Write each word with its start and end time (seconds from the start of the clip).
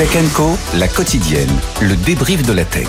Tech 0.00 0.16
Co, 0.32 0.56
la 0.78 0.88
quotidienne, 0.88 1.50
le 1.82 1.94
débrief 1.94 2.42
de 2.46 2.54
la 2.54 2.64
tech. 2.64 2.86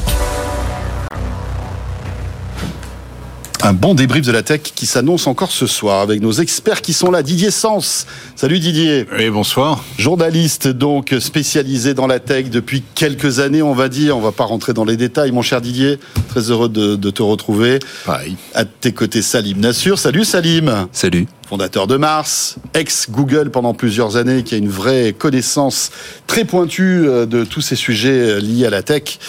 Un 3.61 3.73
bon 3.73 3.95
débrief 3.95 4.25
de 4.25 4.31
la 4.31 4.43
tech 4.43 4.61
qui 4.61 4.85
s'annonce 4.85 5.27
encore 5.27 5.51
ce 5.51 5.67
soir 5.67 5.99
avec 5.99 6.21
nos 6.21 6.31
experts 6.31 6.81
qui 6.81 6.93
sont 6.93 7.11
là. 7.11 7.21
Didier 7.21 7.51
Sens. 7.51 8.07
Salut 8.37 8.59
Didier. 8.59 9.05
Oui, 9.17 9.29
bonsoir. 9.29 9.83
Journaliste 9.97 10.69
donc 10.69 11.13
spécialisé 11.19 11.93
dans 11.93 12.07
la 12.07 12.19
tech 12.19 12.49
depuis 12.49 12.81
quelques 12.95 13.39
années, 13.39 13.61
on 13.61 13.73
va 13.73 13.89
dire. 13.89 14.15
On 14.15 14.21
va 14.21 14.31
pas 14.31 14.45
rentrer 14.45 14.71
dans 14.71 14.85
les 14.85 14.95
détails, 14.95 15.33
mon 15.33 15.41
cher 15.41 15.59
Didier. 15.59 15.99
Très 16.29 16.49
heureux 16.49 16.69
de, 16.69 16.95
te 16.95 17.21
retrouver. 17.21 17.79
Pareil. 18.05 18.37
À 18.53 18.63
tes 18.63 18.93
côtés, 18.93 19.21
Salim 19.21 19.59
Nassur. 19.59 19.99
Salut 19.99 20.23
Salim. 20.23 20.87
Salut 20.93 21.27
fondateur 21.51 21.85
de 21.85 21.97
Mars, 21.97 22.55
ex-Google 22.73 23.51
pendant 23.51 23.73
plusieurs 23.73 24.15
années, 24.15 24.43
qui 24.43 24.55
a 24.55 24.57
une 24.57 24.69
vraie 24.69 25.11
connaissance 25.11 25.91
très 26.25 26.45
pointue 26.45 27.03
euh, 27.05 27.25
de 27.25 27.43
tous 27.43 27.59
ces 27.59 27.75
sujets 27.75 28.37
euh, 28.37 28.39
liés 28.39 28.67
à 28.67 28.69
la 28.69 28.83
tech. 28.83 29.19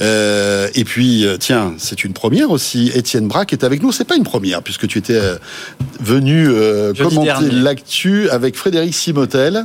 Euh, 0.00 0.66
et 0.74 0.82
puis, 0.82 1.24
tiens, 1.38 1.74
c'est 1.78 2.02
une 2.02 2.14
première 2.14 2.50
aussi. 2.50 2.90
Étienne 2.96 3.28
Braque 3.28 3.52
est 3.52 3.62
avec 3.62 3.80
nous. 3.80 3.92
C'est 3.92 4.02
pas 4.02 4.16
une 4.16 4.24
première, 4.24 4.60
puisque 4.64 4.88
tu 4.88 4.98
étais 4.98 5.20
venu 6.00 6.48
commenter 6.98 7.48
l'actu 7.52 8.28
avec 8.30 8.56
Frédéric 8.56 8.92
Simotel. 8.92 9.64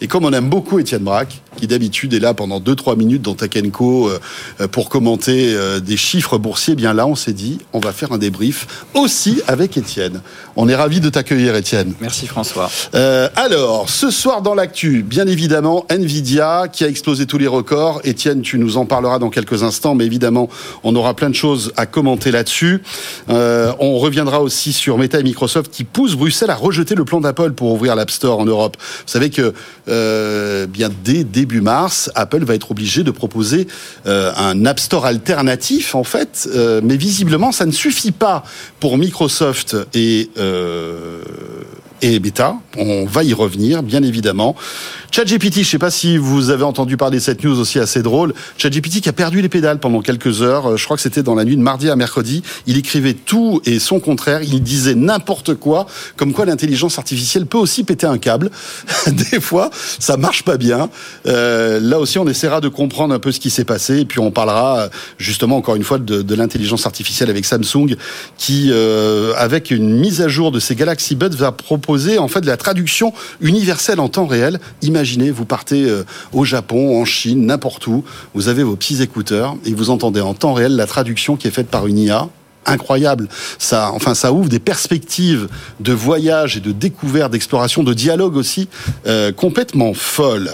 Et 0.00 0.08
comme 0.08 0.24
on 0.24 0.32
aime 0.32 0.48
beaucoup 0.48 0.78
Étienne 0.78 1.02
Braque, 1.02 1.42
qui 1.56 1.66
d'habitude 1.66 2.14
est 2.14 2.20
là 2.20 2.34
pendant 2.34 2.60
2-3 2.60 2.96
minutes 2.96 3.22
dans 3.22 3.34
Takenko 3.34 4.08
euh, 4.08 4.68
pour 4.68 4.88
commenter 4.88 5.54
euh, 5.54 5.80
des 5.80 5.96
chiffres 5.96 6.38
boursiers, 6.38 6.74
eh 6.74 6.76
bien 6.76 6.92
là, 6.92 7.06
on 7.06 7.14
s'est 7.14 7.32
dit, 7.32 7.58
on 7.72 7.80
va 7.80 7.92
faire 7.92 8.12
un 8.12 8.18
débrief 8.18 8.66
aussi 8.94 9.40
avec 9.46 9.76
Étienne. 9.76 10.20
On 10.56 10.68
est 10.68 10.74
ravi 10.74 11.00
de 11.00 11.08
t'accueillir, 11.08 11.56
Étienne. 11.56 11.94
Merci 12.00 12.26
François. 12.26 12.70
Euh, 12.94 13.28
alors, 13.36 13.88
ce 13.90 14.10
soir 14.10 14.42
dans 14.42 14.54
l'actu, 14.54 15.02
bien 15.02 15.26
évidemment, 15.26 15.86
Nvidia 15.88 16.68
qui 16.72 16.84
a 16.84 16.88
explosé 16.88 17.26
tous 17.26 17.38
les 17.38 17.46
records. 17.46 18.00
Étienne, 18.04 18.42
tu 18.42 18.58
nous 18.58 18.76
en 18.76 18.86
parleras 18.86 19.18
dans 19.18 19.30
quelques 19.30 19.62
instants, 19.62 19.94
mais 19.94 20.06
évidemment, 20.06 20.48
on 20.84 20.94
aura 20.94 21.14
plein 21.14 21.30
de 21.30 21.34
choses 21.34 21.72
à 21.76 21.86
commenter 21.86 22.30
là-dessus. 22.30 22.82
on 23.28 23.98
reviendra 23.98 24.42
aussi 24.42 24.72
sur 24.72 24.98
Meta 24.98 25.20
et 25.20 25.22
Microsoft 25.22 25.70
qui 25.70 25.84
poussent 25.84 26.16
Bruxelles 26.16 26.50
à 26.50 26.54
rejeter 26.54 26.94
le 26.94 27.04
plan 27.04 27.20
d'Apple 27.20 27.52
pour 27.52 27.72
ouvrir 27.72 27.96
l'App 27.96 28.10
Store 28.10 28.38
en 28.38 28.44
Europe. 28.44 28.76
Vous 28.78 29.12
savez 29.12 29.30
que 29.30 29.54
euh, 29.88 30.66
bien 30.66 30.90
dès 31.04 31.24
début 31.24 31.45
mars, 31.60 32.10
Apple 32.14 32.44
va 32.44 32.54
être 32.54 32.70
obligé 32.70 33.02
de 33.02 33.10
proposer 33.10 33.66
euh, 34.06 34.32
un 34.36 34.66
App 34.66 34.80
Store 34.80 35.06
alternatif 35.06 35.94
en 35.94 36.04
fait, 36.04 36.48
euh, 36.54 36.80
mais 36.82 36.96
visiblement 36.96 37.52
ça 37.52 37.66
ne 37.66 37.72
suffit 37.72 38.12
pas 38.12 38.44
pour 38.80 38.98
Microsoft 38.98 39.76
et 39.94 40.30
et 42.02 42.18
Beta. 42.18 42.56
On 42.76 43.04
va 43.06 43.24
y 43.24 43.32
revenir, 43.32 43.82
bien 43.82 44.02
évidemment. 44.02 44.54
ChatGPT, 45.10 45.54
je 45.54 45.60
ne 45.60 45.64
sais 45.64 45.78
pas 45.78 45.90
si 45.90 46.18
vous 46.18 46.50
avez 46.50 46.64
entendu 46.64 46.96
parler 46.96 47.18
de 47.18 47.22
cette 47.22 47.42
news 47.42 47.58
aussi 47.58 47.78
assez 47.78 48.02
drôle. 48.02 48.34
ChatGPT 48.58 49.00
qui 49.00 49.08
a 49.08 49.14
perdu 49.14 49.40
les 49.40 49.48
pédales 49.48 49.78
pendant 49.78 50.02
quelques 50.02 50.42
heures. 50.42 50.72
Euh, 50.72 50.76
je 50.76 50.84
crois 50.84 50.96
que 50.96 51.02
c'était 51.02 51.22
dans 51.22 51.34
la 51.34 51.44
nuit 51.44 51.56
de 51.56 51.62
mardi 51.62 51.88
à 51.88 51.96
mercredi. 51.96 52.42
Il 52.66 52.76
écrivait 52.76 53.14
tout 53.14 53.62
et 53.64 53.78
son 53.78 53.98
contraire. 53.98 54.42
Il 54.42 54.62
disait 54.62 54.94
n'importe 54.94 55.54
quoi, 55.54 55.86
comme 56.16 56.34
quoi 56.34 56.44
l'intelligence 56.44 56.98
artificielle 56.98 57.46
peut 57.46 57.56
aussi 57.56 57.82
péter 57.82 58.06
un 58.06 58.18
câble. 58.18 58.50
Des 59.06 59.40
fois, 59.40 59.70
ça 59.98 60.18
marche 60.18 60.42
pas 60.42 60.58
bien. 60.58 60.90
Euh, 61.26 61.80
là 61.80 61.98
aussi, 61.98 62.18
on 62.18 62.28
essaiera 62.28 62.60
de 62.60 62.68
comprendre 62.68 63.14
un 63.14 63.18
peu 63.18 63.32
ce 63.32 63.40
qui 63.40 63.48
s'est 63.48 63.64
passé. 63.64 64.00
Et 64.00 64.04
puis, 64.04 64.20
on 64.20 64.30
parlera 64.30 64.90
justement 65.16 65.56
encore 65.56 65.76
une 65.76 65.84
fois 65.84 65.98
de, 65.98 66.20
de 66.20 66.34
l'intelligence 66.34 66.84
artificielle 66.84 67.30
avec 67.30 67.46
Samsung, 67.46 67.96
qui, 68.36 68.68
euh, 68.70 69.32
avec 69.38 69.70
une 69.70 69.98
mise 69.98 70.20
à 70.20 70.28
jour 70.28 70.52
de 70.52 70.60
ses 70.60 70.74
Galaxy 70.74 71.14
Buds, 71.14 71.36
va 71.36 71.52
proposer 71.52 71.85
en 72.18 72.28
fait 72.28 72.40
de 72.40 72.46
la 72.46 72.56
traduction 72.56 73.12
universelle 73.40 74.00
en 74.00 74.08
temps 74.08 74.26
réel. 74.26 74.60
Imaginez, 74.82 75.30
vous 75.30 75.44
partez 75.44 75.84
euh, 75.84 76.04
au 76.32 76.44
Japon, 76.44 77.00
en 77.00 77.04
Chine, 77.04 77.46
n'importe 77.46 77.86
où, 77.86 78.04
vous 78.34 78.48
avez 78.48 78.62
vos 78.62 78.76
petits 78.76 79.02
écouteurs 79.02 79.56
et 79.64 79.72
vous 79.72 79.90
entendez 79.90 80.20
en 80.20 80.34
temps 80.34 80.52
réel 80.52 80.76
la 80.76 80.86
traduction 80.86 81.36
qui 81.36 81.48
est 81.48 81.50
faite 81.50 81.68
par 81.68 81.86
une 81.86 81.98
IA 81.98 82.28
incroyable. 82.66 83.28
Ça, 83.58 83.90
enfin, 83.92 84.14
ça 84.14 84.32
ouvre 84.32 84.48
des 84.48 84.58
perspectives 84.58 85.48
de 85.80 85.92
voyage 85.92 86.56
et 86.56 86.60
de 86.60 86.72
découverte, 86.72 87.32
d'exploration, 87.32 87.82
de 87.82 87.94
dialogue 87.94 88.36
aussi 88.36 88.68
euh, 89.06 89.32
complètement 89.32 89.94
folles. 89.94 90.50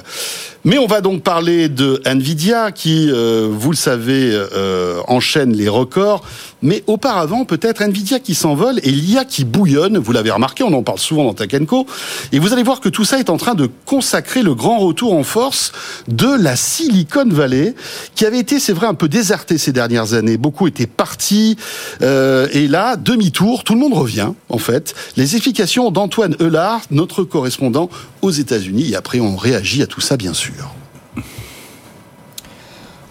Mais 0.64 0.78
on 0.78 0.86
va 0.86 1.00
donc 1.00 1.22
parler 1.22 1.68
de 1.68 2.00
Nvidia 2.04 2.70
qui, 2.70 3.10
euh, 3.10 3.48
vous 3.50 3.70
le 3.70 3.76
savez, 3.76 4.30
euh, 4.32 5.00
enchaîne 5.08 5.52
les 5.52 5.68
records. 5.68 6.22
Mais 6.64 6.84
auparavant, 6.86 7.44
peut-être 7.44 7.82
Nvidia 7.82 8.20
qui 8.20 8.36
s'envole 8.36 8.78
et 8.84 8.92
l'IA 8.92 9.24
qui 9.24 9.44
bouillonne. 9.44 9.98
Vous 9.98 10.12
l'avez 10.12 10.30
remarqué, 10.30 10.62
on 10.62 10.72
en 10.72 10.84
parle 10.84 11.00
souvent 11.00 11.24
dans 11.24 11.34
Takenko. 11.34 11.86
Et 12.30 12.38
vous 12.38 12.52
allez 12.52 12.62
voir 12.62 12.78
que 12.78 12.88
tout 12.88 13.04
ça 13.04 13.18
est 13.18 13.30
en 13.30 13.36
train 13.36 13.56
de 13.56 13.68
consacrer 13.86 14.42
le 14.42 14.54
grand 14.54 14.78
retour 14.78 15.14
en 15.14 15.24
force 15.24 15.72
de 16.06 16.28
la 16.28 16.54
Silicon 16.54 17.28
Valley, 17.28 17.74
qui 18.14 18.24
avait 18.24 18.38
été, 18.38 18.60
c'est 18.60 18.72
vrai, 18.72 18.86
un 18.86 18.94
peu 18.94 19.08
désertée 19.08 19.58
ces 19.58 19.72
dernières 19.72 20.14
années. 20.14 20.36
Beaucoup 20.36 20.68
étaient 20.68 20.86
partis. 20.86 21.56
Euh, 22.02 22.48
et 22.52 22.66
là, 22.68 22.96
demi-tour, 22.96 23.64
tout 23.64 23.74
le 23.74 23.80
monde 23.80 23.94
revient, 23.94 24.32
en 24.48 24.58
fait. 24.58 24.94
Les 25.16 25.34
explications 25.36 25.90
d'Antoine 25.90 26.36
Eulard, 26.40 26.80
notre 26.90 27.24
correspondant 27.24 27.90
aux 28.22 28.30
États-Unis. 28.30 28.90
Et 28.90 28.96
après, 28.96 29.20
on 29.20 29.36
réagit 29.36 29.82
à 29.82 29.86
tout 29.86 30.00
ça, 30.00 30.16
bien 30.16 30.34
sûr. 30.34 30.74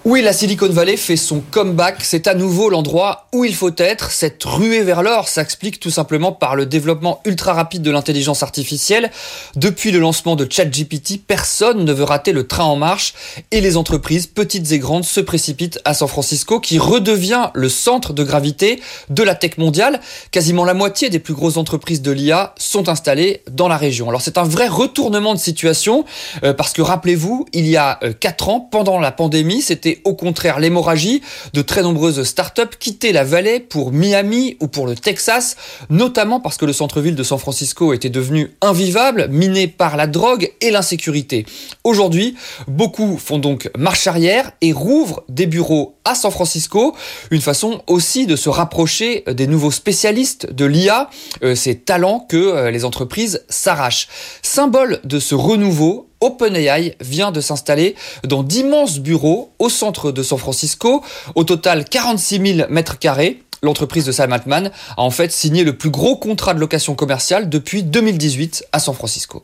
Oui, 0.04 0.24
la 0.24 0.34
Silicon 0.34 0.68
Valley 0.68 0.98
fait 0.98 1.16
son 1.16 1.42
comeback. 1.52 1.98
C'est 2.00 2.26
à 2.26 2.34
nouveau 2.34 2.72
l'endroit 2.72 3.28
où 3.34 3.46
il 3.46 3.54
faut 3.54 3.70
être. 3.78 4.10
Cette 4.10 4.44
ruée 4.44 4.82
vers 4.82 5.04
l'or 5.04 5.28
s'explique 5.28 5.80
tout 5.80 5.92
simplement 5.92 6.32
par 6.32 6.56
le 6.56 6.66
développement 6.66 7.22
ultra 7.24 7.54
rapide 7.54 7.84
de 7.84 7.92
l'intelligence 7.92 8.42
artificielle. 8.42 9.12
Depuis 9.56 9.92
le 9.92 10.00
lancement 10.00 10.36
de 10.36 10.48
ChatGPT, 10.50 11.22
personne 11.24 11.86
ne 11.86 11.94
veut 11.94 12.04
rater 12.04 12.32
le 12.32 12.48
train 12.48 12.64
en 12.64 12.78
marche 12.78 13.14
et 13.52 13.62
les 13.62 13.78
entreprises, 13.78 14.26
petites 14.26 14.72
et 14.72 14.80
grandes, 14.80 15.06
se 15.06 15.20
précipitent 15.20 15.80
à 15.86 15.94
San 15.94 16.08
Francisco 16.08 16.60
qui 16.60 16.80
redevient 16.80 17.52
le 17.54 17.70
centre 17.70 18.12
de 18.12 18.24
gravité 18.24 18.82
de 19.10 19.22
la 19.22 19.36
tech 19.36 19.60
mondiale. 19.60 20.00
Quasiment 20.32 20.66
la 20.66 20.74
moitié 20.74 21.12
des 21.12 21.20
plus 21.20 21.36
grosses 21.36 21.58
entreprises 21.58 22.02
de 22.02 22.12
l'IA 22.12 22.56
sont 22.58 22.90
installées 22.90 23.44
dans 23.52 23.68
la 23.68 23.78
région. 23.78 24.10
Alors 24.10 24.22
c'est 24.22 24.40
un 24.40 24.46
vrai 24.46 24.68
retournement 24.68 25.36
de 25.36 25.40
situation 25.40 26.06
euh, 26.44 26.56
parce 26.56 26.74
que 26.74 26.82
rappelez-vous, 26.82 27.46
il 27.54 27.68
y 27.68 27.78
a 27.78 28.00
4 28.20 28.50
euh, 28.50 28.52
ans, 28.52 28.60
pendant 28.60 28.98
la 28.98 29.12
pandémie, 29.12 29.62
c'était 29.62 29.91
au 30.04 30.14
contraire 30.14 30.60
l'hémorragie. 30.60 31.22
De 31.54 31.62
très 31.62 31.82
nombreuses 31.82 32.24
startups 32.24 32.78
quittaient 32.80 33.12
la 33.12 33.24
vallée 33.24 33.60
pour 33.60 33.92
Miami 33.92 34.58
ou 34.60 34.68
pour 34.68 34.88
le 34.88 34.96
Texas, 34.96 35.58
notamment 35.90 36.40
parce 36.40 36.58
que 36.58 36.66
le 36.66 36.74
centre-ville 36.74 37.16
de 37.16 37.24
San 37.24 37.40
Francisco 37.40 37.94
était 37.94 38.10
devenu 38.10 38.52
invivable, 38.62 39.28
miné 39.30 39.68
par 39.68 39.98
la 39.98 40.08
drogue 40.08 40.52
et 40.62 40.72
l'insécurité. 40.72 41.46
Aujourd'hui, 41.84 42.36
beaucoup 42.68 43.18
font 43.18 43.40
donc 43.40 43.70
marche 43.78 44.08
arrière 44.08 44.52
et 44.62 44.72
rouvrent 44.72 45.24
des 45.30 45.46
bureaux 45.46 45.96
à 46.06 46.16
San 46.16 46.32
Francisco, 46.32 46.96
une 47.30 47.42
façon 47.42 47.82
aussi 47.88 48.26
de 48.26 48.36
se 48.36 48.50
rapprocher 48.50 49.24
des 49.28 49.48
nouveaux 49.48 49.72
spécialistes 49.72 50.52
de 50.52 50.66
l'IA, 50.66 51.10
euh, 51.44 51.56
ces 51.56 51.76
talents 51.76 52.26
que 52.28 52.38
euh, 52.38 52.72
les 52.72 52.86
entreprises 52.86 53.44
s'arrachent. 53.50 54.08
Symbole 54.42 55.00
de 55.04 55.20
ce 55.20 55.36
renouveau, 55.36 56.11
OpenAI 56.22 56.96
vient 57.02 57.32
de 57.32 57.42
s'installer 57.42 57.96
dans 58.24 58.44
d'immenses 58.44 59.00
bureaux 59.00 59.52
au 59.60 59.70
centre 59.70 60.12
de 60.12 60.24
San 60.24 60.38
Francisco, 60.38 61.04
au 61.36 61.44
total 61.44 61.86
46 61.86 62.56
000 62.56 62.70
mètres 62.70 63.00
carrés. 63.00 63.44
L'entreprise 63.64 64.06
de 64.06 64.12
Sam 64.12 64.34
Altman 64.34 64.72
a 64.98 65.02
en 65.02 65.12
fait 65.12 65.32
signé 65.32 65.64
le 65.64 65.78
plus 65.78 65.92
gros 65.92 66.16
contrat 66.16 66.54
de 66.54 66.60
location 66.60 66.96
commerciale 66.96 67.50
depuis 67.50 67.84
2018 67.84 68.66
à 68.72 68.80
San 68.80 68.96
Francisco. 68.96 69.44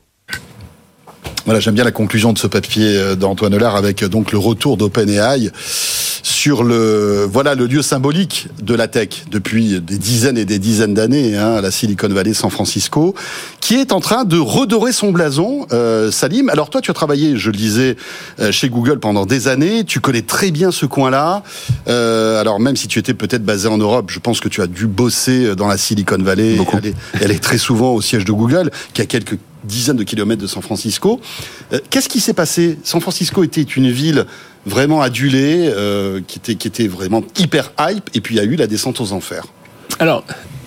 Voilà, 1.48 1.62
j'aime 1.62 1.76
bien 1.76 1.86
la 1.86 1.94
conclusion 1.94 2.34
de 2.34 2.38
ce 2.38 2.46
papier 2.46 2.98
euh, 2.98 3.16
d'Antoine 3.16 3.54
Hollard 3.54 3.78
avec 3.78 4.04
euh, 4.04 4.10
donc 4.10 4.34
le 4.34 4.38
retour 4.38 4.76
d'OpenAI 4.76 5.50
sur 6.22 6.66
le 6.66 7.26
voilà 7.26 7.56
le 7.56 7.68
lieu 7.68 7.82
symbolique 7.82 8.50
de 8.62 8.76
la 8.76 8.90
tech 8.90 9.24
depuis 9.32 9.80
des 9.80 9.98
dizaines 9.98 10.38
et 10.38 10.44
des 10.44 10.60
dizaines 10.60 10.94
d'années, 10.94 11.38
hein, 11.38 11.62
la 11.62 11.72
Silicon 11.72 12.10
Valley, 12.10 12.34
San 12.34 12.50
Francisco, 12.50 13.16
qui 13.62 13.76
est 13.76 13.94
en 13.94 14.02
train 14.02 14.26
de 14.26 14.38
redorer 14.38 14.92
son 14.92 15.14
blason. 15.14 15.66
Euh, 15.72 16.12
Salim, 16.12 16.50
alors 16.50 16.70
toi, 16.70 16.82
tu 16.82 16.92
as 16.92 16.94
travaillé, 16.94 17.38
je 17.38 17.50
le 17.50 17.56
disais, 17.56 17.96
chez 18.52 18.68
Google 18.68 19.00
pendant 19.00 19.26
des 19.26 19.48
années. 19.48 19.86
Tu 19.86 20.02
connais 20.02 20.24
très 20.24 20.52
bien 20.52 20.72
ce 20.72 20.86
coin-là. 20.86 21.44
alors 21.86 22.60
même 22.60 22.76
si 22.76 22.90
tu 22.90 23.00
étais 23.00 23.14
peut-être 23.14 23.46
basé 23.46 23.70
en 23.70 23.78
Europe, 23.78 24.12
je 24.12 24.20
pense 24.20 24.42
que 24.42 24.50
tu 24.50 24.62
as 24.62 24.68
dû 24.68 24.86
bosser 24.86 25.56
dans 25.56 25.68
la 25.68 25.78
Silicon 25.78 26.18
Valley. 26.20 26.58
Elle 26.74 26.88
est, 26.88 26.96
elle 27.22 27.32
est 27.32 27.42
très 27.42 27.58
souvent 27.58 27.94
au 27.94 28.02
siège 28.02 28.26
de 28.26 28.34
Google, 28.34 28.70
qui 28.94 29.02
a 29.02 29.06
quelques 29.06 29.40
dizaines 29.64 29.98
de 29.98 30.04
kilomètres 30.04 30.42
de 30.42 30.48
San 30.48 30.62
Francisco. 30.62 31.20
Euh, 31.74 31.80
qu'est-ce 31.90 32.10
qui 32.10 32.20
s'est 32.20 32.34
passé? 32.34 32.78
San 32.84 33.02
Francisco 33.02 33.44
était 33.44 33.62
une 33.62 33.90
ville 33.90 34.26
vraiment 34.66 35.02
adulée, 35.02 35.72
euh, 35.74 36.22
qui, 36.28 36.40
était, 36.40 36.56
qui 36.56 36.68
était 36.68 36.88
vraiment 36.88 37.24
hyper 37.38 37.72
hype, 37.80 38.10
et 38.14 38.22
puis 38.22 38.36
il 38.36 38.38
y 38.38 38.42
a 38.42 38.44
eu 38.44 38.56
la 38.56 38.68
descente 38.68 39.00
aux 39.00 39.14
enfers. 39.14 39.46
Alors, 40.00 40.24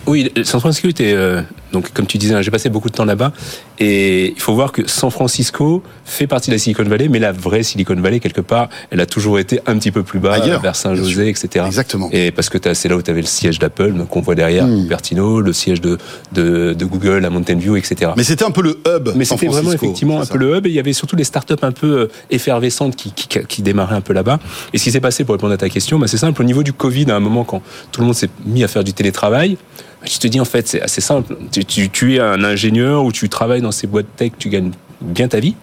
oui, 0.06 0.32
San 0.44 0.60
Francisco 0.60 0.88
était 0.88 1.12
euh, 1.12 1.42
Donc, 1.72 1.93
comme 1.93 2.06
tu 2.06 2.19
disais, 2.19 2.43
j'ai 2.43 2.50
passé 2.50 2.69
beaucoup 2.69 2.88
de 2.90 2.94
temps 2.94 3.05
là-bas. 3.05 3.32
Et 3.78 4.32
il 4.32 4.40
faut 4.40 4.55
voir 4.55 4.72
que 4.72 4.87
San 4.88 5.11
Francisco 5.11 5.82
fait 6.05 6.26
partie 6.26 6.50
de 6.50 6.55
la 6.55 6.58
Silicon 6.58 6.84
Valley, 6.84 7.08
mais 7.08 7.19
la 7.19 7.32
vraie 7.32 7.62
Silicon 7.62 7.94
Valley, 7.96 8.20
quelque 8.20 8.40
part, 8.40 8.69
elle 8.90 9.00
a 9.00 9.06
toujours 9.06 9.38
été 9.38 9.61
un 9.67 9.78
petit 9.78 9.90
peu 9.90 10.02
plus 10.02 10.19
bas, 10.19 10.34
Ailleurs, 10.34 10.61
vers 10.61 10.76
Saint-José, 10.76 11.28
etc. 11.28 11.64
Exactement. 11.67 12.08
Et 12.12 12.31
parce 12.31 12.49
que 12.49 12.58
c'est 12.75 12.88
là 12.88 12.96
où 12.96 13.02
tu 13.02 13.11
avais 13.11 13.20
le 13.20 13.26
siège 13.26 13.58
d'Apple, 13.58 13.94
qu'on 14.08 14.20
voit 14.20 14.34
derrière, 14.34 14.67
Hmm. 14.67 14.82
Cupertino, 14.82 15.40
le 15.40 15.52
siège 15.52 15.81
de, 15.81 15.96
de, 16.32 16.75
de 16.75 16.84
Google 16.84 17.25
à 17.25 17.31
Mountain 17.31 17.56
View, 17.56 17.76
etc. 17.76 18.12
Mais 18.16 18.25
c'était 18.25 18.44
un 18.44 18.50
peu 18.50 18.62
le 18.62 18.81
hub. 18.87 19.11
Mais 19.16 19.25
c'était 19.25 19.46
vraiment 19.46 19.73
effectivement 19.73 20.20
un 20.20 20.26
peu 20.26 20.38
le 20.38 20.56
hub 20.56 20.66
et 20.66 20.70
il 20.70 20.75
y 20.75 20.78
avait 20.78 20.93
surtout 20.93 21.16
des 21.16 21.25
startups 21.25 21.55
un 21.62 21.73
peu 21.73 22.00
euh, 22.00 22.06
effervescentes 22.31 22.96
qui, 22.96 23.12
qui, 23.12 23.28
qui 23.28 23.62
démarraient 23.62 23.96
un 23.96 24.00
peu 24.00 24.12
là-bas. 24.12 24.38
Et 24.73 24.78
ce 24.78 24.84
qui 24.84 24.90
s'est 24.93 25.00
passé 25.00 25.25
pour 25.25 25.34
répondre 25.34 25.52
à 25.52 25.56
ta 25.56 25.69
question, 25.69 25.99
bah, 25.99 26.06
c'est 26.06 26.16
simple. 26.19 26.40
Au 26.43 26.44
niveau 26.44 26.62
du 26.62 26.73
Covid, 26.73 27.11
à 27.11 27.16
un 27.16 27.20
moment 27.20 27.44
quand 27.44 27.62
tout 27.93 28.00
le 28.00 28.06
monde 28.06 28.14
s'est 28.16 28.31
mis 28.44 28.64
à 28.64 28.69
faire 28.69 28.84
du 28.84 28.93
télétravail, 28.93 29.56
bah, 30.00 30.06
tu 30.06 30.19
te 30.19 30.26
dis 30.26 30.40
en 30.40 30.44
fait 30.44 30.69
c'est 30.69 30.81
assez 30.81 31.00
simple. 31.00 31.37
Tu, 31.61 31.65
tu, 31.67 31.91
tu 31.91 32.15
es 32.17 32.21
un 32.21 32.43
ingénieur 32.45 33.05
ou 33.05 33.12
tu 33.12 33.29
travailles 33.29 33.61
dans 33.62 33.73
ces 33.73 33.87
boîtes 33.87 34.07
tech, 34.17 34.33
tu 34.39 34.49
gagnes 34.49 34.71
bien 35.01 35.29
ta 35.29 35.41
vie. 35.41 35.55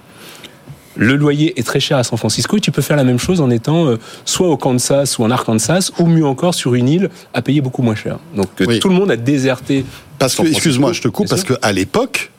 Le 0.96 1.16
loyer 1.16 1.60
est 1.60 1.64
très 1.64 1.80
cher 1.80 1.98
à 1.98 2.04
San 2.04 2.18
Francisco 2.18 2.58
et 2.58 2.60
tu 2.60 2.72
peux 2.72 2.82
faire 2.82 2.98
la 2.98 3.04
même 3.04 3.20
chose 3.20 3.40
en 3.40 3.52
étant 3.52 3.86
euh, 3.86 3.98
soit 4.26 4.48
au 4.50 4.58
Kansas 4.58 5.20
ou 5.20 5.24
en 5.24 5.30
Arkansas 5.30 5.92
ou 6.00 6.08
mieux 6.08 6.26
encore 6.26 6.56
sur 6.56 6.74
une 6.74 6.90
île 6.90 7.10
à 7.36 7.44
payer 7.44 7.62
beaucoup 7.62 7.84
moins 7.84 7.94
cher. 7.96 8.18
Donc 8.36 8.48
euh, 8.62 8.66
Oui. 8.68 8.80
tout 8.80 8.90
le 8.90 8.96
monde 8.96 9.12
a 9.12 9.16
déserté. 9.16 9.86
Parce 10.18 10.34
que, 10.36 10.48
excuse-moi, 10.48 10.94
je 10.94 11.02
te 11.02 11.08
coupe, 11.08 11.30
parce 11.30 11.44
qu'à 11.44 11.72
l'époque, 11.72 12.32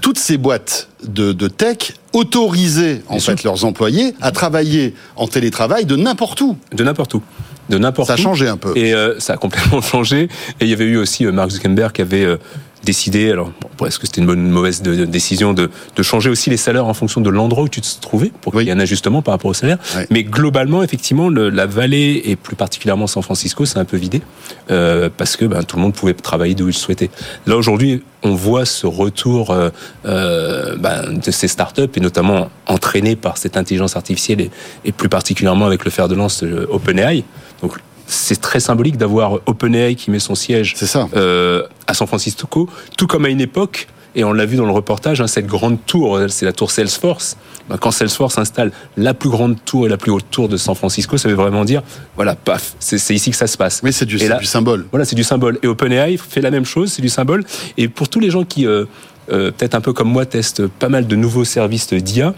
toutes 0.00 0.18
ces 0.18 0.38
boîtes 0.38 0.88
de, 1.06 1.32
de 1.32 1.48
tech 1.48 1.92
autorisaient 2.14 3.02
en 3.08 3.18
fait 3.20 3.44
leurs 3.44 3.66
employés 3.66 4.14
à 4.22 4.30
travailler 4.30 4.94
en 5.16 5.26
télétravail 5.28 5.84
de 5.84 5.96
n'importe 5.96 6.40
où. 6.40 6.56
De 6.72 6.84
n'importe 6.84 7.12
où. 7.14 7.22
De 7.68 7.76
n'importe 7.76 8.06
Ça 8.06 8.14
a 8.14 8.16
où. 8.16 8.20
changé 8.22 8.48
un 8.48 8.56
peu. 8.56 8.72
Et 8.78 8.94
euh, 8.94 9.18
ça 9.20 9.34
a 9.34 9.36
complètement 9.36 9.82
changé. 9.82 10.22
Et 10.60 10.64
il 10.64 10.68
y 10.68 10.72
avait 10.72 10.84
eu 10.86 10.96
aussi 10.96 11.26
euh, 11.26 11.32
Mark 11.32 11.50
Zuckerberg 11.50 11.92
qui 11.92 12.00
avait 12.00 12.24
euh, 12.24 12.38
décidé, 12.86 13.30
alors 13.30 13.50
bon, 13.78 13.84
est-ce 13.86 13.98
que 13.98 14.06
c'était 14.06 14.22
une 14.22 14.26
bonne 14.26 14.48
mauvaise 14.48 14.80
de- 14.80 14.94
de- 14.94 15.04
décision 15.04 15.52
de, 15.52 15.70
de 15.96 16.02
changer 16.02 16.30
aussi 16.30 16.48
les 16.48 16.56
salaires 16.56 16.86
en 16.86 16.94
fonction 16.94 17.20
de 17.20 17.28
l'endroit 17.28 17.64
où 17.64 17.68
tu 17.68 17.80
te 17.82 17.86
trouvais 18.00 18.32
pour 18.40 18.52
qu'il 18.52 18.58
Oui. 18.60 18.64
y 18.66 18.68
ait 18.68 18.72
un 18.72 18.80
ajustement 18.80 19.20
par 19.20 19.32
rapport 19.34 19.50
au 19.50 19.54
salaire? 19.54 19.78
Mais 20.10 20.22
globalement, 20.24 20.82
effectivement, 20.82 21.28
le- 21.28 21.50
la 21.50 21.66
vallée 21.66 22.22
et 22.24 22.36
plus 22.36 22.56
particulièrement 22.56 23.06
San 23.06 23.22
Francisco, 23.22 23.66
c'est 23.66 23.78
un 23.78 23.84
peu 23.84 23.96
vidé 23.98 24.22
euh, 24.70 25.10
parce 25.14 25.36
que 25.36 25.44
ben, 25.44 25.62
tout 25.64 25.76
le 25.76 25.82
monde 25.82 25.92
pouvait 25.94 26.14
travailler 26.14 26.54
d'où 26.54 26.68
il 26.68 26.74
souhaitait. 26.74 27.10
Là 27.46 27.56
aujourd'hui, 27.56 28.02
on 28.22 28.34
voit 28.34 28.64
ce 28.64 28.86
retour 28.86 29.50
euh, 29.50 29.68
euh, 30.06 30.76
ben, 30.76 31.12
de 31.18 31.30
ces 31.30 31.48
startups 31.48 31.82
et 31.96 32.00
notamment 32.00 32.48
entraînés 32.66 33.16
par 33.16 33.36
cette 33.36 33.56
intelligence 33.56 33.96
artificielle 33.96 34.40
et, 34.40 34.50
et 34.84 34.92
plus 34.92 35.08
particulièrement 35.08 35.66
avec 35.66 35.84
le 35.84 35.90
fer 35.90 36.08
de 36.08 36.14
lance 36.14 36.42
OpenAI. 36.70 37.24
Donc 37.62 37.72
c'est 38.06 38.40
très 38.40 38.60
symbolique 38.60 38.96
d'avoir 38.96 39.40
OpenAI 39.46 39.94
qui 39.96 40.10
met 40.10 40.18
son 40.18 40.34
siège 40.34 40.74
ça. 40.76 41.08
euh, 41.16 41.62
à 41.86 41.94
San 41.94 42.06
Francisco, 42.06 42.68
tout 42.96 43.06
comme 43.06 43.24
à 43.24 43.28
une 43.28 43.40
époque, 43.40 43.88
et 44.14 44.24
on 44.24 44.32
l'a 44.32 44.46
vu 44.46 44.56
dans 44.56 44.64
le 44.64 44.72
reportage, 44.72 45.20
hein, 45.20 45.26
cette 45.26 45.46
grande 45.46 45.76
tour, 45.84 46.18
c'est 46.28 46.46
la 46.46 46.52
tour 46.52 46.70
Salesforce. 46.70 47.36
Ben, 47.68 47.76
quand 47.76 47.90
Salesforce 47.90 48.38
installe 48.38 48.72
la 48.96 49.12
plus 49.12 49.28
grande 49.28 49.56
tour 49.64 49.86
et 49.86 49.90
la 49.90 49.98
plus 49.98 50.10
haute 50.10 50.24
tour 50.30 50.48
de 50.48 50.56
San 50.56 50.74
Francisco, 50.74 51.18
ça 51.18 51.28
veut 51.28 51.34
vraiment 51.34 51.64
dire, 51.66 51.82
voilà, 52.14 52.34
paf, 52.34 52.74
c'est 52.78 53.14
ici 53.14 53.30
que 53.30 53.36
ça 53.36 53.46
se 53.46 53.58
passe. 53.58 53.82
Mais 53.82 53.92
c'est 53.92 54.06
du, 54.06 54.16
là- 54.16 54.40
symbole. 54.42 54.86
Voilà, 54.90 55.04
c'est 55.04 55.16
du 55.16 55.24
symbole. 55.24 55.58
Et 55.62 55.66
OpenAI 55.66 56.16
fait 56.16 56.40
la 56.40 56.50
même 56.50 56.64
chose, 56.64 56.92
c'est 56.92 57.02
du 57.02 57.08
symbole. 57.10 57.44
Et 57.76 57.88
pour 57.88 58.08
tous 58.08 58.20
les 58.20 58.30
gens 58.30 58.44
qui, 58.44 58.66
euh, 58.66 58.86
euh, 59.30 59.50
peut-être 59.50 59.74
un 59.74 59.80
peu 59.82 59.92
comme 59.92 60.08
moi, 60.08 60.24
testent 60.24 60.66
pas 60.66 60.88
mal 60.88 61.06
de 61.06 61.16
nouveaux 61.16 61.44
services 61.44 61.92
d'IA, 61.92 62.28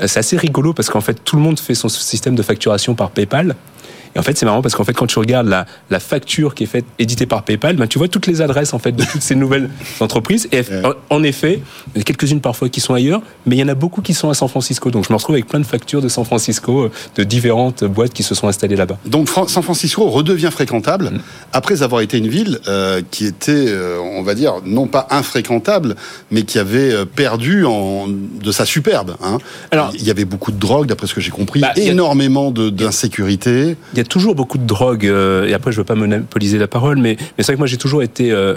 euh, 0.00 0.06
c'est 0.08 0.18
assez 0.18 0.36
rigolo 0.36 0.72
parce 0.72 0.88
qu'en 0.90 1.02
fait, 1.02 1.22
tout 1.22 1.36
le 1.36 1.42
monde 1.42 1.60
fait 1.60 1.74
son 1.74 1.88
système 1.88 2.34
de 2.34 2.42
facturation 2.42 2.94
par 2.96 3.10
PayPal. 3.10 3.54
Et 4.14 4.18
en 4.18 4.22
fait, 4.22 4.36
c'est 4.38 4.46
marrant 4.46 4.62
parce 4.62 4.74
qu'en 4.74 4.84
fait, 4.84 4.92
quand 4.92 5.06
tu 5.06 5.18
regardes 5.18 5.48
la, 5.48 5.66
la 5.90 6.00
facture 6.00 6.54
qui 6.54 6.64
est 6.64 6.66
faite, 6.66 6.84
éditée 6.98 7.26
par 7.26 7.42
PayPal, 7.44 7.76
ben, 7.76 7.86
tu 7.86 7.98
vois 7.98 8.08
toutes 8.08 8.26
les 8.26 8.40
adresses 8.40 8.74
en 8.74 8.78
fait 8.78 8.92
de 8.92 9.04
toutes 9.04 9.22
ces 9.22 9.34
nouvelles 9.34 9.70
entreprises. 10.00 10.48
Et 10.52 10.62
en, 10.84 10.92
en 11.16 11.22
effet, 11.22 11.60
il 11.94 11.96
y 11.96 11.98
en 11.98 12.00
a 12.00 12.04
quelques-unes 12.04 12.40
parfois 12.40 12.68
qui 12.68 12.80
sont 12.80 12.94
ailleurs, 12.94 13.20
mais 13.46 13.56
il 13.56 13.58
y 13.58 13.62
en 13.62 13.68
a 13.68 13.74
beaucoup 13.74 14.02
qui 14.02 14.14
sont 14.14 14.30
à 14.30 14.34
San 14.34 14.48
Francisco. 14.48 14.90
Donc, 14.90 15.06
je 15.06 15.12
me 15.12 15.16
retrouve 15.16 15.34
avec 15.34 15.46
plein 15.46 15.60
de 15.60 15.66
factures 15.66 16.02
de 16.02 16.08
San 16.08 16.24
Francisco, 16.24 16.82
euh, 16.84 16.90
de 17.16 17.24
différentes 17.24 17.84
boîtes 17.84 18.12
qui 18.12 18.22
se 18.22 18.34
sont 18.34 18.48
installées 18.48 18.76
là-bas. 18.76 18.98
Donc 19.06 19.28
Fran- 19.28 19.46
San 19.48 19.62
Francisco 19.62 20.08
redevient 20.08 20.50
fréquentable 20.52 21.10
Mm. 21.10 21.20
après 21.52 21.82
avoir 21.82 22.00
été 22.02 22.18
une 22.18 22.28
ville 22.28 22.58
euh, 22.68 23.02
qui 23.10 23.26
était, 23.26 23.52
euh, 23.68 23.98
on 24.00 24.22
va 24.22 24.34
dire, 24.34 24.54
non 24.64 24.86
pas 24.86 25.06
infréquentable, 25.10 25.96
mais 26.30 26.42
qui 26.42 26.58
avait 26.58 27.06
perdu 27.06 27.64
en, 27.64 28.06
de 28.08 28.52
sa 28.52 28.64
superbe. 28.64 29.16
hein. 29.22 29.38
Alors- 29.70 29.92
il 29.94 30.04
y 30.06 30.10
avait 30.10 30.24
beaucoup 30.24 30.52
de 30.52 30.58
drogue, 30.58 30.86
d'après 30.86 31.06
ce 31.06 31.14
que 31.14 31.20
j'ai 31.20 31.30
compris, 31.30 31.60
Bah, 31.60 31.72
énormément 31.76 32.50
d'insécurité. 32.98 33.76
Il 33.98 34.02
y 34.02 34.02
a 34.02 34.04
toujours 34.04 34.36
beaucoup 34.36 34.58
de 34.58 34.64
drogue, 34.64 35.06
euh, 35.06 35.48
et 35.48 35.54
après 35.54 35.72
je 35.72 35.78
veux 35.78 35.82
pas 35.84 35.96
monopoliser 35.96 36.56
la 36.56 36.68
parole, 36.68 36.98
mais, 36.98 37.16
mais 37.18 37.26
c'est 37.38 37.46
vrai 37.46 37.54
que 37.54 37.58
moi 37.58 37.66
j'ai 37.66 37.78
toujours 37.78 38.00
été, 38.00 38.30
euh, 38.30 38.54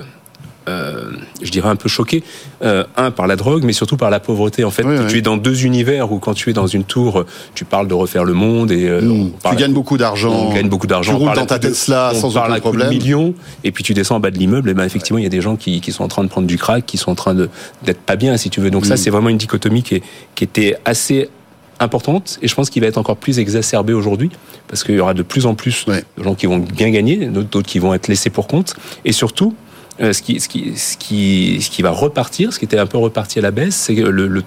euh, 0.70 1.06
je 1.42 1.50
dirais 1.50 1.68
un 1.70 1.76
peu 1.76 1.90
choqué, 1.90 2.22
euh, 2.64 2.84
un 2.96 3.10
par 3.10 3.26
la 3.26 3.36
drogue, 3.36 3.64
mais 3.64 3.74
surtout 3.74 3.98
par 3.98 4.12
la 4.12 4.20
pauvreté. 4.20 4.64
En 4.64 4.70
fait, 4.70 4.84
Oui, 4.84 4.98
tu 5.08 5.14
oui. 5.14 5.18
es 5.18 5.22
dans 5.24 5.38
deux 5.38 5.66
univers 5.66 6.12
où 6.12 6.20
quand 6.20 6.36
tu 6.36 6.52
es 6.52 6.54
dans 6.54 6.68
une 6.68 6.84
tour, 6.84 7.26
tu 7.56 7.66
parles 7.66 7.88
de 7.88 7.96
refaire 7.96 8.24
le 8.24 8.34
monde 8.34 8.72
et 8.72 8.88
euh, 8.88 9.02
Mm. 9.02 9.32
on 9.44 9.50
Tu 9.50 9.56
gagnes 9.56 9.74
beaucoup 9.74 9.98
d'argent. 9.98 10.32
on 10.32 10.54
gagne 10.54 10.70
beaucoup 10.70 10.86
d'argent. 10.86 11.14
Tu 11.18 11.24
roules 11.26 11.34
dans 11.34 11.48
ta 11.48 11.58
de- 11.58 11.70
Tesla 11.70 12.12
on 12.14 12.20
sans 12.20 12.38
aucun 12.38 12.46
coup 12.50 12.54
de 12.54 12.60
problème. 12.60 12.90
millions, 12.90 13.34
et 13.64 13.72
puis 13.72 13.84
tu 13.84 13.96
descends 13.96 14.18
en 14.18 14.20
bas 14.20 14.30
de 14.30 14.38
l'immeuble, 14.38 14.70
et 14.70 14.76
ben 14.76 14.84
effectivement 14.84 15.18
il 15.18 15.24
y 15.24 15.26
a 15.26 15.30
des 15.30 15.42
gens 15.42 15.56
qui, 15.56 15.82
qui 15.82 15.92
sont 15.92 16.04
en 16.04 16.08
train 16.08 16.24
de 16.24 16.30
prendre 16.30 16.46
du 16.46 16.60
crack, 16.60 16.86
qui 16.86 16.98
sont 16.98 17.10
en 17.10 17.16
train 17.16 17.34
de 17.34 17.50
d'être 17.84 18.02
pas 18.02 18.16
bien, 18.16 18.38
si 18.38 18.52
tu 18.52 18.62
veux. 18.62 18.70
Donc 18.70 18.86
ça 18.86 18.94
Mm. 18.94 18.98
c'est 18.98 19.10
vraiment 19.10 19.30
une 19.30 19.38
dichotomie 19.40 19.82
qui, 19.82 19.96
est, 19.96 20.04
qui 20.36 20.44
était 20.44 20.76
assez 20.86 21.30
importante, 21.82 22.40
et 22.42 22.48
je 22.48 22.56
pense 22.56 22.70
qu'il 22.70 22.82
va 22.82 22.88
être 22.88 22.98
encore 22.98 23.18
plus 23.18 23.40
exacerbé 23.40 23.94
aujourd'hui, 23.94 24.30
parce 24.68 24.84
qu'il 24.84 24.96
y 24.96 25.00
aura 25.00 25.14
de 25.14 25.24
plus 25.24 25.46
en 25.46 25.56
plus 25.56 25.86
Ouais. 25.88 26.04
de 26.18 26.24
gens 26.24 26.36
qui 26.36 26.46
vont 26.46 26.58
bien 26.60 26.90
gagner, 26.90 27.18
d'autres 27.28 27.62
qui 27.68 27.80
vont 27.80 27.94
être 27.94 28.08
laissés 28.08 28.30
pour 28.30 28.48
compte, 28.48 28.76
et 29.06 29.12
surtout. 29.12 29.54
euh, 30.00 30.14
ce, 30.14 30.22
qui, 30.22 30.40
ce, 30.40 30.48
qui, 30.48 30.78
ce, 30.78 30.98
qui, 30.98 31.60
ce 31.62 31.70
qui 31.70 31.82
va 31.84 31.92
repartir, 31.92 32.54
ce 32.54 32.60
qui 32.60 32.66
était 32.66 32.80
un 32.80 32.88
peu 32.88 32.98
reparti 32.98 33.38
à 33.40 33.42
la 33.42 33.52
baisse, 33.52 33.76
c'est 33.76 33.94
le, 33.94 34.10
le, 34.28 34.42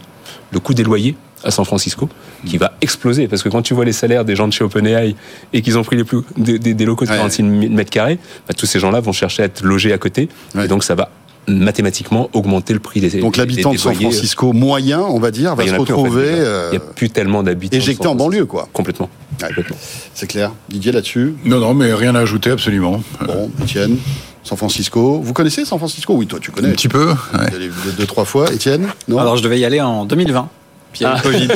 le 0.50 0.58
coût 0.60 0.74
des 0.74 0.82
loyers 0.82 1.14
à 1.44 1.50
San 1.50 1.64
Francisco 1.66 2.08
qui 2.46 2.56
va 2.56 2.72
exploser 2.80 3.28
parce 3.28 3.42
que 3.42 3.50
quand 3.50 3.60
tu 3.62 3.74
vois 3.74 3.84
les 3.84 3.92
salaires 3.92 4.24
des 4.24 4.34
gens 4.34 4.48
de 4.48 4.52
chez 4.54 4.64
OpenAI 4.64 5.14
et 5.52 5.60
qu'ils 5.62 5.76
ont 5.78 5.84
pris 5.84 5.96
les 5.96 6.04
plus, 6.04 6.22
des, 6.38 6.58
des- 6.58 6.72
des 6.74 6.84
locaux 6.86 7.04
de 7.04 7.10
Ouais. 7.10 7.16
46 7.18 7.42
mètres 7.42 7.90
carrés, 7.90 8.18
bah, 8.48 8.54
tous 8.56 8.64
ces 8.66 8.80
gens-là 8.80 9.00
vont 9.00 9.12
chercher 9.12 9.42
à 9.42 9.44
être 9.46 9.62
logés 9.62 9.92
à 9.92 9.98
côté 9.98 10.28
Ouais. 10.54 10.64
et 10.64 10.68
donc 10.68 10.82
ça 10.82 10.94
va 10.94 11.10
mathématiquement 11.46 12.30
augmenter 12.32 12.72
le 12.72 12.78
prix 12.80 13.00
des 13.00 13.20
Donc 13.20 13.36
l'habitant 13.36 13.72
de 13.72 13.78
San 13.78 13.92
loyers. 13.92 14.10
Francisco 14.10 14.52
moyen, 14.52 15.00
on 15.00 15.18
va 15.18 15.30
dire, 15.30 15.54
va 15.54 15.62
Il 15.64 15.66
y 15.66 15.70
se 15.70 15.74
en 15.76 15.82
a 15.82 15.84
plus, 15.84 15.92
en 15.92 15.96
fait, 15.96 16.02
retrouver 16.02 16.26
euh, 16.28 16.68
Il 16.72 16.78
n'y 16.78 16.84
a 16.84 16.86
plus 16.92 17.10
tellement 17.10 17.42
d'habitants. 17.42 17.76
éjecté 17.76 18.06
en 18.06 18.14
banlieue, 18.14 18.46
quoi. 18.46 18.68
Complètement. 18.72 19.08
Ouais. 19.40 19.48
Complètement. 19.48 19.76
C'est 20.14 20.26
clair. 20.26 20.52
Didier 20.68 20.92
là-dessus. 20.92 21.34
Non, 21.44 21.58
non, 21.58 21.74
mais 21.74 21.92
rien 21.92 22.14
à 22.14 22.20
ajouter, 22.20 22.50
absolument. 22.50 23.02
Bon, 23.26 23.50
Étienne, 23.62 23.96
San 24.42 24.56
Francisco. 24.58 25.20
Vous 25.22 25.32
connaissez 25.32 25.64
San 25.64 25.78
Francisco? 25.78 26.14
Oui, 26.14 26.26
toi, 26.26 26.38
tu 26.40 26.50
connais. 26.50 26.68
Un 26.68 26.72
petit 26.72 26.88
peu. 26.88 27.08
ouais. 27.08 27.14
Vous 27.32 27.52
y 27.52 27.56
allez 27.56 27.68
deux, 27.84 27.92
deux, 27.98 28.06
trois 28.06 28.24
fois. 28.24 28.52
Étienne? 28.52 28.86
Non? 29.08 29.18
Alors 29.18 29.36
je 29.36 29.42
devais 29.42 29.58
y 29.58 29.64
aller 29.64 29.80
en 29.80 30.04
2020. 30.04 30.48
Puis 30.94 31.00
il 31.00 31.02
y 31.02 31.06
a 31.06 31.12
eu 31.12 31.16
le 31.16 31.22
Covid. 31.22 31.48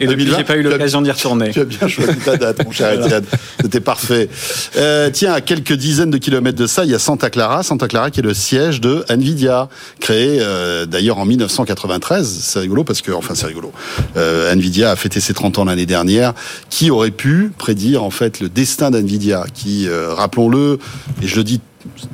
Et 0.00 0.06
depuis, 0.06 0.24
2020, 0.24 0.36
j'ai 0.36 0.44
pas 0.44 0.56
eu 0.56 0.62
l'occasion 0.62 1.00
d'y 1.00 1.10
retourner. 1.10 1.50
Tu 1.50 1.60
as 1.60 1.64
bien 1.64 1.88
choisi 1.88 2.16
ta 2.18 2.36
date, 2.36 2.64
mon 2.64 2.70
cher 2.70 2.92
Étienne. 2.92 3.24
C'était 3.60 3.80
parfait. 3.80 4.28
Euh, 4.76 5.08
tiens, 5.10 5.32
à 5.32 5.40
quelques 5.40 5.72
dizaines 5.72 6.10
de 6.10 6.18
kilomètres 6.18 6.58
de 6.58 6.66
ça, 6.66 6.84
il 6.84 6.90
y 6.90 6.94
a 6.94 6.98
Santa 6.98 7.30
Clara. 7.30 7.62
Santa 7.62 7.88
Clara 7.88 8.10
qui 8.10 8.20
est 8.20 8.22
le 8.22 8.34
siège 8.34 8.80
de 8.80 9.04
Nvidia, 9.08 9.68
créé 9.98 10.38
euh, 10.40 10.84
d'ailleurs 10.84 11.18
en 11.18 11.24
1993. 11.24 12.26
C'est 12.42 12.60
rigolo 12.60 12.84
parce 12.84 13.00
que, 13.00 13.12
enfin, 13.12 13.34
c'est 13.34 13.46
rigolo. 13.46 13.72
Euh, 14.16 14.52
Nvidia 14.52 14.90
a 14.90 14.96
fêté 14.96 15.20
ses 15.20 15.32
30 15.32 15.58
ans 15.58 15.64
l'année 15.64 15.86
dernière. 15.86 16.34
Qui 16.68 16.90
aurait 16.90 17.10
pu 17.10 17.50
prédire 17.56 18.04
en 18.04 18.10
fait 18.10 18.40
le 18.40 18.48
destin 18.48 18.90
d'Nvidia, 18.90 19.46
qui, 19.54 19.88
euh, 19.88 20.12
rappelons-le, 20.14 20.78
et 21.22 21.26
je 21.26 21.36
le 21.36 21.44
dis 21.44 21.60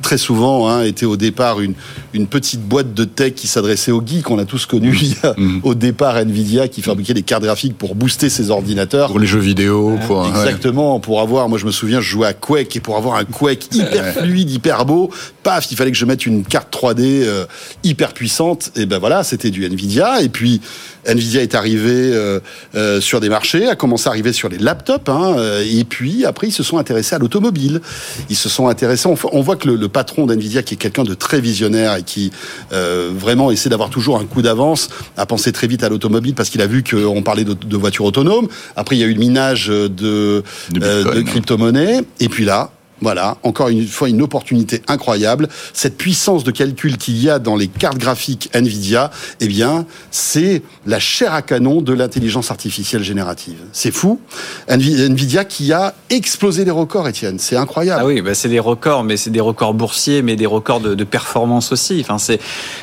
très 0.01 0.17
souvent 0.17 0.67
hein, 0.69 0.83
était 0.83 1.05
au 1.05 1.17
départ 1.17 1.61
une, 1.61 1.73
une 2.13 2.27
petite 2.27 2.61
boîte 2.61 2.93
de 2.93 3.03
tech 3.05 3.33
qui 3.35 3.47
s'adressait 3.47 3.91
aux 3.91 4.01
geeks. 4.05 4.29
On 4.29 4.37
a 4.39 4.45
tous 4.45 4.65
connu 4.65 4.95
il 5.01 5.09
y 5.13 5.15
a, 5.23 5.33
Mhm. 5.37 5.61
au 5.63 5.75
départ 5.75 6.17
Nvidia 6.17 6.67
qui 6.67 6.81
fabriquait 6.81 7.13
des 7.13 7.21
cartes 7.23 7.43
graphiques 7.43 7.77
pour 7.77 7.95
booster 7.95 8.29
ses 8.29 8.49
ordinateurs. 8.49 9.09
Pour 9.09 9.19
les 9.19 9.27
jeux 9.27 9.39
vidéo, 9.39 9.97
pour. 10.07 10.21
ouais. 10.21 10.29
Exactement, 10.29 10.99
pour 10.99 11.21
avoir, 11.21 11.47
moi 11.49 11.57
je 11.57 11.65
me 11.65 11.71
souviens, 11.71 12.01
je 12.01 12.09
jouais 12.09 12.27
à 12.27 12.33
Quake 12.33 12.75
et 12.75 12.79
pour 12.79 12.97
avoir 12.97 13.15
un 13.17 13.25
Quake 13.25 13.67
hyper 13.75 14.13
fluide, 14.13 14.49
hyper 14.49 14.85
beau, 14.85 15.09
paf, 15.43 15.67
il 15.71 15.77
fallait 15.77 15.91
que 15.91 15.97
je 15.97 16.05
mette 16.05 16.25
une 16.25 16.43
carte 16.43 16.73
3D 16.73 17.01
euh, 17.23 17.45
hyper 17.83 18.13
puissante. 18.13 18.71
Et 18.75 18.85
ben 18.85 18.99
voilà, 18.99 19.23
c'était 19.23 19.51
du 19.51 19.65
Nvidia. 19.65 20.21
Et 20.21 20.29
puis 20.29 20.61
Nvidia 21.07 21.41
est 21.41 21.55
arrivé 21.55 21.91
euh, 22.13 22.39
euh, 22.75 23.01
sur 23.01 23.19
des 23.19 23.29
marchés, 23.29 23.67
a 23.67 23.75
commencé 23.75 24.07
à 24.07 24.11
arriver 24.11 24.33
sur 24.33 24.49
les 24.49 24.57
laptops. 24.57 25.09
Hein, 25.09 25.35
euh, 25.37 25.63
et 25.67 25.83
puis 25.83 26.25
après, 26.25 26.47
ils 26.47 26.53
se 26.53 26.63
sont 26.63 26.77
intéressés 26.77 27.15
à 27.15 27.19
l'automobile. 27.19 27.81
Ils 28.29 28.35
se 28.35 28.49
sont 28.49 28.67
intéressés. 28.67 29.07
On, 29.07 29.41
voit 29.41 29.55
que 29.55 29.67
le, 29.67 29.75
le 29.75 29.87
patron 29.87 30.25
d'Nvidia, 30.25 30.63
qui 30.63 30.75
est 30.75 30.77
quelqu'un 30.77 31.03
de 31.03 31.13
très 31.13 31.39
visionnaire 31.39 31.95
et 31.95 32.03
qui 32.03 32.31
euh, 32.73 33.11
vraiment 33.15 33.51
essaie 33.51 33.69
d'avoir 33.69 33.89
toujours 33.89 34.17
un 34.19 34.25
coup 34.25 34.41
d'avance, 34.41 34.89
a 35.15 35.25
pensé 35.25 35.51
très 35.51 35.67
vite 35.67 35.83
à 35.83 35.89
l'automobile 35.89 36.35
parce 36.35 36.49
qu'il 36.49 36.61
a 36.61 36.67
vu 36.67 36.83
qu'on 36.83 37.23
parlait 37.23 37.45
de, 37.45 37.53
de 37.53 37.77
voitures 37.77 38.05
autonomes. 38.05 38.47
Après, 38.75 38.95
il 38.95 38.99
y 38.99 39.03
a 39.03 39.07
eu 39.07 39.13
le 39.13 39.19
minage 39.19 39.67
de, 39.67 40.43
De 40.71 41.21
crypto-monnaies. 41.21 42.01
Et 42.19 42.29
puis 42.29 42.45
là, 42.45 42.71
Voilà, 43.01 43.37
encore 43.43 43.69
une 43.69 43.85
fois 43.85 44.09
une 44.09 44.21
opportunité 44.21 44.81
incroyable. 44.87 45.47
Cette 45.73 45.97
puissance 45.97 46.43
de 46.43 46.51
calcul 46.51 46.97
qu'il 46.97 47.21
y 47.21 47.29
a 47.29 47.37
dans 47.37 47.55
les 47.55 47.67
cartes 47.67 47.99
graphiques 47.99 48.49
Nvidia, 48.53 49.11
eh 49.39 49.47
bien, 49.47 49.85
c'est 50.09 50.63
la 50.87 50.99
chair 50.99 51.33
à 51.33 51.43
canon 51.43 51.81
de 51.81 51.93
l'intelligence 51.93 52.49
artificielle 52.49 53.03
générative. 53.03 53.57
C'est 53.71 53.91
fou. 53.91 54.19
Nvidia 54.67 55.45
qui 55.45 55.73
a 55.73 55.93
explosé 56.09 56.65
les 56.65 56.71
records, 56.71 57.07
Étienne. 57.07 57.37
C'est 57.37 57.55
incroyable. 57.55 58.01
Ah 58.03 58.07
oui, 58.07 58.21
bah 58.21 58.33
c'est 58.33 58.49
des 58.49 58.59
records, 58.59 59.03
mais 59.03 59.15
c'est 59.15 59.29
des 59.29 59.39
records 59.39 59.75
boursiers, 59.75 60.23
mais 60.23 60.35
des 60.35 60.45
records 60.47 60.79
de, 60.79 61.03
performance 61.03 61.71
aussi. 61.71 61.99
Enfin, 62.01 62.17
c'est 62.17 62.39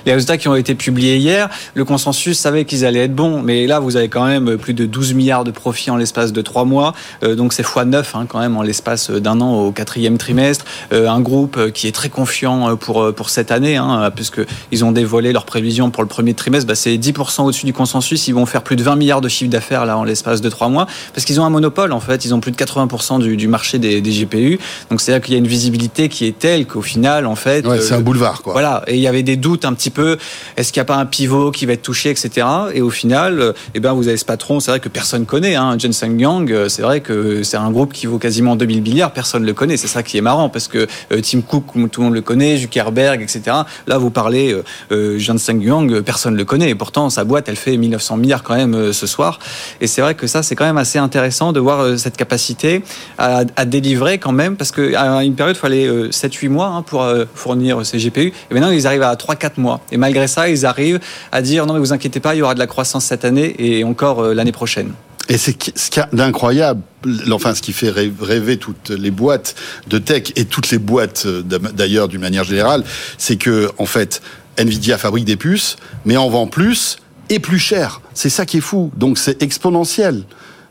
les 0.07 0.13
résultats 0.13 0.39
qui 0.39 0.49
ont 0.49 0.55
été 0.55 0.75
publiés 0.75 1.19
hier. 1.19 1.51
Le 1.75 1.85
consensus 1.85 2.39
savait 2.39 2.65
qu'ils 2.65 2.87
allaient 2.87 3.05
être 3.05 3.15
bons, 3.15 3.43
mais 3.43 3.67
là, 3.67 3.81
vous 3.81 3.97
avez 3.97 4.09
quand 4.09 4.25
même 4.25 4.57
plus 4.57 4.75
de 4.75 4.87
12 4.87 5.15
milliards 5.15 5.45
de 5.45 5.51
profits 5.51 5.91
en 5.91 5.97
l'espace 5.97 6.33
de 6.33 6.41
trois 6.41 6.65
mois. 6.65 6.95
Euh, 7.23 7.35
donc 7.35 7.53
c'est 7.53 7.63
fois 7.63 7.85
9 7.85 8.15
hein, 8.15 8.27
quand 8.29 8.39
même 8.39 8.57
en 8.57 8.63
l'espace 8.63 9.11
d'un 9.11 9.41
an 9.41 9.61
au 9.61 9.73
quatrième 9.73 10.04
trimestre. 10.19 10.65
Euh, 10.93 11.09
un 11.09 11.21
groupe 11.21 11.57
euh, 11.57 11.71
qui 11.71 11.87
est 11.87 11.93
très 11.93 12.09
confiant 12.09 12.77
pour, 12.77 13.13
pour 13.15 13.31
cette 13.31 13.51
année, 13.51 13.77
hein, 13.77 14.11
puisqu'ils 14.15 14.85
ont 14.85 14.93
dévoilé 14.93 15.33
leurs 15.33 15.45
prévisions 15.45 15.91
pour 15.91 16.03
le 16.03 16.09
premier 16.09 16.35
trimestre. 16.35 16.67
Bah, 16.67 16.75
c'est 16.75 16.97
10% 16.97 17.43
au-dessus 17.43 17.67
du 17.67 17.73
consensus. 17.73 18.29
Ils 18.29 18.35
vont 18.35 18.47
faire 18.47 18.63
plus 18.63 18.77
de 18.77 18.83
20 18.83 18.97
milliards 18.97 19.21
de 19.21 19.29
chiffre 19.29 19.51
d'affaires 19.51 19.87
là 19.87 19.99
en 19.99 20.05
l'espace 20.05 20.41
de 20.41 20.49
trois 20.49 20.69
mois, 20.69 20.87
parce 21.13 21.25
qu'ils 21.25 21.41
ont 21.41 21.45
un 21.45 21.51
monopole 21.51 21.93
en 21.93 22.01
fait. 22.01 22.25
Ils 22.25 22.35
ont 22.35 22.41
plus 22.41 22.53
de 22.53 22.57
80% 22.57 23.21
du, 23.21 23.37
du, 23.37 23.49
marché 23.49 23.79
des, 23.79 24.01
des 24.01 24.11
GPU. 24.11 24.59
Donc 24.91 25.01
c'est-à-dire 25.01 25.25
qu'il 25.25 25.35
y 25.35 25.37
a 25.37 25.39
une 25.39 25.47
visibilité 25.47 26.09
qui 26.09 26.27
est 26.27 26.39
telle 26.39 26.67
qu'au 26.67 26.83
final, 26.83 27.27
en 27.27 27.37
fait, 27.37 27.67
ouais, 27.67 27.81
c'est 27.81 27.95
un 27.95 28.01
boulevard 28.01 28.43
quoi. 28.43 28.53
Voilà. 28.53 28.83
Et 28.87 28.95
il 28.95 29.01
y 29.01 29.09
avait 29.09 29.23
des 29.23 29.37
doutes 29.37 29.65
un 29.65 29.73
petit 29.73 29.91
peu. 29.91 30.19
Est-ce 30.57 30.73
qu'il 30.73 30.81
n'y 30.81 30.85
a 30.85 30.87
pas 30.87 30.97
un 30.97 31.07
pivot 31.07 31.51
qui 31.51 31.67
va 31.67 31.73
être 31.73 31.83
touché, 31.83 32.11
etc. 32.11 32.47
Et 32.75 32.83
au 32.83 32.91
final, 32.91 33.55
eh 33.75 33.81
ben 33.81 33.93
vous 33.93 34.09
avez 34.09 34.17
ce 34.17 34.25
patron. 34.25 34.61
C'est 34.61 34.71
vrai 34.71 34.81
que 34.81 34.89
personne 34.89 35.27
connaît. 35.27 35.55
Hein, 35.55 35.77
Jensen 35.79 36.19
Yang. 36.19 36.69
C'est 36.69 36.83
vrai 36.83 37.01
que 37.01 37.43
c'est 37.43 37.57
un 37.57 37.71
groupe 37.71 37.93
qui 37.93 38.07
vaut 38.07 38.19
quasiment 38.19 38.57
2000 38.57 38.83
milliards. 38.83 39.13
Personne 39.13 39.45
le 39.45 39.53
connaît. 39.53 39.77
C'est 39.77 39.89
ça 39.95 40.03
qui 40.03 40.19
est 40.19 40.21
marrant 40.21 40.49
parce 40.49 40.69
que 40.69 40.87
euh, 41.13 41.21
Tim 41.23 41.41
Cook, 41.41 41.65
tout 41.91 42.01
le 42.01 42.05
monde 42.05 42.15
le 42.15 42.21
connaît, 42.21 42.57
Zuckerberg, 42.57 43.23
etc. 43.23 43.43
Là, 43.87 43.99
vous 43.99 44.11
parlez 44.11 44.53
euh, 44.53 44.65
euh 44.93 45.19
Jensen 45.19 45.61
Yang, 45.63 46.01
personne 46.01 46.37
le 46.37 46.45
connaît. 46.45 46.71
Et 46.71 46.75
pourtant, 46.75 47.11
sa 47.11 47.25
boîte, 47.25 47.49
elle 47.49 47.57
fait 47.57 47.77
1900 47.77 48.17
milliards 48.17 48.43
quand 48.43 48.57
même 48.57 48.75
euh, 48.75 48.93
ce 48.93 49.07
soir. 49.07 49.39
Et 49.81 49.87
c'est 49.87 50.03
vrai 50.03 50.15
que 50.15 50.27
ça, 50.27 50.43
c'est 50.43 50.57
quand 50.57 50.65
même 50.65 50.79
assez 50.79 50.99
intéressant 50.99 51.53
de 51.53 51.61
voir 51.61 51.99
cette 51.99 52.17
capacité 52.17 52.83
à, 53.19 53.43
à, 53.57 53.65
délivrer 53.65 54.19
quand 54.19 54.33
même, 54.33 54.57
parce 54.57 54.73
qu'à 54.73 55.23
une 55.23 55.35
période, 55.35 55.57
il 55.57 55.61
fallait 55.61 55.89
7-8 56.11 56.49
mois 56.49 56.67
hein, 56.67 56.83
pour 56.83 57.07
fournir 57.35 57.87
ces 57.87 57.99
GPU. 57.99 58.33
Et 58.51 58.55
maintenant, 58.55 58.71
ils 58.71 58.87
arrivent 58.87 59.03
à 59.03 59.15
3-4 59.15 59.53
mois. 59.59 59.81
Et 59.93 59.97
malgré 59.97 60.27
ça, 60.27 60.49
ils 60.49 60.67
arrivent 60.67 61.01
à 61.33 61.43
dire 61.43 61.67
non, 61.67 61.75
mais 61.75 61.81
vous 61.81 61.93
inquiétez 61.93 62.21
pas, 62.21 62.35
il 62.35 62.39
y 62.39 62.43
aura 62.43 62.55
de 62.55 62.59
la 62.59 62.67
croissance 62.67 63.05
cette 63.05 63.25
année 63.25 63.55
et 63.59 63.85
encore 63.85 64.23
l'année 64.23 64.53
prochaine. 64.53 64.93
Et 65.29 65.39
c'est 65.39 65.57
ce 65.77 65.91
qu'il 65.91 66.01
y 66.01 66.05
a 66.05 66.09
d'incroyable, 66.13 66.83
enfin 67.31 67.55
ce 67.55 67.63
qui 67.63 67.73
fait 67.73 67.91
rêver 67.91 68.59
toutes 68.59 68.91
les 68.91 69.11
boîtes 69.11 69.55
de 69.89 69.99
tech 69.99 70.33
et 70.37 70.45
toutes 70.45 70.71
les 70.71 70.79
boîtes 70.79 71.25
euh, 71.27 71.43
d'ailleurs 71.43 72.09
d'une 72.09 72.21
manière 72.21 72.45
générale, 72.45 72.85
c'est 73.17 73.37
que 73.37 73.71
en 73.79 73.87
fait 73.87 74.21
Nvidia 74.59 74.99
fabrique 74.99 75.25
des 75.25 75.37
puces, 75.37 75.77
mais 76.05 76.17
en 76.17 76.29
vend 76.29 76.47
plus 76.47 76.99
et 77.31 77.39
plus 77.39 77.59
cher. 77.59 78.01
C'est 78.13 78.29
ça 78.29 78.45
qui 78.45 78.59
est 78.59 78.63
fou. 78.63 78.91
Donc 78.97 79.19
c'est 79.19 79.43
exponentiel. 79.43 80.25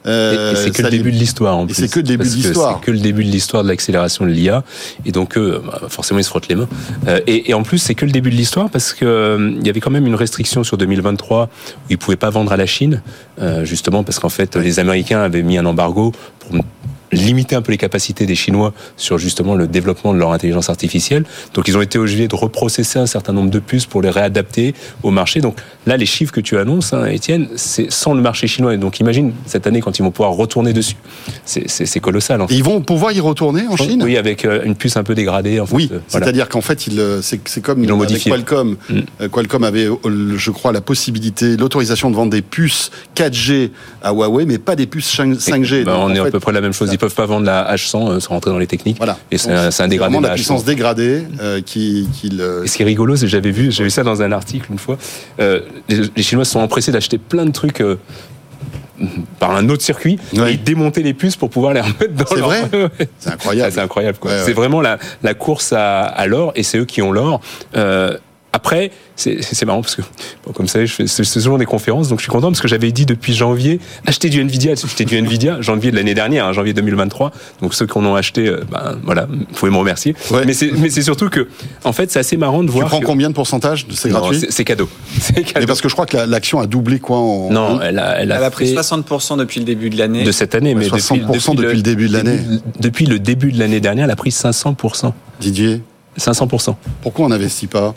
Euh, 0.06 0.56
c'est 0.56 0.72
que 0.72 0.82
le 0.82 0.90
début 0.90 1.12
de 1.12 1.18
l'histoire 1.18 1.58
en 1.58 1.66
plus. 1.66 1.76
C'est 1.76 1.92
que 1.92 2.00
le 2.00 2.04
début 2.04 2.28
de 2.28 2.34
l'histoire. 2.34 2.80
C'est 2.80 2.86
que 2.86 2.92
le 2.92 3.00
début 3.00 3.24
de 3.24 3.30
l'histoire 3.30 3.64
de 3.64 3.70
l'accélération 3.70 4.26
de 4.26 4.32
l'IA. 4.32 4.64
Et 5.06 5.12
donc, 5.12 5.38
eux, 5.38 5.62
bah, 5.66 5.82
forcément, 5.88 6.20
ils 6.20 6.24
se 6.24 6.30
frottent 6.30 6.48
les 6.48 6.56
mains. 6.56 6.68
Euh, 7.08 7.20
et, 7.28 7.50
et, 7.50 7.54
en 7.54 7.64
plus, 7.64 7.78
c'est 7.78 7.96
que 7.96 8.06
le 8.06 8.12
début 8.12 8.30
de 8.30 8.36
l'histoire 8.36 8.70
parce 8.70 8.94
que 8.94 9.06
euh, 9.06 9.54
il 9.60 9.66
y 9.66 9.70
avait 9.70 9.80
quand 9.80 9.92
même 9.92 10.08
une 10.08 10.16
restriction 10.16 10.64
sur 10.64 10.78
2023 10.78 11.46
où 11.46 11.48
ils 11.90 11.98
pouvaient 11.98 12.18
pas 12.18 12.30
vendre 12.30 12.52
à 12.52 12.58
la 12.58 12.66
Chine, 12.66 13.02
euh, 13.40 13.66
justement 13.66 14.04
parce 14.04 14.20
qu'en 14.20 14.30
fait, 14.30 14.56
les 14.56 14.80
Américains 14.80 15.22
avaient 15.22 15.44
mis 15.44 15.58
un 15.58 15.66
embargo 15.66 16.12
pour 16.40 16.56
limiter 17.16 17.56
un 17.56 17.62
peu 17.62 17.72
les 17.72 17.78
capacités 17.78 18.26
des 18.26 18.36
Chinois 18.36 18.74
sur 18.98 19.18
justement 19.18 19.56
le 19.56 19.68
développement 19.68 20.14
de 20.14 20.20
leur 20.20 20.32
intelligence 20.32 20.70
artificielle. 20.70 21.26
Donc 21.54 21.68
ils 21.68 21.78
ont 21.78 21.82
été 21.82 21.98
obligés 21.98 22.28
de 22.28 22.36
reprocesser 22.36 23.00
un 23.00 23.06
certain 23.06 23.34
nombre 23.34 23.50
de 23.50 23.60
puces 23.60 23.86
pour 23.86 24.02
les 24.02 24.10
réadapter 24.10 24.74
au 25.04 25.12
marché. 25.12 25.42
Donc 25.42 25.58
là, 25.86 25.98
les 25.98 26.06
chiffres 26.06 26.34
que 26.34 26.42
tu 26.42 26.58
annonces, 26.58 26.94
hein, 26.94 27.06
Étienne, 27.06 27.48
c'est 27.56 27.92
sans 27.92 28.14
le 28.14 28.22
marché 28.22 28.48
chinois. 28.48 28.76
Donc 28.78 29.00
imagine 29.00 29.34
cette 29.46 29.68
année 29.68 29.82
quand 29.82 29.98
ils 30.00 30.04
vont 30.04 30.12
pouvoir 30.12 30.32
retourner 30.34 30.74
dessus. 30.74 30.96
C'est 31.46 32.00
colossal. 32.00 32.42
En 32.42 32.48
fait. 32.48 32.56
Ils 32.56 32.64
vont 32.64 32.82
pouvoir 32.82 33.12
y 33.12 33.20
retourner 33.20 33.68
en 33.68 33.78
Chine 33.78 34.02
Oui, 34.04 34.18
avec 34.18 34.46
euh, 34.46 34.62
une 34.64 34.76
puce 34.76 34.98
un 34.98 35.04
peu 35.04 35.16
dégradée. 35.16 35.60
En 35.60 35.66
fait. 35.66 35.76
Oui, 35.76 35.90
c'est-à-dire 36.08 36.50
qu'en 36.50 36.62
fait, 36.62 36.90
c'est 37.22 37.62
comme 37.62 37.84
ils 37.84 37.90
l'ont 37.90 37.98
modifié. 37.98 38.32
Qualcomm. 38.32 38.78
Mm. 38.90 39.00
Euh, 39.22 39.30
Qualcomm 39.30 39.64
avait, 39.64 39.88
euh, 39.88 40.38
je 40.38 40.52
crois, 40.52 40.72
la 40.72 40.82
possibilité, 40.82 41.58
l'autorisation 41.58 42.10
de 42.10 42.16
vendre 42.16 42.32
des 42.32 42.42
puces 42.42 42.92
4G 43.16 43.72
à 44.02 44.12
Huawei, 44.12 44.46
mais 44.46 44.58
pas 44.58 44.76
des 44.76 44.88
puces 44.88 45.16
5G. 45.16 45.84
Ben, 45.84 45.96
on 46.00 46.14
est 46.14 46.20
à 46.20 46.26
peu 46.26 46.40
près 46.40 46.52
la 46.52 46.62
même 46.62 46.74
chose 46.74 46.90
peuvent 47.04 47.16
pas 47.16 47.26
vendre 47.26 47.46
la 47.46 47.76
H100 47.76 48.10
euh, 48.10 48.20
sans 48.20 48.30
rentrer 48.30 48.52
dans 48.52 48.58
les 48.58 48.68
techniques. 48.68 48.98
Voilà. 48.98 49.18
Et 49.30 49.38
c'est 49.38 49.52
un, 49.52 49.70
un, 49.78 49.88
dégradé. 49.88 50.18
de 50.18 50.24
la, 50.24 50.34
puissance 50.34 50.64
dégradée 50.64 51.24
euh, 51.42 51.62
qui, 51.62 52.08
qui 52.14 52.30
le... 52.30 52.64
Et 52.64 52.68
ce 52.68 52.78
qui 52.78 52.84
est 52.84 52.86
rigolo, 52.86 53.16
c'est 53.16 53.26
que 53.26 53.32
j'avais 53.32 53.52
vu, 53.52 53.72
j'ai 53.72 53.84
vu 53.84 53.90
ça 53.90 54.04
dans 54.04 54.22
un 54.22 54.32
article 54.32 54.72
une 54.72 54.80
fois. 54.80 54.98
Euh, 55.40 55.62
les, 55.90 56.02
les, 56.16 56.24
Chinois 56.24 56.46
sont 56.46 56.60
empressés 56.60 56.92
d'acheter 56.92 57.18
plein 57.18 57.46
de 57.46 57.52
trucs. 57.52 57.82
Euh, 57.82 57.98
par 59.40 59.52
un 59.52 59.68
autre 59.70 59.82
circuit 59.82 60.18
ouais. 60.34 60.54
et 60.54 60.58
démonter 60.58 61.02
les 61.04 61.14
puces 61.14 61.36
pour 61.36 61.50
pouvoir 61.50 61.74
les 61.74 61.82
remettre 61.82 62.14
dans 62.14 62.26
C'est 62.26 62.36
leur... 62.38 62.48
vrai 62.48 62.70
C'est 63.20 63.32
incroyable. 63.32 63.72
c'est 63.74 63.82
incroyable. 63.82 64.18
Ouais, 64.24 64.40
c'est 64.46 64.54
vraiment 64.54 64.82
la, 64.82 64.98
la 65.24 65.34
course 65.34 65.74
à, 65.74 66.04
à 66.04 66.28
l'or 66.28 66.54
et 66.56 66.64
c'est 66.64 66.78
eux 66.78 66.86
qui 66.86 67.02
ont 67.02 67.12
l'or. 67.12 67.42
Euh, 67.76 68.18
après, 68.54 68.92
c'est 69.16 69.66
marrant 69.66 69.82
parce 69.82 69.96
que, 69.96 70.04
bon, 70.46 70.54
comme 70.54 70.68
ça, 70.68 70.86
je 70.86 70.94
fais 70.94 71.40
genre 71.40 71.58
des 71.58 71.66
conférences, 71.66 72.08
donc 72.08 72.20
je 72.20 72.24
suis 72.24 72.32
content 72.32 72.50
parce 72.50 72.62
que 72.62 72.68
j'avais 72.68 72.92
dit 72.92 73.08
depuis 73.08 73.34
janvier, 73.34 73.80
acheter 74.06 74.30
du 74.30 74.40
Nvidia, 74.42 74.74
acheter 74.74 75.06
du 75.06 75.18
Nvidia, 75.18 75.60
janvier 75.60 75.90
de 75.90 75.96
l'année 75.96 76.14
dernière, 76.14 76.46
hein, 76.46 76.54
janvier 76.54 76.74
2023. 76.74 77.32
Donc 77.64 77.74
ceux 77.74 77.88
qui 77.88 77.98
en 77.98 78.06
ont 78.06 78.14
acheté, 78.14 78.48
euh, 78.48 78.62
ben 78.72 79.00
voilà, 79.04 79.26
vous 79.26 79.46
pouvez 79.56 79.72
me 79.72 79.78
remercier. 79.78 80.16
Ouais. 80.30 80.46
Mais 80.46 80.54
c'est 80.54 81.02
surtout 81.02 81.30
que, 81.30 81.48
en 81.84 81.94
fait, 81.94 82.12
c'est 82.12 82.20
assez 82.20 82.38
marrant 82.38 82.64
de 82.64 82.70
voir. 82.70 82.86
Tu 82.86 82.90
prends 82.90 83.00
que... 83.00 83.06
combien 83.06 83.30
de 83.30 83.34
pourcentage 83.34 83.88
C'est 83.92 84.10
gratuit 84.10 84.46
C'est 84.48 84.64
cadeau. 84.64 84.88
cadeau. 85.36 85.50
Mais 85.60 85.66
parce 85.66 85.82
que 85.82 85.90
je 85.90 85.94
crois 85.94 86.06
que 86.06 86.18
l'action 86.18 86.60
la, 86.60 86.66
a 86.66 86.68
doublé 86.68 87.00
quoi 87.00 87.18
en. 87.18 87.50
Non, 87.50 87.82
elle 87.82 87.98
a, 87.98 88.22
elle 88.22 88.32
a, 88.32 88.38
elle 88.38 88.44
a 88.44 88.52
pris 88.52 88.72
60% 88.72 89.38
depuis 89.38 89.62
le 89.62 89.66
début 89.66 89.90
de 89.90 89.98
l'année. 89.98 90.24
De 90.24 90.32
cette 90.32 90.54
année, 90.54 90.76
mais 90.76 90.88
60% 90.88 91.16
depuis, 91.16 91.22
depuis, 91.22 91.56
depuis 91.56 91.76
le 91.76 91.82
début 91.82 92.08
de 92.08 92.14
l'année. 92.14 92.40
Depuis 92.80 93.06
le 93.08 93.18
début 93.18 93.52
de 93.52 93.58
l'année 93.58 93.80
dernière, 93.80 94.06
elle 94.06 94.12
a 94.12 94.16
pris 94.16 94.30
500%. 94.30 95.12
Didier 95.40 95.82
500%. 96.20 96.76
Pourquoi 97.02 97.26
on 97.26 97.30
n'investit 97.30 97.68
pas 97.68 97.94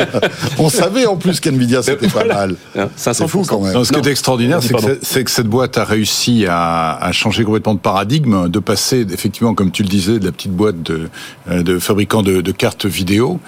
On 0.58 0.68
savait 0.68 1.06
en 1.06 1.16
plus 1.16 1.40
qu'NVIDIA 1.40 1.82
c'était 1.82 2.06
voilà. 2.08 2.34
pas 2.34 2.46
mal. 2.46 2.90
500 2.96 3.28
fou 3.28 3.44
quand 3.46 3.60
même. 3.60 3.72
Non, 3.72 3.84
ce 3.84 3.92
qui 3.92 3.98
est 3.98 4.10
extraordinaire, 4.10 4.62
c'est 4.62 4.74
que, 4.74 5.22
que, 5.22 5.30
cette 5.30 5.46
boîte 5.46 5.78
a 5.78 5.84
réussi 5.84 6.46
à, 6.48 6.96
à, 6.96 7.12
changer 7.12 7.44
complètement 7.44 7.74
de 7.74 7.80
paradigme, 7.80 8.48
de 8.48 8.58
passer 8.58 9.06
effectivement, 9.12 9.54
comme 9.54 9.70
tu 9.70 9.82
le 9.82 9.88
disais, 9.88 10.18
de 10.18 10.24
la 10.24 10.32
petite 10.32 10.52
boîte 10.52 10.82
de, 10.82 11.08
de 11.50 11.78
fabricant 11.78 12.22
de, 12.22 12.40
de, 12.40 12.52
cartes 12.52 12.86
vidéo, 12.86 13.40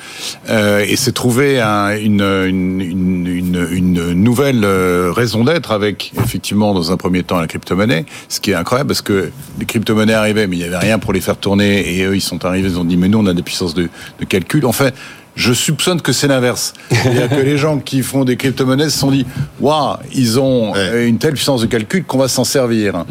euh, 0.48 0.84
et 0.86 0.96
s'est 0.96 1.12
trouvé 1.12 1.60
un, 1.60 1.96
une, 1.96 2.22
une, 2.22 2.80
une, 3.26 3.68
une, 3.70 4.12
nouvelle 4.12 4.64
euh, 4.64 5.12
raison 5.14 5.44
d'être 5.44 5.70
avec 5.72 6.12
effectivement 6.22 6.74
dans 6.74 6.92
un 6.92 6.96
premier 6.96 7.22
temps 7.22 7.38
la 7.38 7.46
crypto-monnaie, 7.46 8.06
ce 8.28 8.40
qui 8.40 8.50
est 8.50 8.54
incroyable 8.54 8.88
parce 8.88 9.02
que 9.02 9.30
les 9.58 9.66
crypto-monnaies 9.66 10.14
arrivaient, 10.14 10.46
mais 10.46 10.56
il 10.56 10.60
n'y 10.60 10.64
avait 10.64 10.78
rien 10.78 10.98
pour 10.98 11.12
les 11.12 11.20
faire 11.20 11.36
tourner, 11.36 11.96
et 11.96 12.04
eux 12.04 12.16
ils 12.16 12.20
sont 12.20 12.44
arrivés, 12.44 12.68
ils 12.68 12.78
ont 12.78 12.84
dit 12.84 12.96
mais 12.96 13.08
nous 13.08 13.18
on 13.18 13.26
a 13.26 13.34
des 13.34 13.42
puissances 13.42 13.74
de 13.74 13.88
de 14.20 14.24
calcul. 14.24 14.66
Enfin, 14.66 14.90
je 15.36 15.52
soupçonne 15.52 16.00
que 16.00 16.12
c'est 16.12 16.28
l'inverse. 16.28 16.72
C'est-à-dire 16.90 17.28
que 17.28 17.42
les 17.42 17.58
gens 17.58 17.78
qui 17.78 18.02
font 18.02 18.24
des 18.24 18.36
crypto-monnaies 18.36 18.90
se 18.90 18.98
sont 18.98 19.10
dit 19.10 19.26
Waouh, 19.60 19.96
ils 20.14 20.40
ont 20.40 20.72
ouais. 20.72 21.08
une 21.08 21.18
telle 21.18 21.34
puissance 21.34 21.60
de 21.60 21.66
calcul 21.66 22.04
qu'on 22.04 22.18
va 22.18 22.28
s'en 22.28 22.44
servir. 22.44 23.04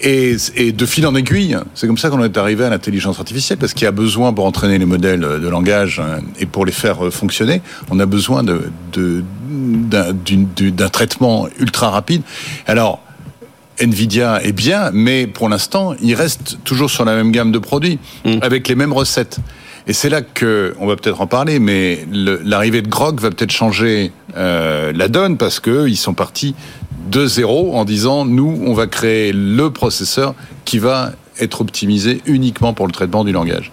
Et, 0.00 0.36
et, 0.56 0.72
de 0.72 0.86
fil 0.86 1.06
en 1.06 1.14
aiguille, 1.14 1.56
c'est 1.74 1.86
comme 1.86 1.98
ça 1.98 2.10
qu'on 2.10 2.24
est 2.24 2.36
arrivé 2.36 2.64
à 2.64 2.70
l'intelligence 2.70 3.20
artificielle, 3.20 3.58
parce 3.58 3.72
qu'il 3.72 3.84
y 3.84 3.88
a 3.88 3.92
besoin 3.92 4.32
pour 4.32 4.46
entraîner 4.46 4.78
les 4.78 4.86
modèles 4.86 5.20
de 5.20 5.48
langage 5.48 6.02
et 6.40 6.46
pour 6.46 6.66
les 6.66 6.72
faire 6.72 7.12
fonctionner, 7.12 7.62
on 7.88 8.00
a 8.00 8.06
besoin 8.06 8.42
de, 8.42 8.72
de, 8.92 9.22
d'un 10.70 10.88
traitement 10.88 11.46
ultra 11.60 11.90
rapide. 11.90 12.22
Alors, 12.66 13.00
Nvidia 13.78 14.42
est 14.42 14.52
bien, 14.52 14.90
mais 14.92 15.28
pour 15.28 15.48
l'instant, 15.48 15.94
il 16.02 16.14
reste 16.14 16.58
toujours 16.64 16.90
sur 16.90 17.04
la 17.04 17.14
même 17.14 17.30
gamme 17.30 17.52
de 17.52 17.58
produits, 17.58 18.00
mmh. 18.24 18.38
avec 18.42 18.66
les 18.68 18.74
mêmes 18.74 18.92
recettes. 18.92 19.38
Et 19.86 19.92
c'est 19.92 20.08
là 20.08 20.22
que, 20.22 20.74
on 20.78 20.86
va 20.86 20.96
peut-être 20.96 21.20
en 21.20 21.26
parler, 21.26 21.58
mais 21.58 22.06
l'arrivée 22.12 22.82
de 22.82 22.88
Grok 22.88 23.20
va 23.20 23.30
peut-être 23.30 23.50
changer 23.50 24.12
euh, 24.36 24.92
la 24.94 25.08
donne 25.08 25.36
parce 25.36 25.58
que 25.58 25.88
ils 25.88 25.96
sont 25.96 26.14
partis 26.14 26.54
de 27.10 27.26
zéro 27.26 27.74
en 27.74 27.84
disant 27.84 28.24
nous, 28.24 28.62
on 28.64 28.74
va 28.74 28.86
créer 28.86 29.32
le 29.32 29.70
processeur 29.70 30.34
qui 30.64 30.78
va 30.78 31.12
être 31.40 31.60
optimisé 31.60 32.20
uniquement 32.26 32.74
pour 32.74 32.86
le 32.86 32.92
traitement 32.92 33.24
du 33.24 33.32
langage. 33.32 33.72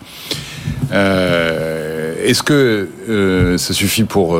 Euh, 0.91 2.15
Est-ce 2.25 2.41
que 2.41 2.89
euh, 3.07 3.57
ça 3.59 3.73
suffit 3.73 4.03
pour 4.03 4.39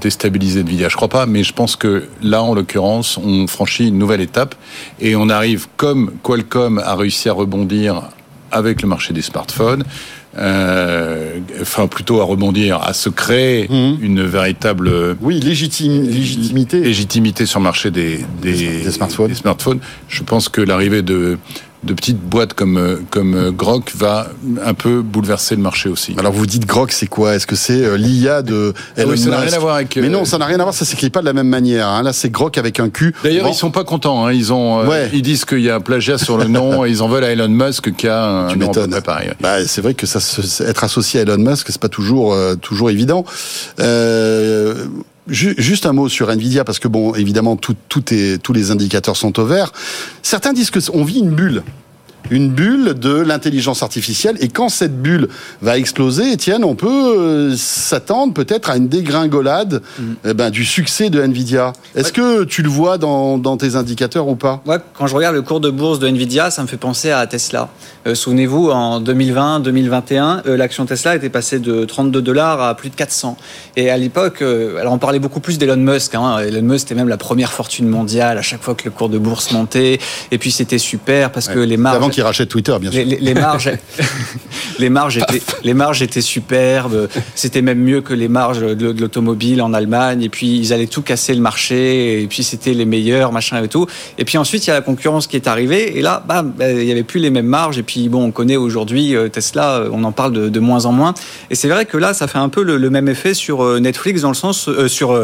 déstabiliser 0.00 0.60
Nvidia? 0.60 0.88
Je 0.88 0.96
crois 0.96 1.08
pas, 1.08 1.26
mais 1.26 1.44
je 1.44 1.52
pense 1.52 1.76
que 1.76 2.04
là, 2.22 2.42
en 2.42 2.54
l'occurrence, 2.54 3.18
on 3.18 3.46
franchit 3.46 3.88
une 3.88 3.98
nouvelle 3.98 4.22
étape 4.22 4.54
et 4.98 5.14
on 5.14 5.28
arrive, 5.28 5.66
comme 5.76 6.12
Qualcomm 6.22 6.78
a 6.78 6.96
réussi 6.96 7.28
à 7.28 7.34
rebondir 7.34 8.08
avec 8.50 8.82
le 8.82 8.88
marché 8.88 9.12
des 9.12 9.22
smartphones, 9.22 9.84
euh, 10.38 11.38
enfin 11.60 11.86
plutôt 11.86 12.20
à 12.20 12.24
rebondir, 12.24 12.82
à 12.82 12.92
se 12.92 13.08
créer 13.08 13.68
mmh. 13.68 14.02
une 14.02 14.22
véritable 14.24 15.16
oui 15.20 15.40
légitime, 15.40 16.04
légitimité 16.04 16.80
légitimité 16.80 17.46
sur 17.46 17.60
le 17.60 17.64
marché 17.64 17.90
des, 17.90 18.20
des, 18.40 18.82
des, 18.82 18.90
smartphones. 18.90 19.28
des 19.28 19.34
smartphones. 19.34 19.80
Je 20.08 20.22
pense 20.22 20.48
que 20.48 20.60
l'arrivée 20.60 21.02
de 21.02 21.38
de 21.82 21.94
petites 21.94 22.20
boîtes 22.20 22.54
comme 22.54 23.00
comme 23.10 23.50
Grok 23.50 23.92
va 23.94 24.28
un 24.64 24.74
peu 24.74 25.02
bouleverser 25.02 25.56
le 25.56 25.62
marché 25.62 25.88
aussi. 25.88 26.14
Alors 26.18 26.32
vous 26.32 26.46
dites 26.46 26.66
Grok, 26.66 26.92
c'est 26.92 27.06
quoi? 27.06 27.34
Est-ce 27.34 27.46
que 27.46 27.56
c'est 27.56 27.96
l'IA 27.96 28.42
de 28.42 28.72
ah 28.96 29.02
Elon 29.02 29.16
Ça 29.16 29.30
n'a 29.30 29.40
rien 29.40 29.52
à 29.52 29.58
voir 29.58 29.76
avec. 29.76 29.96
Mais 29.96 30.08
non, 30.08 30.24
ça 30.24 30.38
n'a 30.38 30.46
rien 30.46 30.60
à 30.60 30.62
voir. 30.62 30.74
Ça 30.74 30.84
s'écrit 30.84 31.10
pas 31.10 31.20
de 31.20 31.26
la 31.26 31.32
même 31.32 31.48
manière. 31.48 31.88
Hein. 31.88 32.02
Là, 32.02 32.12
c'est 32.12 32.30
Grok 32.30 32.58
avec 32.58 32.80
un 32.80 32.88
Q. 32.88 33.14
D'ailleurs, 33.24 33.48
ils 33.48 33.54
sont 33.54 33.70
pas 33.70 33.84
contents. 33.84 34.26
Hein. 34.26 34.32
Ils 34.32 34.52
ont, 34.52 34.82
ils 35.12 35.22
disent 35.22 35.44
qu'il 35.44 35.60
y 35.60 35.70
a 35.70 35.76
un 35.76 35.80
plagiat 35.80 36.18
sur 36.18 36.38
le 36.38 36.46
nom. 36.46 36.84
et 36.84 36.90
ils 36.92 37.02
en 37.02 37.08
veulent 37.08 37.24
à 37.24 37.30
Elon 37.30 37.48
Musk 37.48 37.92
qui 37.94 38.08
a 38.08 38.24
un 38.24 38.56
nom 38.56 38.70
pareil. 39.04 39.32
Bah, 39.40 39.64
c'est 39.66 39.80
vrai 39.80 39.94
que 39.94 40.06
ça, 40.06 40.20
être 40.66 40.84
associé 40.84 41.20
à 41.20 41.22
Elon 41.24 41.38
Musk, 41.38 41.66
c'est 41.70 41.80
pas 41.80 41.88
toujours 41.88 42.36
toujours 42.60 42.90
évident. 42.90 43.24
Euh, 43.80 44.86
Juste 45.28 45.86
un 45.86 45.92
mot 45.92 46.08
sur 46.08 46.30
Nvidia 46.30 46.64
parce 46.64 46.78
que 46.78 46.88
bon, 46.88 47.14
évidemment, 47.14 47.56
tout, 47.56 47.76
tous 47.88 48.52
les 48.52 48.70
indicateurs 48.70 49.16
sont 49.16 49.38
au 49.38 49.46
vert. 49.46 49.72
Certains 50.22 50.52
disent 50.52 50.70
que 50.70 50.80
on 50.92 51.04
vit 51.04 51.20
une 51.20 51.30
bulle 51.30 51.62
une 52.30 52.50
bulle 52.50 52.94
de 52.94 53.14
l'intelligence 53.14 53.82
artificielle. 53.82 54.36
Et 54.40 54.48
quand 54.48 54.68
cette 54.68 55.00
bulle 55.00 55.28
va 55.60 55.78
exploser, 55.78 56.32
Étienne, 56.32 56.64
on 56.64 56.74
peut 56.74 56.88
euh, 56.88 57.56
s'attendre 57.56 58.32
peut-être 58.32 58.70
à 58.70 58.76
une 58.76 58.88
dégringolade 58.88 59.82
mm. 59.98 60.12
eh 60.26 60.34
ben, 60.34 60.50
du 60.50 60.64
succès 60.64 61.10
de 61.10 61.20
Nvidia. 61.20 61.72
Est-ce 61.94 62.12
que 62.12 62.44
tu 62.44 62.62
le 62.62 62.68
vois 62.68 62.98
dans, 62.98 63.56
tes 63.56 63.76
indicateurs 63.76 64.28
ou 64.28 64.36
pas? 64.36 64.62
Ouais, 64.66 64.78
Quand 64.94 65.06
je 65.06 65.14
regarde 65.14 65.34
le 65.34 65.42
cours 65.42 65.60
de 65.60 65.70
bourse 65.70 65.98
de 65.98 66.08
Nvidia, 66.08 66.50
ça 66.50 66.62
me 66.62 66.66
fait 66.66 66.76
penser 66.76 67.10
à 67.10 67.26
Tesla. 67.26 67.68
Euh, 68.06 68.14
souvenez-vous, 68.14 68.70
en 68.70 69.00
2020-2021, 69.00 70.42
euh, 70.46 70.56
l'action 70.56 70.86
Tesla 70.86 71.16
était 71.16 71.28
passée 71.28 71.58
de 71.58 71.84
32 71.84 72.22
dollars 72.22 72.60
à 72.62 72.74
plus 72.76 72.90
de 72.90 72.94
400. 72.94 73.36
Et 73.76 73.90
à 73.90 73.96
l'époque, 73.96 74.42
alors 74.42 74.92
on 74.92 74.98
parlait 74.98 75.18
beaucoup 75.18 75.40
plus 75.40 75.58
d'Elon 75.58 75.76
Musk. 75.76 76.14
Hein. 76.14 76.38
Elon 76.38 76.62
Musk 76.62 76.86
était 76.86 76.94
même 76.94 77.08
la 77.08 77.16
première 77.16 77.52
fortune 77.52 77.88
mondiale 77.88 78.38
à 78.38 78.42
chaque 78.42 78.62
fois 78.62 78.74
que 78.74 78.84
le 78.84 78.90
cours 78.90 79.08
de 79.08 79.18
bourse 79.18 79.52
montait. 79.52 79.98
Et 80.30 80.38
puis 80.38 80.50
c'était 80.50 80.78
super 80.78 81.30
parce 81.30 81.48
que 81.48 81.58
les 81.58 81.76
marges 81.76 82.11
qui 82.12 82.22
rachète 82.22 82.48
Twitter, 82.48 82.74
bien 82.80 82.90
sûr. 82.90 83.04
Les, 83.04 83.34
marges, 83.34 83.70
les 84.78 84.88
marges 84.88 85.18
étaient, 85.18 85.42
les 85.64 85.74
marges 85.74 86.02
étaient 86.02 86.20
superbes. 86.20 87.08
C'était 87.34 87.62
même 87.62 87.78
mieux 87.78 88.00
que 88.00 88.14
les 88.14 88.28
marges 88.28 88.60
de, 88.60 88.90
l'automobile 89.00 89.60
en 89.62 89.72
Allemagne. 89.72 90.22
Et 90.22 90.28
puis 90.28 90.58
ils 90.58 90.72
allaient 90.72 90.86
tout 90.86 91.02
casser 91.02 91.34
le 91.34 91.40
marché. 91.40 92.22
Et 92.22 92.26
puis 92.26 92.42
c'était 92.42 92.74
les 92.74 92.84
meilleurs, 92.84 93.32
machin 93.32 93.62
et 93.62 93.68
tout. 93.68 93.86
Et 94.18 94.24
puis 94.24 94.38
ensuite 94.38 94.66
il 94.66 94.68
y 94.68 94.70
a 94.70 94.74
la 94.74 94.80
concurrence 94.80 95.26
qui 95.26 95.36
est 95.36 95.48
arrivée. 95.48 95.98
Et 95.98 96.02
là, 96.02 96.22
bam, 96.26 96.52
ben, 96.56 96.78
il 96.78 96.84
y 96.84 96.92
avait 96.92 97.02
plus 97.02 97.20
les 97.20 97.30
mêmes 97.30 97.46
marges. 97.46 97.78
Et 97.78 97.82
puis 97.82 98.08
bon, 98.08 98.24
on 98.24 98.30
connaît 98.30 98.56
aujourd'hui 98.56 99.16
euh, 99.16 99.28
Tesla. 99.28 99.78
Euh, 99.78 99.88
on 99.92 100.04
en 100.04 100.12
parle 100.12 100.50
de, 100.50 100.60
moins 100.60 100.84
en 100.86 100.92
moins. 100.92 101.14
Et 101.50 101.54
c'est 101.54 101.68
vrai 101.68 101.86
que 101.86 101.96
là, 101.96 102.14
ça 102.14 102.28
fait 102.28 102.38
un 102.38 102.48
peu 102.48 102.62
le, 102.62 102.90
même 102.90 103.08
effet 103.08 103.34
sur 103.34 103.64
euh, 103.64 103.80
Netflix 103.80 104.20
dans 104.20 104.28
le 104.28 104.34
sens 104.34 104.68
sur 104.86 105.18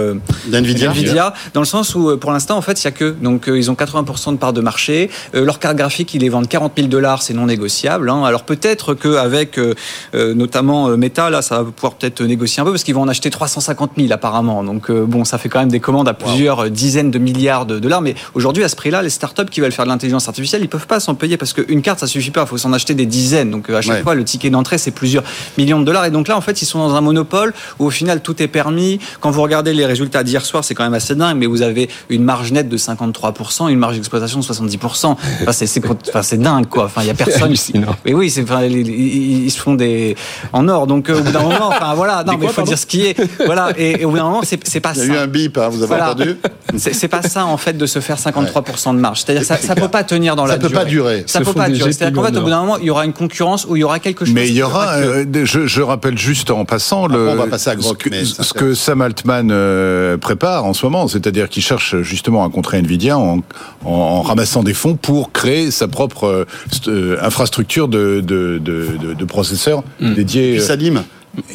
Nvidia. 0.50 0.90
Nvidia, 0.90 1.34
dans 1.52 1.60
le 1.60 1.66
sens 1.66 1.94
où 1.94 2.16
pour 2.16 2.32
l'instant 2.32 2.56
en 2.56 2.62
fait 2.62 2.80
il 2.80 2.84
y 2.84 2.88
a 2.88 2.92
que 2.92 3.14
donc 3.20 3.44
ils 3.46 3.70
ont 3.70 3.74
80% 3.74 4.32
de 4.32 4.36
part 4.36 4.52
de 4.52 4.60
marché. 4.60 5.10
leur 5.34 5.58
carte 5.58 5.76
graphique 5.76 6.14
ils 6.14 6.20
les 6.20 6.28
vendent 6.28 6.48
40 6.48 6.72
000 6.78 6.88
dollars 6.88 7.22
c'est 7.22 7.34
non 7.34 7.46
négociable. 7.46 8.10
Hein. 8.10 8.24
Alors 8.24 8.44
peut-être 8.44 8.94
qu'avec 8.94 9.58
euh, 9.58 9.74
euh, 10.14 10.34
notamment 10.34 10.88
euh, 10.88 10.96
Meta, 10.96 11.30
là, 11.30 11.42
ça 11.42 11.62
va 11.62 11.70
pouvoir 11.70 11.94
peut-être 11.94 12.22
négocier 12.22 12.60
un 12.60 12.64
peu 12.64 12.70
parce 12.70 12.84
qu'ils 12.84 12.94
vont 12.94 13.02
en 13.02 13.08
acheter 13.08 13.30
350 13.30 13.92
000 13.96 14.12
apparemment. 14.12 14.62
Donc 14.64 14.90
bon, 14.90 15.24
ça 15.24 15.38
fait 15.38 15.48
quand 15.48 15.58
même 15.58 15.70
des 15.70 15.80
commandes 15.80 16.08
à 16.08 16.14
plusieurs 16.14 16.70
dizaines 16.70 17.10
de 17.10 17.18
milliards 17.18 17.66
de 17.66 17.78
dollars. 17.78 18.02
Mais 18.02 18.14
aujourd'hui, 18.34 18.64
à 18.64 18.68
ce 18.68 18.76
prix-là, 18.76 19.02
les 19.02 19.10
startups 19.10 19.46
qui 19.50 19.60
veulent 19.60 19.72
faire 19.72 19.84
de 19.84 19.90
l'intelligence 19.90 20.28
artificielle, 20.28 20.62
ils 20.62 20.68
peuvent 20.68 20.86
pas 20.86 21.00
s'en 21.00 21.14
payer 21.14 21.36
parce 21.36 21.52
qu'une 21.52 21.82
carte, 21.82 22.00
ça 22.00 22.06
suffit 22.06 22.30
pas. 22.30 22.42
Il 22.42 22.46
faut 22.46 22.58
s'en 22.58 22.72
acheter 22.72 22.94
des 22.94 23.06
dizaines. 23.06 23.50
Donc 23.50 23.70
à 23.70 23.80
chaque 23.80 24.02
fois, 24.02 24.14
le 24.14 24.24
ticket 24.24 24.50
d'entrée, 24.50 24.78
c'est 24.78 24.90
plusieurs 24.90 25.24
millions 25.56 25.80
de 25.80 25.84
dollars. 25.84 26.04
Et 26.04 26.10
donc 26.10 26.28
là, 26.28 26.36
en 26.36 26.40
fait, 26.40 26.62
ils 26.62 26.66
sont 26.66 26.78
dans 26.78 26.94
un 26.94 27.00
monopole 27.00 27.52
où 27.78 27.86
au 27.86 27.90
final, 27.90 28.20
tout 28.20 28.42
est 28.42 28.48
permis. 28.48 28.98
Quand 29.20 29.30
vous 29.30 29.42
regardez 29.42 29.72
les 29.72 29.86
résultats 29.86 30.22
d'hier 30.22 30.44
soir, 30.44 30.64
c'est 30.64 30.74
quand 30.74 30.84
même 30.84 30.94
assez 30.94 31.14
dingue. 31.14 31.36
Mais 31.38 31.46
vous 31.46 31.62
avez 31.62 31.88
une 32.08 32.24
marge 32.24 32.52
nette 32.52 32.68
de 32.68 32.76
53%, 32.76 33.68
une 33.68 33.78
marge 33.78 33.96
d'exploitation 33.96 34.40
de 34.40 34.44
70%. 34.44 35.16
Enfin, 35.42 36.22
c'est 36.22 36.40
dingue, 36.40 36.67
quoi. 36.68 36.84
Enfin, 36.84 37.02
il 37.02 37.08
y 37.08 37.10
a 37.10 37.14
personne. 37.14 37.54
mais 38.04 38.14
oui, 38.14 38.30
c'est, 38.30 38.42
enfin, 38.42 38.64
ils, 38.64 39.50
se 39.50 39.60
font 39.60 39.74
des 39.74 40.16
en 40.52 40.68
or. 40.68 40.86
Donc 40.86 41.08
euh, 41.08 41.18
au 41.18 41.22
bout 41.22 41.32
d'un 41.32 41.42
moment, 41.42 41.68
enfin 41.68 41.94
voilà, 41.94 42.24
non, 42.24 42.34
mais 42.38 42.46
il 42.46 42.52
faut 42.52 42.62
dire 42.62 42.78
ce 42.78 42.86
qui 42.86 43.06
est. 43.06 43.16
Voilà, 43.44 43.72
et, 43.76 44.04
au 44.04 44.10
bout 44.10 44.16
d'un 44.16 44.24
moment, 44.24 44.42
c'est, 44.42 44.80
pas 44.80 44.94
ça. 44.94 45.04
Il 45.04 45.08
y 45.08 45.12
a 45.12 45.14
eu 45.14 45.18
un 45.18 45.26
bip, 45.26 45.58
hein, 45.58 45.68
vous 45.68 45.82
avez 45.82 45.94
entendu 45.94 46.36
c'est, 46.76 47.08
pas 47.08 47.22
ça 47.22 47.46
en 47.46 47.56
fait 47.56 47.76
de 47.76 47.86
se 47.86 48.00
faire 48.00 48.16
53% 48.16 48.94
de 48.94 49.00
marge. 49.00 49.22
C'est-à-dire 49.22 49.44
ça, 49.44 49.56
ça 49.56 49.74
peut 49.74 49.88
pas 49.88 50.04
tenir 50.04 50.36
dans 50.36 50.46
la 50.46 50.58
durée. 50.58 50.68
Ça 50.68 50.68
peut 50.68 50.74
pas 50.74 50.84
durer. 50.84 51.24
Ça 51.26 51.40
peut 51.40 51.52
pas 51.52 51.70
durer. 51.70 51.92
C'est-à-dire 51.92 52.16
qu'en 52.16 52.26
fait, 52.26 52.36
au 52.36 52.42
bout 52.42 52.50
d'un 52.50 52.60
moment, 52.60 52.78
il 52.78 52.84
y 52.84 52.90
aura 52.90 53.04
une 53.04 53.12
concurrence 53.12 53.66
où 53.68 53.76
il 53.76 53.80
y 53.80 53.84
aura 53.84 53.98
quelque 53.98 54.24
chose. 54.24 54.34
Mais 54.34 54.48
il 54.48 54.54
y 54.54 54.62
aura. 54.62 54.94
Euh, 54.96 55.24
je, 55.44 55.66
je, 55.66 55.82
rappelle 55.82 56.18
juste 56.18 56.50
en 56.50 56.64
passant 56.64 57.06
le. 57.06 57.28
On 57.28 57.36
va 57.36 57.46
passer 57.46 57.70
à 57.70 57.76
ce 57.80 57.92
que, 57.94 58.24
ce 58.24 58.52
que 58.52 58.74
Sam 58.74 59.00
Altman 59.00 59.48
euh, 59.50 60.16
prépare 60.18 60.64
en 60.64 60.74
ce 60.74 60.84
moment, 60.84 61.08
c'est-à-dire 61.08 61.48
qu'il 61.48 61.62
cherche 61.62 62.00
justement 62.02 62.44
à 62.44 62.50
contrer 62.50 62.78
Nvidia 62.78 63.16
en, 63.18 63.38
en, 63.84 63.90
en, 63.90 64.22
ramassant 64.22 64.62
des 64.62 64.74
fonds 64.74 64.96
pour 64.96 65.32
créer 65.32 65.70
sa 65.70 65.88
propre 65.88 66.46
infrastructure 67.20 67.88
de, 67.88 68.20
de, 68.20 68.58
de, 68.58 69.14
de 69.14 69.24
processeurs 69.24 69.82
mm. 70.00 70.14
dédiés. 70.14 70.60
Salim 70.60 71.02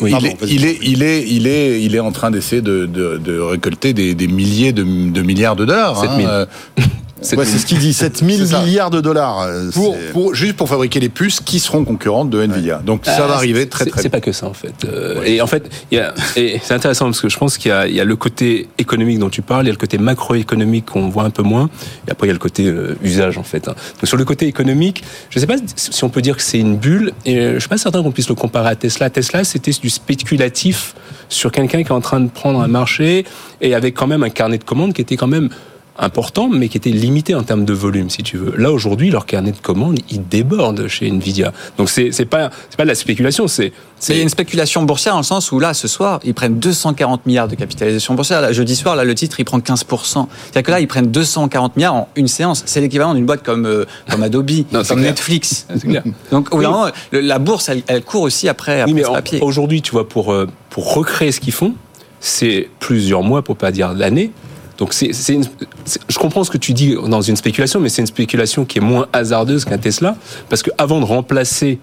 il, 0.02 0.26
est, 0.26 0.38
il, 0.48 0.66
est, 0.66 0.78
il, 0.82 1.04
est, 1.04 1.26
il, 1.28 1.48
est, 1.48 1.82
il 1.82 1.96
est 1.96 2.00
en 2.00 2.12
train 2.12 2.32
d'essayer 2.32 2.62
de, 2.62 2.86
de, 2.86 3.18
de 3.18 3.40
récolter 3.40 3.94
des, 3.94 4.16
des, 4.16 4.28
milliers 4.28 4.72
de, 4.72 4.84
milliards 4.84 5.56
de 5.56 5.66
dollars. 5.66 6.00
7 6.00 6.10
000. 6.18 6.30
Hein, 6.30 6.46
c'est 7.24 7.46
ce 7.46 7.66
qu'il 7.66 7.80
dit, 7.80 7.94
7 7.94 8.24
000 8.24 8.62
milliards 8.66 8.90
de 8.90 9.02
dollars. 9.02 9.42
Euh, 9.42 9.70
pour, 9.72 9.98
pour, 10.12 10.36
juste 10.36 10.56
pour 10.56 10.70
fabriquer 10.70 11.00
les 11.00 11.10
puces 11.10 11.40
qui 11.40 11.60
seront 11.60 11.84
concurrentes 11.86 12.30
de 12.30 12.42
Nvidia. 12.42 12.82
Donc 12.86 13.06
ça 13.06 13.26
va 13.26 13.34
ah, 13.34 13.36
arriver 13.38 13.68
très 13.68 13.86
très 13.86 14.02
C'est 14.02 14.10
pas 14.10 14.22
que 14.22 14.32
ça 14.32 14.48
en 14.48 14.54
fait. 14.54 14.74
Euh, 14.86 15.24
et 15.24 15.42
en 15.42 15.48
fait, 15.48 15.70
c'est 16.36 16.72
intéressant 16.72 17.06
parce 17.06 17.22
que 17.22 17.30
je 17.30 17.38
pense 17.38 17.58
qu'il 17.58 17.72
y, 17.72 17.94
y, 17.94 18.00
a 18.00 18.06
le 18.06 18.16
côté 18.16 18.70
économique 18.78 19.20
dont 19.20 19.30
tu 19.30 19.42
parles, 19.42 19.66
il 19.66 19.68
y 19.68 19.70
a 19.70 19.74
le 19.74 19.78
côté 19.78 19.98
macroéconomique 19.98 20.86
qu'on 20.86 21.10
voit 21.10 21.24
un 21.24 21.30
peu 21.30 21.44
moins, 21.44 21.70
et 22.08 22.12
après 22.12 22.28
il 22.28 22.30
y 22.30 22.32
a 22.32 22.34
le 22.34 22.40
côté 22.40 22.66
euh, 22.66 22.96
usage 23.04 23.38
en 23.38 23.44
fait. 23.44 23.68
Hein. 23.68 23.76
Donc 23.96 24.08
sur 24.08 24.18
le 24.18 24.26
côté 24.26 24.48
économique, 24.48 25.04
je 25.30 25.40
sais 25.40 25.48
pas 25.48 25.56
si 25.76 26.04
on 26.04 26.10
peut 26.10 26.22
dire 26.22 26.36
que 26.36 26.44
c'est 26.44 26.60
une 26.60 26.78
bulle, 26.78 27.14
et 27.26 27.54
je 27.54 27.60
suis 27.60 27.70
pas 27.70 27.78
certain 27.78 28.04
qu'on 28.04 28.12
puisse 28.12 28.30
le 28.30 28.36
comparer 28.36 28.70
à 28.70 28.76
Tesla. 28.76 29.10
Tesla, 29.10 29.44
c'était 29.44 29.72
du 29.72 29.90
spéculatif 29.90 30.96
sur 31.30 31.52
quelqu'un 31.52 31.84
qui 31.84 31.90
est 31.90 31.92
en 31.92 32.02
train 32.02 32.20
de 32.20 32.30
prendre 32.30 32.62
un 32.62 32.68
marché 32.68 33.26
et 33.62 33.76
avec 33.76 33.96
quand 33.96 34.08
même 34.08 34.24
un 34.24 34.30
carnet 34.30 34.58
de 34.58 34.64
commandes 34.64 34.94
qui 34.94 35.02
était 35.02 35.18
quand 35.18 35.28
même 35.28 35.50
important, 35.98 36.50
mais 36.50 36.70
qui 36.70 36.78
était 36.78 36.90
limité 36.90 37.36
en 37.36 37.44
termes 37.44 37.66
de 37.66 37.74
volume, 37.74 38.10
si 38.10 38.24
tu 38.24 38.38
veux. 38.38 38.56
Là, 38.58 38.72
aujourd'hui, 38.72 39.12
leur 39.12 39.26
carnet 39.26 39.52
de 39.52 39.58
commandes, 39.58 40.00
il 40.10 40.28
déborde 40.28 40.88
chez 40.88 41.08
Nvidia. 41.08 41.54
Donc, 41.78 41.90
c'est 41.90 42.12
c'est 42.12 42.26
pas 42.26 42.50
c'est 42.70 42.78
pas 42.78 42.84
de 42.84 42.90
la 42.90 42.96
spéculation, 42.96 43.48
c'est 43.48 43.72
c'est 44.00 44.20
une 44.22 44.30
spéculation 44.30 44.84
boursière 44.84 45.14
dans 45.14 45.20
le 45.20 45.26
sens 45.26 45.52
où 45.52 45.60
là, 45.60 45.74
ce 45.74 45.88
soir, 45.88 46.20
ils 46.24 46.34
prennent 46.34 46.60
240 46.60 47.26
milliards 47.26 47.48
de 47.48 47.56
capitalisation 47.56 48.16
boursière. 48.16 48.42
Là, 48.42 48.52
jeudi 48.52 48.76
soir, 48.76 48.96
là, 48.96 49.06
le 49.06 49.16
titre, 49.16 49.40
il 49.40 49.46
prend 49.46 49.60
15% 49.60 49.86
C'est-à-dire 49.86 50.64
que 50.64 50.72
là, 50.72 50.80
ils 50.80 50.88
prennent 50.88 51.12
240 51.12 51.78
milliards 51.78 51.94
en 51.94 52.10
une 52.16 52.28
séance. 52.28 52.64
C'est 52.66 52.82
l'équivalent 52.82 53.14
d'une 53.14 53.26
boîte 53.26 53.44
comme 53.44 53.66
euh, 53.66 53.86
comme 54.10 54.24
Adobe, 54.24 54.52
comme 54.88 55.02
Netflix. 55.02 55.68
Donc, 56.32 56.54
au 56.54 56.62
la 57.12 57.40
bourse, 57.40 57.70
elle, 57.70 58.04
court 58.04 58.24
aussi 58.24 58.50
après, 58.50 58.82
après 58.82 58.94
oui, 58.94 59.04
mais 59.32 59.42
Aujourd'hui, 59.42 59.82
tu 59.82 59.92
vois, 59.92 60.08
pour 60.08 60.34
euh, 60.34 60.48
pour 60.70 60.94
recréer 60.94 61.32
ce 61.32 61.40
qu'ils 61.40 61.54
font, 61.54 61.76
c'est 62.20 62.70
plusieurs 62.80 63.22
mois, 63.22 63.42
pour 63.42 63.58
pas 63.58 63.72
dire 63.72 63.94
l'année. 63.94 64.32
Donc 64.84 64.94
je 64.94 66.20
comprends 66.20 66.44
ce 66.44 66.52
que 66.52 66.58
tu 66.58 66.74
dis 66.74 66.94
dans 67.08 67.22
une 67.22 67.38
spéculation, 67.38 67.80
mais 67.80 67.88
c'est 67.88 68.02
une 68.02 68.08
spéculation 68.08 68.66
qui 68.66 68.80
est 68.80 68.82
moins 68.82 69.08
hasardeuse 69.14 69.64
qu'un 69.64 69.78
Tesla, 69.78 70.18
parce 70.50 70.62
que 70.62 70.72
avant 70.78 71.00
de 71.00 71.06
remplacer 71.06 71.80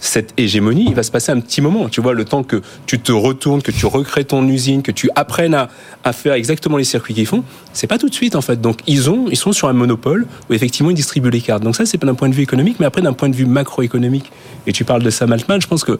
cette 0.00 0.32
hégémonie, 0.38 0.86
il 0.88 0.94
va 0.94 1.02
se 1.02 1.10
passer 1.10 1.30
un 1.30 1.40
petit 1.40 1.60
moment. 1.60 1.88
Tu 1.88 2.00
vois, 2.00 2.14
le 2.14 2.24
temps 2.24 2.42
que 2.42 2.62
tu 2.86 2.98
te 2.98 3.12
retournes, 3.12 3.62
que 3.62 3.70
tu 3.70 3.86
recrées 3.86 4.24
ton 4.24 4.46
usine, 4.48 4.82
que 4.82 4.92
tu 4.92 5.10
apprennes 5.14 5.54
à, 5.54 5.68
faire 6.12 6.32
exactement 6.32 6.76
les 6.76 6.84
circuits 6.84 7.14
qu'ils 7.14 7.26
font, 7.26 7.44
c'est 7.72 7.86
pas 7.86 7.98
tout 7.98 8.08
de 8.08 8.14
suite 8.14 8.34
en 8.34 8.40
fait. 8.40 8.60
Donc 8.60 8.80
ils 8.86 9.10
ont, 9.10 9.26
ils 9.30 9.36
sont 9.36 9.52
sur 9.52 9.68
un 9.68 9.72
monopole 9.72 10.26
où 10.48 10.54
effectivement 10.54 10.90
ils 10.90 10.96
distribuent 10.96 11.30
les 11.30 11.40
cartes. 11.40 11.62
Donc 11.62 11.76
ça 11.76 11.86
c'est 11.86 11.98
pas 11.98 12.06
d'un 12.06 12.14
point 12.14 12.28
de 12.28 12.34
vue 12.34 12.42
économique, 12.42 12.76
mais 12.80 12.86
après 12.86 13.02
d'un 13.02 13.12
point 13.12 13.28
de 13.28 13.36
vue 13.36 13.46
macroéconomique. 13.46 14.32
Et 14.66 14.72
tu 14.72 14.84
parles 14.84 15.02
de 15.02 15.10
Sam 15.10 15.32
Altman, 15.32 15.60
je 15.60 15.66
pense 15.66 15.84
que, 15.84 15.98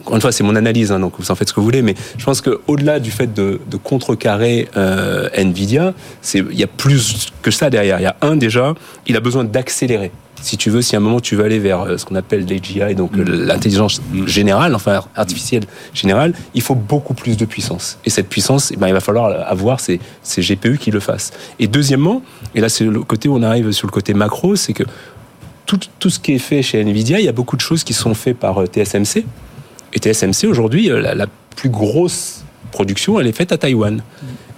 encore 0.00 0.14
une 0.14 0.20
fois 0.20 0.32
c'est 0.32 0.44
mon 0.44 0.54
analyse, 0.54 0.92
hein, 0.92 1.00
donc 1.00 1.14
vous 1.18 1.30
en 1.30 1.34
faites 1.34 1.48
ce 1.48 1.54
que 1.54 1.60
vous 1.60 1.66
voulez, 1.66 1.82
mais 1.82 1.94
je 2.18 2.24
pense 2.24 2.40
que 2.40 2.60
au-delà 2.68 3.00
du 3.00 3.10
fait 3.10 3.32
de, 3.32 3.58
contrecarrer 3.82 4.68
euh, 4.76 5.28
Nvidia, 5.34 5.94
il 6.34 6.58
y 6.58 6.62
a 6.62 6.68
plus 6.68 7.32
que 7.42 7.50
ça 7.50 7.68
derrière. 7.68 7.98
Il 7.98 8.04
y 8.04 8.06
a 8.06 8.16
un 8.22 8.36
déjà, 8.36 8.74
il 9.06 9.16
a 9.16 9.20
besoin 9.20 9.44
d'accélérer 9.44 10.12
si 10.42 10.56
tu 10.56 10.70
veux, 10.70 10.82
si 10.82 10.94
à 10.96 10.98
un 10.98 11.02
moment 11.02 11.20
tu 11.20 11.36
veux 11.36 11.44
aller 11.44 11.58
vers 11.58 11.82
euh, 11.82 11.96
ce 11.96 12.04
qu'on 12.04 12.14
appelle 12.14 12.46
l'AGI, 12.46 12.94
donc 12.94 13.16
mm. 13.16 13.22
l'intelligence 13.22 14.02
générale, 14.26 14.74
enfin 14.74 15.04
artificielle 15.16 15.64
générale, 15.94 16.34
il 16.54 16.62
faut 16.62 16.74
beaucoup 16.74 17.14
plus 17.14 17.36
de 17.36 17.44
puissance. 17.44 17.98
Et 18.04 18.10
cette 18.10 18.28
puissance, 18.28 18.72
eh 18.72 18.76
ben, 18.76 18.88
il 18.88 18.92
va 18.92 19.00
falloir 19.00 19.48
avoir 19.48 19.80
ces, 19.80 20.00
ces 20.22 20.42
GPU 20.42 20.78
qui 20.78 20.90
le 20.90 21.00
fassent. 21.00 21.32
Et 21.58 21.66
deuxièmement, 21.66 22.22
et 22.54 22.60
là 22.60 22.68
c'est 22.68 22.84
le 22.84 23.02
côté 23.02 23.28
où 23.28 23.36
on 23.36 23.42
arrive 23.42 23.70
sur 23.72 23.86
le 23.86 23.92
côté 23.92 24.14
macro, 24.14 24.56
c'est 24.56 24.72
que 24.72 24.84
tout, 25.64 25.78
tout, 25.98 26.10
ce 26.10 26.18
qui 26.18 26.32
est 26.32 26.38
fait 26.38 26.62
chez 26.62 26.80
Nvidia, 26.80 27.20
il 27.20 27.24
y 27.24 27.28
a 27.28 27.32
beaucoup 27.32 27.56
de 27.56 27.60
choses 27.60 27.84
qui 27.84 27.94
sont 27.94 28.14
faites 28.14 28.36
par 28.36 28.60
euh, 28.60 28.66
TSMC. 28.66 29.24
Et 29.94 29.98
TSMC, 29.98 30.46
aujourd'hui, 30.48 30.90
euh, 30.90 31.00
la, 31.00 31.14
la, 31.14 31.26
plus 31.54 31.68
grosse 31.68 32.44
production, 32.70 33.20
elle 33.20 33.26
est 33.26 33.36
faite 33.36 33.52
à 33.52 33.58
Taïwan. 33.58 34.02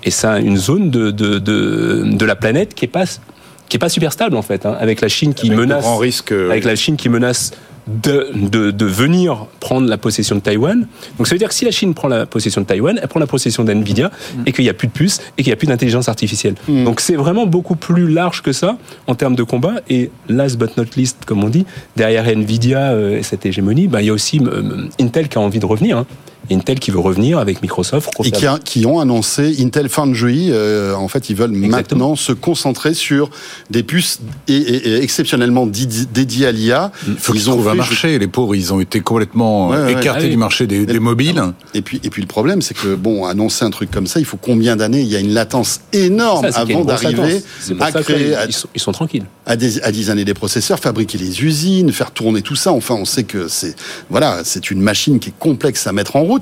Et 0.04 0.10
c'est 0.12 0.40
une 0.40 0.56
zone 0.56 0.90
de, 0.90 1.10
de, 1.10 1.40
de, 1.40 2.04
de 2.04 2.24
la 2.24 2.36
planète 2.36 2.72
qui 2.74 2.84
est 2.84 2.88
pas 2.88 3.04
qui 3.68 3.76
est 3.76 3.78
pas 3.78 3.88
super 3.88 4.12
stable 4.12 4.36
en 4.36 4.42
fait, 4.42 4.66
hein, 4.66 4.76
avec 4.78 5.00
la 5.00 5.08
Chine 5.08 5.34
qui 5.34 5.50
menace, 5.50 5.86
risque, 5.98 6.32
avec 6.32 6.64
la 6.64 6.76
Chine 6.76 6.96
qui 6.96 7.08
menace 7.08 7.52
de, 7.86 8.30
de, 8.34 8.70
de, 8.70 8.86
venir 8.86 9.46
prendre 9.60 9.88
la 9.88 9.98
possession 9.98 10.36
de 10.36 10.40
Taïwan. 10.40 10.86
Donc 11.18 11.26
ça 11.26 11.34
veut 11.34 11.38
dire 11.38 11.48
que 11.48 11.54
si 11.54 11.64
la 11.64 11.70
Chine 11.70 11.92
prend 11.92 12.08
la 12.08 12.24
possession 12.24 12.62
de 12.62 12.66
Taïwan, 12.66 12.98
elle 13.00 13.08
prend 13.08 13.20
la 13.20 13.26
possession 13.26 13.62
d'NVIDIA 13.62 14.08
mm. 14.08 14.42
et 14.46 14.52
qu'il 14.52 14.64
n'y 14.64 14.70
a 14.70 14.74
plus 14.74 14.88
de 14.88 14.92
puces 14.92 15.20
et 15.36 15.42
qu'il 15.42 15.50
n'y 15.50 15.54
a 15.54 15.56
plus 15.56 15.66
d'intelligence 15.66 16.08
artificielle. 16.08 16.54
Mm. 16.66 16.84
Donc 16.84 17.00
c'est 17.00 17.16
vraiment 17.16 17.46
beaucoup 17.46 17.76
plus 17.76 18.08
large 18.08 18.42
que 18.42 18.52
ça 18.52 18.78
en 19.06 19.14
termes 19.14 19.36
de 19.36 19.42
combat. 19.42 19.74
Et 19.90 20.10
last 20.28 20.56
but 20.56 20.76
not 20.76 20.84
least, 20.96 21.24
comme 21.26 21.44
on 21.44 21.48
dit, 21.48 21.66
derrière 21.96 22.24
NVIDIA 22.24 22.92
euh, 22.92 23.18
et 23.18 23.22
cette 23.22 23.44
hégémonie, 23.44 23.86
bah, 23.86 24.00
il 24.00 24.06
y 24.06 24.10
a 24.10 24.14
aussi 24.14 24.40
euh, 24.40 24.88
Intel 24.98 25.28
qui 25.28 25.36
a 25.36 25.40
envie 25.40 25.58
de 25.58 25.66
revenir. 25.66 25.98
Hein. 25.98 26.06
Intel 26.50 26.78
qui 26.78 26.90
veut 26.90 26.98
revenir 26.98 27.38
avec 27.38 27.62
Microsoft. 27.62 28.10
Et 28.24 28.30
qui, 28.30 28.46
qui, 28.64 28.86
ont 28.86 29.00
annoncé 29.00 29.56
Intel 29.60 29.88
Foundry. 29.88 30.48
Euh, 30.50 30.94
en 30.94 31.08
fait, 31.08 31.30
ils 31.30 31.36
veulent 31.36 31.52
maintenant 31.52 32.16
se 32.16 32.32
concentrer 32.32 32.94
sur 32.94 33.30
des 33.70 33.82
puces 33.82 34.20
et, 34.48 35.02
exceptionnellement 35.02 35.66
dédiées 35.66 36.46
à 36.46 36.52
l'IA. 36.52 36.92
Il 37.06 37.14
faut 37.16 37.34
ils 37.34 37.50
ont 37.50 37.54
trouvé 37.54 37.70
un 37.70 37.74
marché. 37.74 38.18
Les 38.18 38.26
pauvres, 38.26 38.54
ils 38.54 38.72
ont 38.72 38.80
été 38.80 39.00
complètement 39.00 39.74
écartés 39.86 40.26
ah 40.26 40.28
du 40.28 40.36
marché 40.36 40.66
des, 40.66 40.86
des, 40.86 40.98
mobiles. 40.98 41.42
Et 41.74 41.82
puis, 41.82 42.00
et 42.02 42.10
puis 42.10 42.22
le 42.22 42.28
problème, 42.28 42.62
c'est 42.62 42.74
que 42.74 42.94
bon, 42.94 43.24
annoncer 43.26 43.64
un 43.64 43.70
truc 43.70 43.90
comme 43.90 44.06
ça, 44.06 44.20
il 44.20 44.26
faut 44.26 44.38
combien 44.40 44.76
d'années? 44.76 45.00
Il 45.00 45.08
y 45.08 45.16
a 45.16 45.20
une 45.20 45.34
latence 45.34 45.80
énorme 45.92 46.46
avant 46.54 46.84
d'arriver 46.84 47.42
à 47.80 47.92
créer. 47.92 48.34
ils, 48.74 48.80
sont, 48.80 48.92
tranquilles. 48.92 49.24
À, 49.46 49.56
des, 49.56 49.80
à 49.82 49.92
designer 49.92 50.24
des 50.24 50.34
processeurs, 50.34 50.78
fabriquer 50.78 51.18
les 51.18 51.42
usines, 51.42 51.92
faire 51.92 52.10
tourner 52.10 52.42
tout 52.42 52.56
ça. 52.56 52.72
Enfin, 52.72 52.94
on 52.94 53.04
sait 53.04 53.24
que 53.24 53.48
c'est 53.48 53.76
voilà, 54.10 54.42
c'est 54.44 54.70
une 54.70 54.80
machine 54.80 55.18
qui 55.18 55.30
est 55.30 55.38
complexe 55.38 55.86
à 55.86 55.92
mettre 55.92 56.16
en 56.16 56.22
route. 56.22 56.33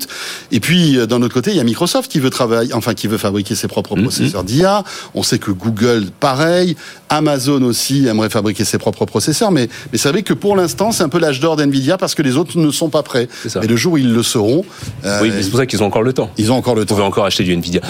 Et 0.51 0.61
puis 0.61 0.99
euh, 0.99 1.07
d'un 1.07 1.23
autre 1.23 1.35
côté, 1.35 1.51
il 1.51 1.57
y 1.57 1.61
a 1.61 1.65
Microsoft 1.65 2.11
qui 2.11 2.21
veut 2.21 2.31
travailler, 2.31 2.73
enfin 2.75 2.95
qui 2.95 3.07
veut 3.07 3.19
fabriquer 3.19 3.55
ses 3.55 3.69
propres 3.69 3.97
mm-hmm. 3.97 4.03
processeurs 4.03 4.45
d'IA. 4.45 4.85
On 5.15 5.23
sait 5.23 5.39
que 5.39 5.51
Google, 5.51 6.07
pareil, 6.21 6.77
Amazon 7.09 7.63
aussi 7.63 8.07
aimerait 8.07 8.31
fabriquer 8.31 8.65
ses 8.65 8.79
propres 8.79 9.05
processeurs, 9.05 9.51
mais 9.51 9.69
mais 9.93 9.99
c'est 9.99 10.09
vrai 10.09 10.23
que 10.23 10.35
pour 10.35 10.57
l'instant, 10.57 10.93
c'est 10.93 11.03
un 11.03 11.09
peu 11.09 11.19
l'âge 11.19 11.41
d'or 11.41 11.57
d'Nvidia 11.57 11.99
parce 11.99 12.15
que 12.15 12.23
les 12.23 12.37
autres 12.37 12.59
ne 12.59 12.71
sont 12.71 12.89
pas 12.89 13.03
prêts. 13.03 13.29
Et 13.63 13.67
le 13.67 13.77
jour 13.77 13.95
où 13.95 13.99
ils 13.99 14.13
le 14.13 14.23
seront, 14.23 14.65
euh, 15.05 15.21
oui, 15.23 15.33
c'est 15.41 15.51
pour 15.51 15.59
ça 15.59 15.67
qu'ils 15.67 15.83
ont 15.83 15.87
encore 15.87 16.03
le 16.03 16.13
temps. 16.13 16.31
Ils 16.39 16.53
ont 16.53 16.57
encore 16.57 16.75
le 16.75 16.85
temps. 16.85 16.95
Vous 16.95 17.01
pouvez 17.01 17.07
encore 17.07 17.25
acheter 17.25 17.45
du 17.45 17.53
Nvidia. 17.53 17.81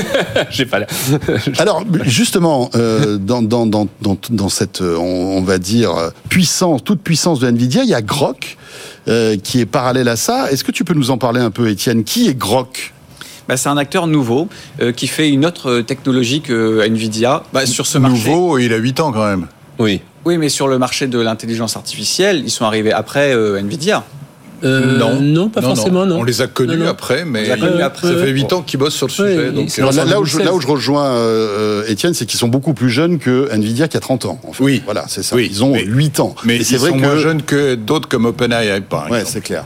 J'ai 0.50 0.66
pas. 0.66 0.80
Alors 1.58 1.84
justement, 2.04 2.70
euh, 2.74 3.18
dans, 3.18 3.42
dans, 3.42 3.66
dans, 3.66 3.86
dans, 4.00 4.48
cette, 4.48 4.80
on, 4.80 5.42
va 5.42 5.58
dire 5.58 5.92
puissance, 6.28 6.82
toute 6.84 7.00
puissance 7.00 7.40
de 7.40 7.48
Nvidia, 7.48 7.82
il 7.84 7.90
y 7.90 7.94
a 7.94 8.02
Grok 8.02 8.56
euh, 9.08 9.36
qui 9.36 9.60
est 9.60 9.66
parallèle 9.66 10.08
à 10.08 10.16
ça. 10.16 10.50
Est-ce 10.50 10.64
que 10.64 10.72
tu 10.72 10.84
peux 10.84 10.94
nous 10.94 11.10
en 11.10 11.18
parler 11.18 11.40
un 11.40 11.50
peu, 11.50 11.68
Étienne? 11.68 12.04
Qui 12.04 12.28
est 12.28 12.34
Grok? 12.34 12.92
Bah, 13.48 13.56
c'est 13.56 13.68
un 13.68 13.76
acteur 13.76 14.06
nouveau 14.06 14.48
euh, 14.80 14.92
qui 14.92 15.06
fait 15.06 15.28
une 15.28 15.44
autre 15.44 15.80
technologie 15.80 16.40
que 16.40 16.80
Nvidia 16.86 17.42
bah, 17.52 17.66
sur 17.66 17.86
ce 17.86 17.98
marché. 17.98 18.30
Nouveau, 18.30 18.58
il 18.58 18.72
a 18.72 18.76
8 18.76 19.00
ans 19.00 19.12
quand 19.12 19.26
même. 19.26 19.46
Oui. 19.78 20.00
Oui, 20.24 20.38
mais 20.38 20.48
sur 20.48 20.68
le 20.68 20.78
marché 20.78 21.08
de 21.08 21.18
l'intelligence 21.18 21.76
artificielle, 21.76 22.42
ils 22.44 22.50
sont 22.50 22.64
arrivés 22.64 22.92
après 22.92 23.34
euh, 23.34 23.58
Nvidia. 23.58 24.04
Euh, 24.64 24.98
non, 24.98 25.20
non, 25.20 25.48
pas 25.48 25.62
forcément. 25.62 26.06
Non. 26.06 26.20
On 26.20 26.22
les 26.22 26.40
a 26.40 26.46
connus 26.46 26.86
après, 26.86 27.24
mais 27.24 27.46
ça 27.46 27.56
fait 27.56 28.30
8 28.30 28.52
ans 28.52 28.62
qu'ils 28.62 28.78
bossent 28.78 28.94
sur 28.94 29.06
le 29.06 29.12
sujet. 29.12 29.52
Donc, 29.52 29.76
là, 29.76 30.20
où 30.20 30.24
je, 30.24 30.38
là, 30.38 30.54
où 30.54 30.60
je, 30.60 30.66
rejoins 30.66 31.06
euh, 31.06 31.84
Étienne, 31.86 32.14
c'est 32.14 32.26
qu'ils 32.26 32.38
sont 32.38 32.48
beaucoup 32.48 32.74
plus 32.74 32.90
jeunes 32.90 33.18
que 33.18 33.48
Nvidia 33.50 33.88
qui 33.88 33.96
a 33.96 34.00
30 34.00 34.26
ans. 34.26 34.40
En 34.46 34.52
fait. 34.52 34.62
Oui, 34.62 34.82
voilà, 34.84 35.04
c'est 35.08 35.22
ça. 35.22 35.40
ils 35.40 35.64
ont 35.64 35.74
8 35.74 36.20
ans. 36.20 36.34
Mais 36.44 36.62
c'est 36.64 36.76
vrai 36.76 36.90
sont 36.90 36.96
moins 36.96 37.16
jeunes 37.16 37.42
que 37.42 37.74
d'autres 37.74 38.08
comme 38.08 38.26
OpenAI, 38.26 38.80
par 38.82 39.06
exemple. 39.06 39.12
Ouais, 39.12 39.22
c'est 39.24 39.40
clair. 39.40 39.64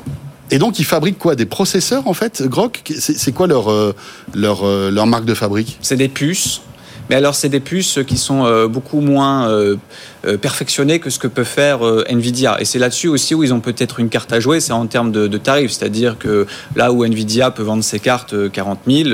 Et 0.51 0.59
donc, 0.59 0.79
ils 0.79 0.85
fabriquent 0.85 1.19
quoi 1.19 1.35
Des 1.35 1.47
processeurs, 1.47 2.07
en 2.07 2.15
fait, 2.15 2.45
Grok? 2.47 2.83
C'est 2.99 3.33
quoi 3.33 3.49
leur, 3.49 3.71
euh, 3.71 3.95
leur, 4.35 4.65
leur 4.65 5.07
marque 5.07 5.25
de 5.25 5.35
fabrique? 5.35 5.79
C'est 5.83 5.97
des 5.97 6.09
puces 6.09 6.61
mais 7.09 7.17
alors, 7.17 7.35
c'est 7.35 7.49
des 7.49 7.61
puces 7.61 8.01
qui 8.07 8.17
sont 8.17 8.45
euh, 8.45 8.67
beaucoup 8.67 9.01
moins 9.01 9.49
euh, 9.49 9.77
euh, 10.27 10.37
perfectionnées 10.37 10.99
que 10.99 11.09
ce 11.09 11.19
que 11.19 11.29
peut 11.29 11.45
faire 11.45 11.81
Nvidia. 12.09 12.57
Et 12.61 12.65
c'est 12.65 12.79
là-dessus 12.79 13.09
aussi 13.09 13.35
où 13.35 13.45
ils 13.45 13.55
ont 13.55 13.61
peut-être 13.61 14.01
une 14.01 14.09
carte 14.09 14.33
à 14.33 14.41
jouer, 14.41 14.61
c'est 14.61 14.73
en 14.73 14.87
termes 14.87 15.13
de, 15.13 15.39
tarifs. 15.39 15.73
C'est-à-dire 15.73 16.19
que 16.19 16.47
là 16.75 16.93
où 16.93 17.05
Nvidia 17.05 17.51
peut 17.51 17.63
vendre 17.63 17.85
ses 17.85 18.01
cartes 18.01 18.51
40 18.51 18.81
000 18.87 19.11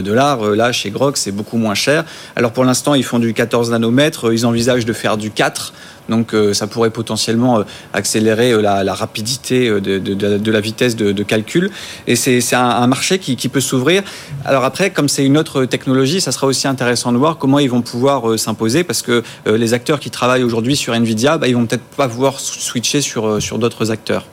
dollars, 0.00 0.50
là, 0.50 0.72
chez 0.72 0.90
Grok, 0.90 1.16
c'est 1.16 1.32
beaucoup 1.32 1.56
moins 1.56 1.74
cher. 1.74 2.04
Alors, 2.36 2.52
pour 2.52 2.64
l'instant, 2.64 2.94
ils 2.94 3.04
font 3.04 3.18
du 3.18 3.32
14 3.32 3.70
nanomètres. 3.70 4.32
Ils 4.32 4.46
envisagent 4.46 4.84
de 4.84 4.92
faire 4.92 5.16
du 5.16 5.30
4. 5.30 5.72
Donc 6.08 6.34
euh, 6.34 6.52
ça 6.52 6.66
pourrait 6.66 6.90
potentiellement 6.90 7.60
euh, 7.60 7.64
accélérer 7.92 8.52
euh, 8.52 8.60
la, 8.60 8.94
rapidité 8.94 9.68
de, 9.80 10.50
la 10.50 10.60
vitesse 10.60 10.96
de, 10.96 11.22
calcul. 11.22 11.70
Et 12.06 12.16
c'est 12.16 12.54
un, 12.54 12.86
marché 12.86 13.18
qui, 13.18 13.48
peut 13.48 13.60
s'ouvrir. 13.60 14.02
Alors 14.44 14.64
après, 14.64 14.90
comme 14.90 15.08
c'est 15.08 15.24
une 15.24 15.38
autre 15.38 15.64
technologie, 15.64 16.20
ça 16.20 16.32
sera 16.32 16.46
aussi 16.46 16.66
intéressant 16.66 17.12
de 17.12 17.18
voir 17.18 17.38
comment 17.38 17.58
ils 17.58 17.70
vont 17.70 17.82
pouvoir 17.82 18.38
s'imposer 18.38 18.84
parce 18.84 19.02
que 19.02 19.22
les 19.46 19.74
acteurs 19.74 20.00
qui 20.00 20.10
travaillent 20.10 20.42
aujourd'hui 20.42 20.76
sur 20.76 20.94
Nvidia, 20.94 21.38
bah, 21.38 21.48
ils 21.48 21.54
vont 21.54 21.66
peut-être 21.66 21.84
pas 21.96 22.08
pouvoir 22.08 22.40
switcher 22.40 23.00
sur, 23.00 23.40
sur 23.40 23.58
d'autres 23.58 23.90
acteurs. 23.90 24.26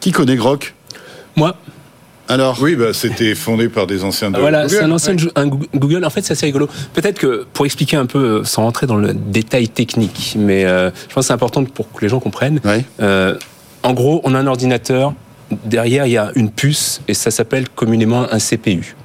Qui 0.00 0.12
connaît 0.12 0.36
Grok? 0.36 0.74
Moi. 1.36 1.54
Alors 2.28 2.58
Oui, 2.60 2.74
bah, 2.74 2.92
c'était 2.92 3.34
fondé 3.34 3.68
par 3.68 3.86
des 3.86 4.04
anciens 4.04 4.30
de 4.30 4.38
Voilà, 4.38 4.68
c'est 4.68 4.80
un 4.80 4.90
ancien 4.90 5.14
Google. 5.74 6.04
En 6.04 6.10
fait, 6.10 6.22
c'est 6.22 6.32
assez 6.32 6.46
rigolo. 6.46 6.68
Peut-être 6.92 7.18
que 7.18 7.46
pour 7.52 7.66
expliquer 7.66 7.96
un 7.96 8.06
peu, 8.06 8.18
euh, 8.18 8.44
sans 8.44 8.62
rentrer 8.62 8.86
dans 8.86 8.96
le 8.96 9.12
détail 9.12 9.68
technique, 9.68 10.36
mais 10.38 10.64
euh, 10.64 10.90
je 11.08 11.14
pense 11.14 11.24
que 11.24 11.26
c'est 11.28 11.32
important 11.32 11.64
pour 11.64 11.90
que 11.92 12.00
les 12.00 12.08
gens 12.08 12.20
comprennent. 12.20 12.60
Euh, 13.00 13.36
en 13.82 13.92
gros, 13.92 14.20
on 14.24 14.34
a 14.34 14.38
un 14.38 14.46
ordinateur. 14.46 15.14
Derrière, 15.64 16.06
il 16.06 16.12
y 16.12 16.16
a 16.16 16.32
une 16.34 16.50
puce 16.50 17.02
et 17.06 17.14
ça 17.14 17.30
s'appelle 17.30 17.68
communément 17.68 18.26
un 18.30 18.38
CPU. 18.38 18.96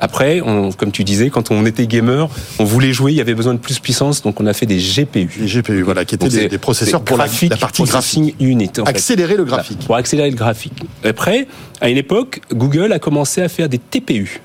Après, 0.00 0.40
comme 0.76 0.92
tu 0.92 1.04
disais, 1.04 1.30
quand 1.30 1.50
on 1.50 1.66
était 1.66 1.86
gamer, 1.86 2.28
on 2.58 2.64
voulait 2.64 2.92
jouer, 2.92 3.12
il 3.12 3.16
y 3.16 3.20
avait 3.20 3.34
besoin 3.34 3.54
de 3.54 3.58
plus 3.58 3.76
de 3.76 3.80
puissance, 3.80 4.22
donc 4.22 4.40
on 4.40 4.46
a 4.46 4.52
fait 4.52 4.66
des 4.66 4.78
GPU. 4.78 5.28
Les 5.40 5.46
GPU, 5.46 5.82
voilà, 5.82 6.04
qui 6.04 6.14
étaient 6.14 6.48
des, 6.48 6.58
processeurs 6.58 7.02
pour 7.02 7.16
la, 7.16 7.26
partie 7.58 7.82
graphique. 7.82 8.36
Unit. 8.40 8.70
accélérer 8.86 9.36
le 9.36 9.44
graphique. 9.44 9.78
pour 9.86 9.96
accélérer 9.96 10.30
le 10.30 10.36
graphique. 10.36 10.84
Après, 11.04 11.48
à 11.80 11.88
une 11.88 11.96
époque, 11.96 12.40
Google 12.52 12.92
a 12.92 12.98
commencé 12.98 13.42
à 13.42 13.48
faire 13.48 13.68
des 13.68 13.78
TPU. 13.78 14.40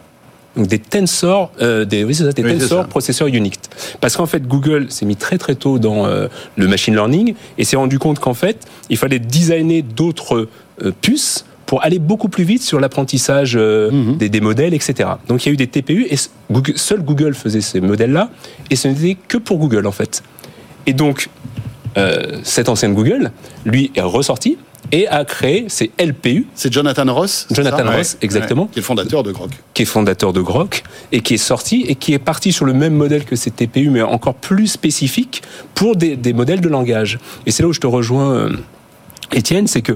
Donc 0.55 0.67
des 0.67 0.77
tensors, 0.77 1.51
euh, 1.61 1.83
des, 1.83 2.03
oui, 2.03 2.13
ça, 2.13 2.31
des 2.31 2.43
tensors 2.43 2.87
processeurs 2.87 3.27
Unix. 3.27 3.57
Parce 3.99 4.15
qu'en 4.15 4.27
fait, 4.27 4.47
Google 4.47 4.91
s'est 4.91 5.05
mis 5.05 5.15
très 5.15 5.37
très 5.37 5.55
tôt 5.55 5.79
dans 5.79 6.05
euh, 6.05 6.27
le 6.57 6.67
machine 6.67 6.93
learning 6.93 7.33
et 7.57 7.63
s'est 7.63 7.75
rendu 7.75 7.97
compte 7.97 8.19
qu'en 8.19 8.35
fait, 8.35 8.67
il 8.89 8.97
fallait 8.97 9.19
designer 9.19 9.81
d'autres 9.81 10.47
euh, 10.83 10.91
puces 11.01 11.45
pour 11.65 11.84
aller 11.84 11.99
beaucoup 11.99 12.30
plus 12.30 12.43
vite 12.43 12.62
sur 12.62 12.80
l'apprentissage 12.80 13.56
euh, 13.56 13.91
mhm. 13.91 14.17
des, 14.17 14.41
modèles, 14.41 14.73
etc. 14.73 15.10
Donc 15.28 15.45
il 15.45 15.49
y 15.49 15.52
a 15.52 15.54
eu 15.54 15.58
des 15.58 15.67
TPU 15.67 16.08
et 16.10 16.15
seul 16.76 17.02
Google 17.02 17.34
faisait 17.34 17.62
ces 17.62 17.82
modèles-là 17.82 18.30
et 18.69 18.76
ce 18.76 18.88
n'était 18.88 19.17
que 19.28 19.38
pour 19.38 19.58
Google 19.58 19.88
en 19.88 19.91
fait. 19.91 20.23
Et 20.86 20.93
donc 20.93 21.30
euh, 21.97 22.39
cette 22.43 22.69
ancienne 22.69 22.93
Google, 22.93 23.32
lui, 23.65 23.91
est 23.95 24.02
ressorti 24.02 24.58
et 24.91 25.08
a 25.08 25.23
créé 25.26 25.65
ces 25.69 25.91
LPU. 25.99 26.47
C'est 26.56 26.71
Jonathan 26.71 27.12
Ross 27.13 27.47
Jonathan 27.52 27.91
Ross, 27.91 28.17
exactement. 28.21 28.67
Qui 28.67 28.80
est 28.80 28.84
fondateur 28.84 29.23
de 29.23 29.32
Grok. 29.32 29.52
Qui 29.73 29.84
est 29.84 29.86
fondateur 29.86 30.34
de 30.34 30.41
Grok 30.41 30.84
et 31.12 31.21
qui 31.21 31.36
est 31.36 31.38
sorti 31.38 31.86
et 31.88 31.95
qui 31.95 32.13
est 32.13 32.19
parti 32.19 32.52
sur 32.52 32.65
le 32.65 32.73
même 32.73 32.93
modèle 32.93 33.26
que 33.26 33.36
ces 33.36 33.52
TPU, 33.52 33.89
mais 33.89 34.02
encore 34.02 34.36
plus 34.36 34.67
spécifique 34.67 35.43
pour 35.73 35.95
des, 35.95 36.34
modèles 36.34 36.62
de 36.62 36.69
langage. 36.69 37.19
Et 37.45 37.52
c'est 37.52 37.63
là 37.63 37.69
où 37.69 37.73
je 37.73 37.80
te 37.80 37.88
rejoins, 37.88 38.34
euh, 38.34 38.49
Étienne, 39.32 39.67
c'est 39.67 39.82
que 39.82 39.93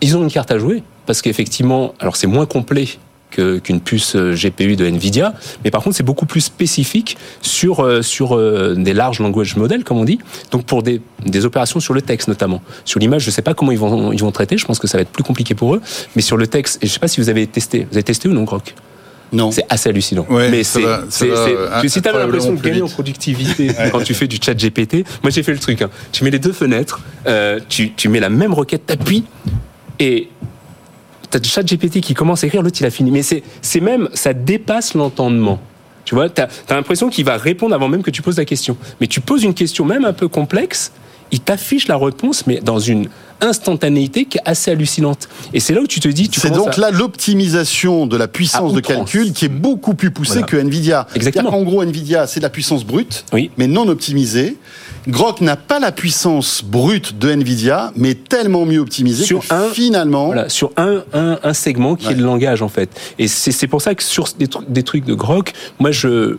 ils 0.00 0.16
ont 0.16 0.22
une 0.22 0.30
carte 0.30 0.50
à 0.50 0.58
jouer 0.58 0.82
parce 1.06 1.22
qu'effectivement, 1.22 1.94
alors 1.98 2.16
c'est 2.16 2.26
moins 2.26 2.46
complet 2.46 2.86
qu'une 3.30 3.80
puce 3.80 4.16
euh, 4.16 4.34
GPU 4.34 4.76
de 4.76 4.86
Nvidia, 4.86 5.34
mais 5.64 5.70
par 5.70 5.82
contre 5.82 5.96
c'est 5.96 6.02
beaucoup 6.02 6.26
plus 6.26 6.40
spécifique 6.40 7.16
sur 7.40 7.80
euh, 7.80 8.02
sur 8.02 8.36
euh, 8.36 8.74
des 8.76 8.92
larges 8.92 9.20
language 9.20 9.56
models 9.56 9.84
comme 9.84 9.98
on 9.98 10.04
dit. 10.04 10.18
Donc 10.50 10.64
pour 10.64 10.82
des, 10.82 11.00
des 11.24 11.44
opérations 11.44 11.80
sur 11.80 11.94
le 11.94 12.02
texte 12.02 12.28
notamment, 12.28 12.62
sur 12.84 13.00
l'image, 13.00 13.22
je 13.22 13.30
sais 13.30 13.42
pas 13.42 13.54
comment 13.54 13.72
ils 13.72 13.78
vont 13.78 14.12
ils 14.12 14.20
vont 14.20 14.32
traiter. 14.32 14.58
Je 14.58 14.66
pense 14.66 14.78
que 14.78 14.86
ça 14.86 14.98
va 14.98 15.02
être 15.02 15.10
plus 15.10 15.24
compliqué 15.24 15.54
pour 15.54 15.74
eux, 15.74 15.82
mais 16.16 16.22
sur 16.22 16.36
le 16.36 16.46
texte, 16.46 16.82
et 16.82 16.86
je 16.86 16.92
sais 16.92 16.98
pas 16.98 17.08
si 17.08 17.20
vous 17.20 17.28
avez 17.28 17.46
testé. 17.46 17.86
Vous 17.90 17.96
avez 17.96 18.02
testé 18.02 18.28
ou 18.28 18.32
non, 18.32 18.44
Grok? 18.44 18.74
Non. 19.32 19.52
C'est 19.52 19.64
assez 19.68 19.88
hallucinant. 19.88 20.26
mais 20.28 20.64
c'est, 20.64 20.82
si 21.08 22.02
tu 22.02 22.08
as 22.08 22.12
l'impression 22.12 22.52
de 22.52 22.60
gagner 22.60 22.82
en 22.82 22.88
productivité 22.88 23.70
quand 23.92 24.02
tu 24.02 24.12
fais 24.12 24.26
du 24.26 24.38
chat 24.42 24.54
GPT, 24.54 25.06
moi 25.22 25.30
j'ai 25.30 25.44
fait 25.44 25.52
le 25.52 25.60
truc. 25.60 25.82
Hein. 25.82 25.90
Tu 26.10 26.24
mets 26.24 26.30
les 26.30 26.40
deux 26.40 26.52
fenêtres, 26.52 27.00
tu, 27.68 27.92
tu 27.92 28.08
mets 28.08 28.20
la 28.20 28.28
même 28.28 28.52
requête, 28.52 28.86
t'appuies, 28.86 29.24
et 30.00 30.28
t'as 31.30 31.40
chat 31.42 31.62
GPT 31.62 32.00
qui 32.00 32.14
commence 32.14 32.42
à 32.42 32.48
écrire, 32.48 32.62
l'autre 32.62 32.78
il 32.80 32.86
a 32.86 32.90
fini. 32.90 33.12
Mais 33.12 33.22
c'est 33.22 33.80
même, 33.80 34.08
ça 34.14 34.32
dépasse 34.32 34.94
l'entendement. 34.94 35.60
Tu 36.04 36.14
vois, 36.16 36.28
t'as 36.28 36.48
as, 36.68 36.74
l'impression 36.74 37.08
qu'il 37.08 37.24
va 37.24 37.36
répondre 37.36 37.74
avant 37.74 37.88
même 37.88 38.02
que 38.02 38.10
tu 38.10 38.22
poses 38.22 38.38
la 38.38 38.44
question. 38.44 38.76
Mais 39.00 39.06
tu 39.06 39.20
poses 39.20 39.44
une 39.44 39.54
question 39.54 39.84
même 39.84 40.04
un 40.04 40.12
peu 40.12 40.26
complexe, 40.26 40.90
il 41.30 41.40
t'affiche 41.40 41.86
la 41.86 41.96
réponse, 41.96 42.46
mais 42.48 42.60
dans 42.60 42.80
une 42.80 43.08
instantanéité 43.40 44.24
qui 44.24 44.38
est 44.38 44.42
assez 44.44 44.70
hallucinante. 44.70 45.28
Et 45.54 45.60
c'est 45.60 45.72
là 45.72 45.80
où 45.80 45.86
tu 45.86 46.00
te 46.00 46.08
dis... 46.08 46.30
C'est 46.32 46.50
donc 46.50 46.76
là 46.76 46.90
l'optimisation 46.90 48.06
de 48.06 48.16
la 48.16 48.28
puissance 48.28 48.74
de 48.74 48.80
calcul 48.80 49.32
qui 49.32 49.44
est 49.44 49.48
beaucoup 49.48 49.94
plus 49.94 50.10
poussée 50.10 50.42
que 50.42 50.56
Nvidia. 50.56 51.06
Exactement. 51.14 51.54
En 51.54 51.62
gros, 51.62 51.82
Nvidia, 51.82 52.26
c'est 52.26 52.40
de 52.40 52.44
la 52.44 52.50
puissance 52.50 52.84
brute, 52.84 53.24
oui. 53.32 53.50
mais 53.56 53.66
non 53.66 53.88
optimisée. 53.88 54.56
Grok 55.08 55.40
n'a 55.40 55.56
pas 55.56 55.78
la 55.78 55.92
puissance 55.92 56.62
brute 56.64 57.18
de 57.18 57.30
Nvidia, 57.30 57.92
mais 57.96 58.14
tellement 58.14 58.66
mieux 58.66 58.80
optimisée 58.80 59.24
sur 59.24 59.40
que 59.40 59.54
un, 59.54 59.70
finalement... 59.70 60.26
Voilà, 60.26 60.48
sur 60.48 60.72
un, 60.76 61.02
un, 61.12 61.38
un 61.42 61.54
segment 61.54 61.96
qui 61.96 62.08
est 62.08 62.14
le 62.14 62.24
langage, 62.24 62.62
en 62.62 62.68
fait. 62.68 62.90
Et 63.18 63.28
c'est 63.28 63.66
pour 63.66 63.82
ça 63.82 63.94
que 63.94 64.02
sur 64.02 64.28
des, 64.38 64.48
des 64.68 64.82
trucs 64.82 65.04
de 65.04 65.14
Grok, 65.14 65.52
moi, 65.78 65.90
je 65.90 66.36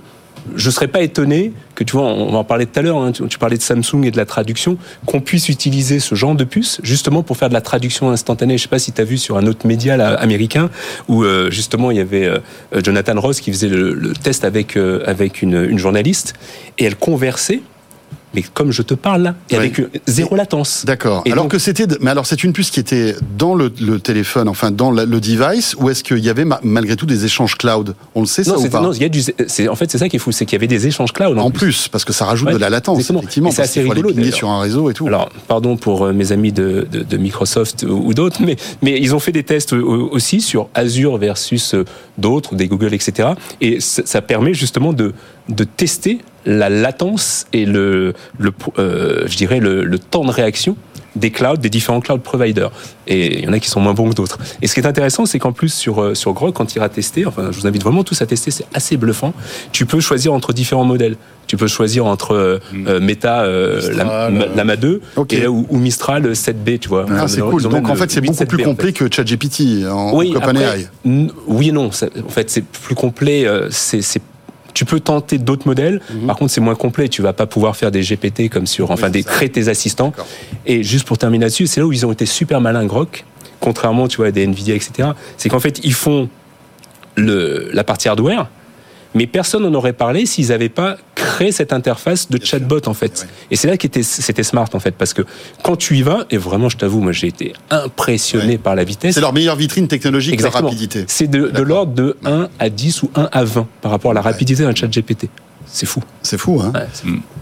je 0.56 0.69
serais 0.69 0.88
pas 0.88 1.02
étonné 1.02 1.54
que 1.76 1.84
tu 1.84 1.93
vois, 1.93 2.04
on 2.04 2.32
va 2.32 2.39
en 2.39 2.43
parler 2.43 2.65
tout 2.65 2.80
à 2.80 2.82
l'heure. 2.82 2.97
Hein, 2.97 3.12
tu, 3.12 3.38
parlais 3.38 3.58
de 3.58 3.62
Samsung 3.62 4.04
et 4.04 4.12
de 4.12 4.17
la 4.17 4.26
traduction, 4.26 4.78
qu'on 5.06 5.21
puisse 5.21 5.50
utiliser 5.50 6.00
ce 6.00 6.15
genre 6.15 6.36
de 6.36 6.43
puce 6.43 6.80
justement 6.84 7.24
pour 7.24 7.38
faire 7.38 7.50
de 7.50 7.54
la 7.54 7.62
traduction 7.62 8.10
instantanée. 8.10 8.58
Je 8.58 8.63
sais 8.63 8.69
pas 8.69 8.80
si 8.80 8.91
tu 8.91 9.02
as 9.02 9.06
vu 9.06 9.17
sur 9.17 9.38
un 9.38 9.45
autre 9.47 9.67
média 9.67 9.93
américain 10.15 10.69
où 11.08 11.24
euh, 11.24 11.52
justement 11.52 11.91
il 11.91 11.97
y 11.97 12.02
avait 12.02 12.26
euh, 12.26 12.39
Jonathan 12.84 13.19
Ross 13.19 13.39
qui 13.39 13.52
faisait 13.52 13.69
le, 13.69 14.13
test 14.13 14.43
avec 14.43 14.78
euh, 14.78 15.04
avec 15.06 15.41
une, 15.41 15.63
une 15.69 15.78
journaliste 15.78 16.34
et 16.78 16.86
elle 16.86 16.95
conversait 16.95 17.62
mais 18.33 18.41
comme 18.41 18.71
je 18.71 18.81
te 18.81 18.93
parle 18.93 19.23
là, 19.23 19.35
et 19.49 19.55
avec 19.55 19.81
zéro 20.07 20.35
latence. 20.35 20.83
D'accord. 20.85 21.23
Alors 21.29 21.47
que 21.47 21.59
c'était, 21.59 21.85
mais 21.99 22.11
alors 22.11 22.25
c'est 22.25 22.43
une 22.43 22.53
puce 22.53 22.69
qui 22.69 22.79
était 22.79 23.15
dans 23.37 23.55
le, 23.55 23.69
téléphone, 23.99 24.47
enfin 24.47 24.71
dans 24.71 24.91
le 24.91 25.05
device, 25.05 25.75
ou 25.79 25.89
est-ce 25.89 26.03
qu'il 26.03 26.19
y 26.19 26.29
avait 26.29 26.45
malgré 26.63 26.95
tout 26.95 27.05
des 27.05 27.25
échanges 27.25 27.57
cloud? 27.57 27.95
On 28.15 28.21
le 28.21 28.25
sait 28.25 28.43
ça 28.43 28.57
ou 28.57 28.69
pas? 28.69 28.81
Non, 28.81 28.91
il 28.93 29.01
y 29.01 29.05
a 29.05 29.09
du, 29.09 29.21
en 29.67 29.75
fait 29.75 29.91
c'est 29.91 29.97
ça 29.97 30.09
qui 30.09 30.15
est 30.15 30.19
fou, 30.19 30.31
c'est 30.31 30.45
qu'il 30.45 30.55
y 30.55 30.59
avait 30.59 30.67
des 30.67 30.87
échanges 30.87 31.13
cloud. 31.13 31.37
En, 31.37 31.51
plus. 31.51 31.87
parce 31.87 32.05
que 32.05 32.13
ça 32.13 32.25
rajoute 32.25 32.51
de 32.51 32.57
la 32.57 32.69
latence. 32.69 32.99
Effectivement, 33.09 33.51
c'est 33.51 33.63
assez 33.63 33.81
rigolo. 33.81 34.11
sur 34.31 34.49
un 34.49 34.61
réseau 34.61 34.89
et 34.89 34.93
tout. 34.93 35.07
Alors, 35.07 35.29
pardon 35.47 35.75
pour 35.75 36.05
euh, 36.05 36.13
mes 36.13 36.31
amis 36.31 36.51
de, 36.51 36.87
de, 36.91 37.17
Microsoft 37.17 37.85
ou 37.87 38.13
d'autres, 38.13 38.41
mais 38.41 38.55
mais 38.81 38.97
ils 38.99 39.13
ont 39.13 39.19
fait 39.19 39.31
des 39.31 39.43
tests 39.43 39.73
aussi 39.73 40.41
sur 40.41 40.69
Azure 40.73 41.17
versus 41.17 41.73
euh, 41.73 41.85
d'autres, 42.17 42.55
des 42.55 42.67
Google, 42.67 42.93
etc. 42.93 43.29
Et 43.59 43.79
ça 43.79 44.21
permet 44.21 44.53
justement 44.53 44.93
de 44.93 45.13
de 45.49 45.63
tester 45.63 46.19
la 46.45 46.69
latence 46.69 47.45
et 47.54 47.65
le, 47.65 48.13
le 48.39 48.51
euh, 48.80 49.23
je 49.27 49.38
dirais 49.38 49.60
le, 49.60 49.84
le, 49.84 49.99
temps 49.99 50.25
de 50.25 50.32
réaction 50.32 50.75
des 51.15 51.30
clouds, 51.30 51.58
des 51.58 51.69
différents 51.69 51.99
cloud 51.99 52.21
providers. 52.21 52.71
Et 53.06 53.39
il 53.39 53.45
y 53.45 53.47
en 53.47 53.54
a 53.54 53.60
qui 53.60 53.69
sont 53.69 53.82
moins 53.82 53.93
bons 53.93 54.10
que 54.10 54.15
d'autres. 54.15 54.39
Et 54.62 54.67
ce 54.67 54.73
qui 54.73 54.80
est 54.80 54.88
intéressant, 54.88 55.25
c'est 55.25 55.39
qu'en 55.39 55.51
plus 55.51 55.73
sur 55.73 56.01
euh, 56.01 56.15
sur 56.15 56.32
Grok, 56.32 56.56
quand 56.56 56.65
tu 56.65 56.77
iras 56.77 56.88
tester, 56.88 57.25
enfin, 57.25 57.49
je 57.51 57.60
vous 57.60 57.67
invite 57.67 57.84
vraiment 57.84 58.04
tous 58.04 58.21
à 58.21 58.25
tester, 58.25 58.49
c'est 58.49 58.65
assez 58.73 58.95
bluffant. 58.95 59.34
Tu 59.73 59.86
peux 59.86 59.99
choisir 59.99 60.34
entre 60.34 60.54
différents 60.54 60.86
modèles. 60.86 61.17
Tu 61.47 61.58
peux 61.58 61.67
choisir 61.67 62.06
entre 62.06 62.34
euh, 62.34 62.60
mm. 62.71 62.99
Meta 62.99 63.45
Lama 64.56 64.77
2 64.77 65.01
et, 65.32 65.47
ou, 65.47 65.65
Mistral 65.71 66.32
7B, 66.32 66.80
tu 66.80 66.88
vois. 66.88 67.06
Ah, 67.10 67.27
c'est 67.27 67.41
cool. 67.41 67.63
Donc 67.63 67.89
en 67.89 67.95
fait, 67.95 68.10
c'est 68.10 68.21
beaucoup 68.21 68.45
plus 68.45 68.63
complet 68.63 68.93
que 68.93 69.13
ChatGPT 69.13 69.86
en 69.89 70.15
oui, 70.15 70.34
OpenAI. 70.34 70.88
Oui 71.47 71.69
et 71.69 71.71
non. 71.73 71.88
En 71.88 72.30
fait, 72.30 72.49
c'est 72.49 72.63
plus 72.63 72.95
complet. 72.95 73.45
c'est 73.69 74.01
tu 74.73 74.86
peux 74.86 74.99
tenter 74.99 75.38
d'autres 75.38 75.67
modèles. 75.67 76.01
Mhm. 76.10 76.27
Par 76.27 76.36
contre, 76.38 76.51
c'est 76.51 76.62
moins 76.62 76.75
complet. 76.75 77.10
Tu 77.10 77.21
vas 77.21 77.34
pas 77.34 77.45
pouvoir 77.45 77.75
faire 77.75 77.91
des 77.91 78.01
GPT 78.01 78.49
comme 78.49 78.67
sur, 78.67 78.91
enfin, 78.91 79.10
des 79.10 79.23
créer 79.23 79.49
tes 79.49 79.67
assistants. 79.67 80.13
Et 80.65 80.84
juste 80.84 81.07
pour 81.07 81.17
terminer 81.17 81.45
là-dessus, 81.45 81.67
c'est 81.67 81.79
là 81.79 81.88
où 81.88 81.93
ils 81.93 82.05
ont 82.05 82.12
été 82.12 82.25
super 82.25 82.62
malins, 82.62 82.86
Grok. 82.86 83.25
Contrairement, 83.60 84.07
tu 84.07 84.17
vois, 84.17 84.27
à 84.27 84.31
des 84.31 84.43
Nvidia, 84.43 84.75
etc. 84.75 85.10
C'est 85.38 85.49
qu'en 85.49 85.60
fait, 85.60 85.79
ils 85.84 85.93
font 85.93 86.29
le, 87.15 87.69
la 87.73 87.84
partie 87.84 88.10
hardware, 88.10 88.49
mais 89.13 89.28
personne 89.28 89.63
n'en 89.63 89.74
aurait 89.74 89.93
parlé 89.93 90.26
s'ils 90.26 90.50
n'avaient 90.50 90.69
pas 90.69 90.97
créé 91.15 91.52
cette 91.52 91.74
interface 91.74 92.30
de 92.30 92.43
chatbot 92.43 92.82
en 92.88 92.93
fait. 92.93 93.28
Et 93.50 93.56
c'est 93.56 93.67
là 93.67 93.78
que 93.78 93.88
c'était 94.02 94.43
smart 94.43 94.69
en 94.74 94.80
fait, 94.80 94.95
parce 94.95 95.13
que 95.13 95.24
quand 95.63 95.76
tu 95.76 95.97
y 95.97 96.02
vas, 96.02 96.26
et 96.30 96.38
vraiment 96.38 96.69
je 96.69 96.78
t'avoue, 96.78 97.02
moi 97.02 97.12
j'ai 97.12 97.28
été 97.28 97.54
impressionné 97.69 98.58
par 98.58 98.76
la 98.76 98.84
vitesse. 98.84 99.15
C'est 99.15 99.21
leur 99.21 99.34
meilleure 99.34 99.56
vitrine 99.56 99.88
technologique, 99.88 100.41
la 100.41 100.50
rapidité. 100.50 101.06
C'est 101.08 101.28
de, 101.28 101.47
de 101.47 101.62
l'ordre 101.62 101.93
de 101.93 102.17
1 102.26 102.50
à 102.60 102.69
10 102.69 103.04
ou 103.04 103.12
1 103.15 103.30
à 103.32 103.43
20 103.43 103.67
par 103.82 103.91
rapport 103.91 104.12
à 104.12 104.13
la 104.13 104.21
rapidité 104.21 104.63
d'un 104.63 104.76
chat 104.76 104.88
GPT. 104.88 105.30
C'est 105.73 105.86
fou. 105.86 106.01
C'est 106.21 106.38
fou, 106.38 106.62
hein 106.62 106.73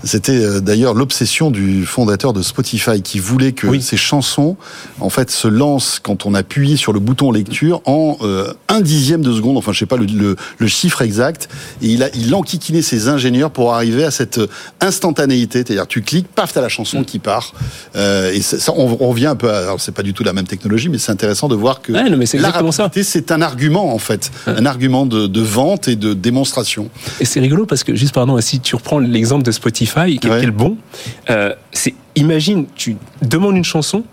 C'était 0.03 0.37
euh, 0.37 0.61
d'ailleurs 0.61 0.93
l'obsession 0.93 1.49
du 1.49 1.85
fondateur 1.85 2.31
de 2.31 2.41
Spotify 2.41 3.01
qui 3.01 3.19
voulait 3.19 3.53
que 3.53 3.79
ses 3.79 3.97
chansons, 3.97 4.55
en 4.99 5.09
fait, 5.09 5.31
se 5.31 5.47
lancent 5.47 5.99
quand 6.01 6.25
on 6.25 6.33
appuie 6.33 6.77
sur 6.77 6.93
le 6.93 6.99
bouton 6.99 7.31
lecture 7.31 7.81
en 7.85 8.17
euh, 8.21 8.53
un 8.67 8.81
dixième 8.81 9.21
de 9.21 9.33
seconde. 9.33 9.57
Enfin, 9.57 9.73
je 9.73 9.79
sais 9.79 9.85
pas 9.85 9.97
le, 9.97 10.35
le, 10.57 10.67
chiffre 10.67 11.01
exact. 11.01 11.49
Et 11.81 11.87
il 11.87 12.03
a, 12.03 12.09
il 12.15 12.33
enquiquiné 12.35 12.81
ses 12.81 13.07
ingénieurs 13.07 13.51
pour 13.51 13.73
arriver 13.73 14.03
à 14.03 14.11
cette 14.11 14.39
instantanéité. 14.79 15.63
C'est-à-dire, 15.65 15.87
tu 15.87 16.01
cliques, 16.01 16.27
paf, 16.27 16.53
t'as 16.53 16.61
la 16.61 16.69
chanson 16.69 17.03
qui 17.03 17.19
part. 17.19 17.53
Euh, 17.95 18.31
et 18.31 18.41
ça, 18.41 18.71
on, 18.75 18.95
revient 18.95 19.27
un 19.27 19.35
peu. 19.35 19.49
À, 19.49 19.57
alors, 19.57 19.81
c'est 19.81 19.91
pas 19.91 20.03
du 20.03 20.13
tout 20.13 20.23
la 20.23 20.33
même 20.33 20.47
technologie, 20.47 20.89
mais 20.89 20.99
c'est 20.99 21.11
intéressant 21.11 21.47
de 21.47 21.55
voir 21.55 21.81
que 21.81 21.91
ouais, 21.91 22.09
mais 22.15 22.25
c'est 22.27 22.37
la 22.37 22.51
rapidité, 22.51 23.03
c'est 23.03 23.31
un 23.31 23.41
argument 23.41 23.93
en 23.93 23.99
fait, 23.99 24.31
un 24.45 24.65
argument 24.65 25.05
de, 25.05 25.27
de, 25.27 25.41
vente 25.41 25.87
et 25.87 25.95
de 25.95 26.13
démonstration. 26.13 26.89
Et 27.19 27.25
c'est 27.25 27.39
rigolo 27.39 27.65
parce 27.65 27.83
que 27.83 27.95
juste 27.95 28.17
pardon, 28.19 28.41
si 28.41 28.59
tu 28.59 28.75
reprends 28.75 28.99
l'exemple 28.99 29.43
de 29.43 29.51
Spotify, 29.51 30.19
qui 30.19 30.27
est 30.27 30.45
le 30.45 30.51
bon, 30.51 30.75
euh, 31.29 31.55
c'est 31.71 31.93
imagine, 32.17 32.65
tu 32.75 32.97
demandes 33.21 33.55
une 33.55 33.63
chanson. 33.63 34.03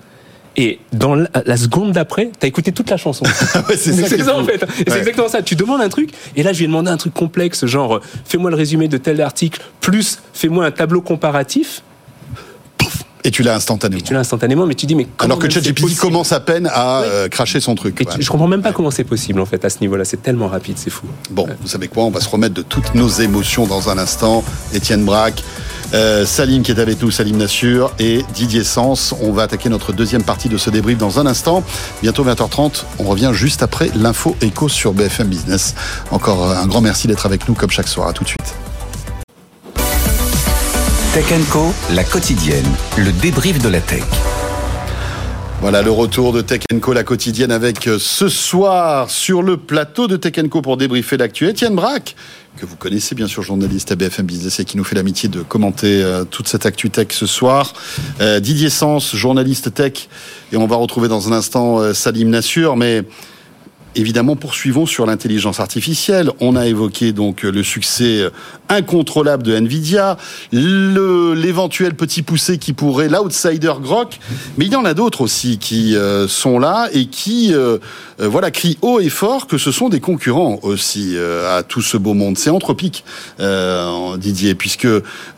Et 0.57 0.79
dans 0.93 1.17
la, 1.17 1.57
seconde 1.57 1.91
d'après, 1.91 2.31
t'as 2.39 2.47
écouté 2.47 2.71
toute 2.71 2.89
la 2.89 2.99
chanson. 2.99 3.25
c'est 3.77 4.23
ça, 4.23 4.39
en 4.39 4.45
fait. 4.45 4.65
C'est 4.87 4.99
exactement 4.99 5.29
ça. 5.29 5.43
Tu 5.43 5.57
demandes 5.57 5.81
un 5.81 5.89
truc, 5.89 6.11
et 6.37 6.45
là 6.45 6.53
je 6.53 6.59
lui 6.59 6.67
ai 6.67 6.69
demandé 6.69 6.89
un 6.89 6.97
truc 6.97 7.15
complexe, 7.15 7.67
genre 7.67 8.01
fais-moi 8.25 8.49
le 8.49 8.57
résumé 8.57 8.87
de 8.87 8.97
tel 8.97 9.21
article, 9.21 9.61
plus 9.81 10.21
fais-moi 10.33 10.65
un 10.65 10.71
tableau 10.71 11.01
comparatif. 11.01 11.83
Et 13.27 13.33
tu 13.33 13.43
l'as 13.43 13.57
instantanément. 13.57 14.01
tu 14.03 14.15
l'as 14.15 14.21
instantanément, 14.21 14.67
mais 14.67 14.77
tu 14.77 14.87
dis 14.87 14.95
mais 14.95 15.09
alors 15.19 15.41
que 15.41 15.51
ChatGPT 15.51 15.99
commence 15.99 16.31
à 16.31 16.39
peine 16.39 16.71
à 16.73 17.01
euh, 17.01 17.29
cracher 17.29 17.59
son 17.59 17.75
truc. 17.75 18.01
Et 18.01 18.23
je 18.23 18.31
comprends 18.31 18.47
même 18.47 18.63
pas 18.63 18.73
comment 18.73 18.93
c'est 18.93 19.03
possible 19.03 19.41
en 19.41 19.47
fait 19.47 19.65
à 19.65 19.69
ce 19.69 19.81
niveau-là. 19.81 20.05
C'est 20.05 20.23
tellement 20.23 20.47
rapide, 20.47 20.77
c'est 20.79 20.91
fou. 20.91 21.07
Bon, 21.31 21.45
vous 21.61 21.67
savez 21.67 21.89
quoi 21.89 22.05
On 22.05 22.11
va 22.11 22.21
se 22.21 22.29
remettre 22.29 22.55
de 22.55 22.63
toutes 22.63 22.95
nos 22.95 23.09
émotions 23.09 23.67
dans 23.67 23.91
un 23.91 23.99
instant. 23.99 24.45
Étienne 24.73 25.05
Braque. 25.05 25.43
Euh, 25.95 26.25
Salim 26.25 26.63
qui 26.63 26.71
est 26.71 26.81
avec 26.81 27.03
nous, 27.03 27.11
Salim 27.11 27.37
Nassur 27.37 27.93
et 27.99 28.25
Didier 28.33 28.63
Sens. 28.63 29.13
On 29.21 29.33
va 29.33 29.43
attaquer 29.43 29.69
notre 29.71 29.93
deuxième 29.93 30.23
partie 30.23 30.49
de 30.49 30.57
ce 30.57 30.71
débrief 30.71 30.97
dans 30.97 31.19
un 31.19 31.27
instant. 31.27 31.65
Bientôt 32.03 32.25
20h30. 32.25 32.85
On 33.01 33.05
revient 33.05 33.31
juste 33.33 33.63
après 33.63 33.91
l'info 33.97 34.37
écho 34.41 34.69
sur 34.69 34.93
BFM 34.93 35.27
Business. 35.27 35.75
Encore 36.13 36.51
euh, 36.51 36.57
un 36.57 36.67
grand 36.67 36.81
merci 36.81 37.09
d'être 37.09 37.27
avec 37.27 37.49
nous 37.49 37.55
comme 37.55 37.71
chaque 37.71 37.89
soir. 37.89 38.09
À 38.09 38.13
tout 38.13 38.23
de 38.23 38.29
suite. 38.29 38.55
Tech 41.17 41.33
Co, 41.51 41.73
la 41.95 42.05
quotidienne, 42.05 42.67
le 42.99 43.11
débrief 43.11 43.59
de 43.63 43.71
la 43.71 43.81
tech. 43.81 44.03
Voilà 45.63 45.81
le 45.81 45.91
retour 45.91 46.35
de 46.35 46.43
Tech 46.43 46.61
Co, 46.83 46.93
la 46.93 47.05
quotidienne, 47.05 47.53
avec 47.53 47.89
euh, 47.89 47.97
ce 47.99 48.29
soir 48.29 49.09
sur 49.09 49.43
le 49.43 49.57
plateau 49.57 50.09
de 50.09 50.19
Tech 50.19 50.35
pour 50.51 50.77
débriefer 50.77 51.17
l'actu. 51.17 51.49
Étienne 51.49 51.75
Braque, 51.75 52.17
que 52.59 52.67
vous 52.67 52.77
connaissez 52.77 53.15
bien 53.15 53.29
sûr, 53.29 53.43
journaliste 53.43 53.91
à 53.93 53.97
BFM 53.97 54.27
Business 54.27 54.61
et 54.61 54.67
qui 54.67 54.77
nous 54.77 54.85
fait 54.85 54.95
l'amitié 54.95 55.31
de 55.31 55.41
commenter 55.41 56.03
euh, 56.03 56.25
toute 56.25 56.49
cette 56.49 56.67
actu 56.67 56.91
tech 56.91 57.07
ce 57.13 57.25
soir. 57.25 57.73
Euh, 58.21 58.39
Didier 58.39 58.69
Sens, 58.69 59.17
journaliste 59.17 59.73
tech, 59.73 60.11
et 60.53 60.59
on 60.59 60.67
va 60.67 60.77
retrouver 60.77 61.09
dans 61.09 61.33
un 61.33 61.33
instant 61.33 61.95
Salim 61.95 62.29
Nassur, 62.29 62.77
mais 62.77 63.05
évidemment, 63.97 64.37
poursuivons 64.37 64.87
sur 64.87 65.07
l'intelligence 65.07 65.59
artificielle. 65.59 66.31
On 66.41 66.55
a 66.55 66.67
évoqué 66.67 67.13
donc 67.13 67.43
le 67.43 67.63
succès 67.63 68.31
incontrôlable 68.69 69.43
de 69.43 69.55
Nvidia, 69.55 70.17
l'éventuel 70.53 71.95
petit 71.95 72.23
poussé 72.23 72.59
qui 72.59 72.73
pourrait, 72.73 73.09
l'outsider 73.09 73.73
Grok, 73.81 74.19
mais 74.59 74.67
il 74.67 74.73
y 74.73 74.77
en 74.77 74.85
a 74.85 74.95
d'autres 74.95 75.23
aussi 75.23 75.59
qui 75.59 75.97
euh, 75.97 76.29
sont 76.29 76.59
là 76.59 76.89
et 76.93 77.07
qui, 77.07 77.55
euh, 77.55 77.79
euh, 78.21 78.29
voilà, 78.29 78.51
crient 78.51 78.79
haut 78.83 79.01
et 79.01 79.09
fort 79.09 79.47
que 79.47 79.59
ce 79.59 79.73
sont 79.73 79.89
des 79.89 80.01
concurrents 80.01 80.59
aussi 80.63 81.17
à 81.19 81.63
tout 81.63 81.83
ce 81.83 81.97
beau 81.97 82.15
monde. 82.15 82.39
C'est 82.39 82.51
Anthropique, 82.51 83.05
Didier, 84.19 84.55
puisque 84.55 84.89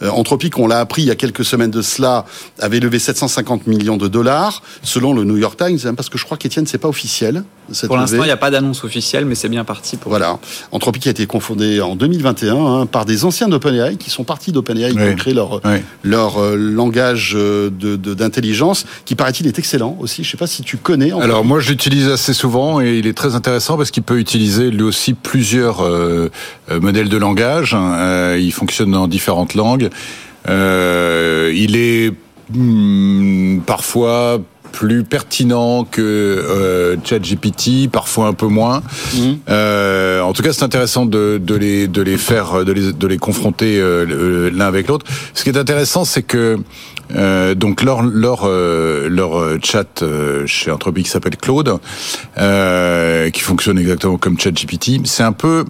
Anthropique, 0.02 0.58
on 0.58 0.66
l'a 0.66 0.80
appris 0.80 1.02
il 1.02 1.08
y 1.08 1.10
a 1.10 1.16
quelques 1.16 1.44
semaines 1.44 1.70
de 1.70 1.82
cela, 1.82 2.24
avait 2.58 2.80
levé 2.80 2.98
750 2.98 3.66
millions 3.66 3.96
de 3.96 4.08
dollars, 4.08 4.62
selon 4.82 5.12
le 5.12 5.24
New 5.24 5.36
York 5.36 5.58
Times, 5.58 5.78
hein, 5.84 5.94
parce 5.94 6.08
que 6.08 6.18
je 6.18 6.24
crois 6.24 6.36
qu'Étienne, 6.36 6.66
c'est 6.66 6.78
pas 6.78 6.88
officiel. 6.88 7.44
Pour 7.86 7.96
l'instant, 7.96 8.22
il 8.22 8.26
n'y 8.26 8.30
a 8.30 8.36
pas 8.36 8.50
d'annonce 8.50 8.84
officielle, 8.84 9.24
mais 9.26 9.34
c'est 9.34 9.48
bien 9.48 9.64
parti 9.64 9.96
pour. 9.96 10.10
Voilà. 10.10 10.38
Anthropique 10.72 11.06
a 11.06 11.10
été 11.10 11.26
confondé 11.26 11.80
en 11.80 11.96
2021 11.96 12.54
hein, 12.56 12.86
par 12.86 13.04
des 13.04 13.24
anciens 13.24 13.48
d'OpenAI 13.48 13.96
qui 13.96 14.10
sont 14.10 14.24
partis 14.24 14.52
d'OpenAI, 14.52 14.92
qui 14.92 14.98
ont 14.98 15.16
créé 15.16 15.34
leur, 15.34 15.60
leur 16.02 16.38
euh, 16.38 16.56
langage 16.56 17.34
euh, 17.36 17.70
d'intelligence, 17.70 18.84
de, 18.84 18.88
qui 19.04 19.14
paraît-il 19.14 19.46
est 19.46 19.58
excellent 19.58 19.96
aussi. 20.00 20.24
Je 20.24 20.28
ne 20.28 20.30
sais 20.32 20.36
pas 20.36 20.46
si 20.46 20.62
tu 20.62 20.76
connais. 20.76 21.12
Alors 21.12 21.44
moi, 21.44 21.60
je 21.60 21.70
l'utilise 21.70 22.08
assez 22.08 22.32
souvent 22.32 22.80
et 22.80 22.98
il 22.98 23.06
est 23.06 23.16
très 23.16 23.34
intéressant 23.34 23.76
parce 23.76 23.90
qu'il 23.90 24.02
peut 24.02 24.18
utiliser 24.18 24.70
lui 24.70 24.82
aussi 24.82 25.12
plusieurs 25.14 25.84
euh, 25.84 26.30
modèles 26.70 27.08
de 27.08 27.16
langage. 27.16 27.74
Hein. 27.74 28.36
il 28.36 28.52
fonctionne 28.52 28.92
dans 28.92 29.08
différentes 29.08 29.54
langues. 29.54 29.90
il 30.46 31.76
est 31.76 32.12
hmm, 32.50 33.60
parfois 33.60 34.40
plus 34.72 35.04
pertinent 35.04 35.84
que 35.84 36.00
euh, 36.02 36.96
ChatGPT, 37.04 37.90
parfois 37.90 38.26
un 38.26 38.32
peu 38.32 38.46
moins. 38.46 38.82
Mhm. 39.14 39.38
Euh, 39.48 40.20
en 40.20 40.32
tout 40.32 40.42
cas, 40.42 40.52
c'est 40.52 40.64
intéressant 40.64 41.06
de, 41.06 41.40
de, 41.42 41.54
les, 41.54 41.88
de 41.88 42.02
les 42.02 42.16
faire, 42.16 42.64
de 42.64 42.72
les, 42.72 42.92
de 42.92 43.06
les 43.06 43.18
confronter 43.18 43.78
euh, 43.80 44.50
l'un 44.50 44.66
avec 44.66 44.88
l'autre. 44.88 45.06
Ce 45.34 45.42
qui 45.42 45.50
est 45.50 45.56
intéressant, 45.56 46.04
c'est 46.04 46.22
que 46.22 46.58
euh, 47.14 47.54
donc 47.54 47.82
leur 47.82 48.02
leur 48.02 48.40
euh, 48.44 49.08
leur 49.08 49.56
chat 49.62 50.04
chez 50.46 50.70
Anthropic 50.70 51.06
qui 51.06 51.10
s'appelle 51.10 51.36
Claude, 51.36 51.78
qui 53.32 53.40
fonctionne 53.40 53.78
exactement 53.78 54.18
comme 54.18 54.38
ChatGPT. 54.38 55.00
C'est 55.04 55.22
un 55.22 55.32
peu 55.32 55.64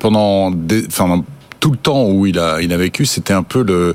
pendant, 0.00 0.50
des, 0.50 0.86
enfin 0.86 1.24
tout 1.62 1.70
le 1.70 1.76
temps 1.76 2.08
où 2.08 2.26
il 2.26 2.40
a, 2.40 2.60
il 2.60 2.72
a 2.72 2.76
vécu, 2.76 3.06
c'était 3.06 3.32
un 3.32 3.44
peu 3.44 3.62
le, 3.62 3.94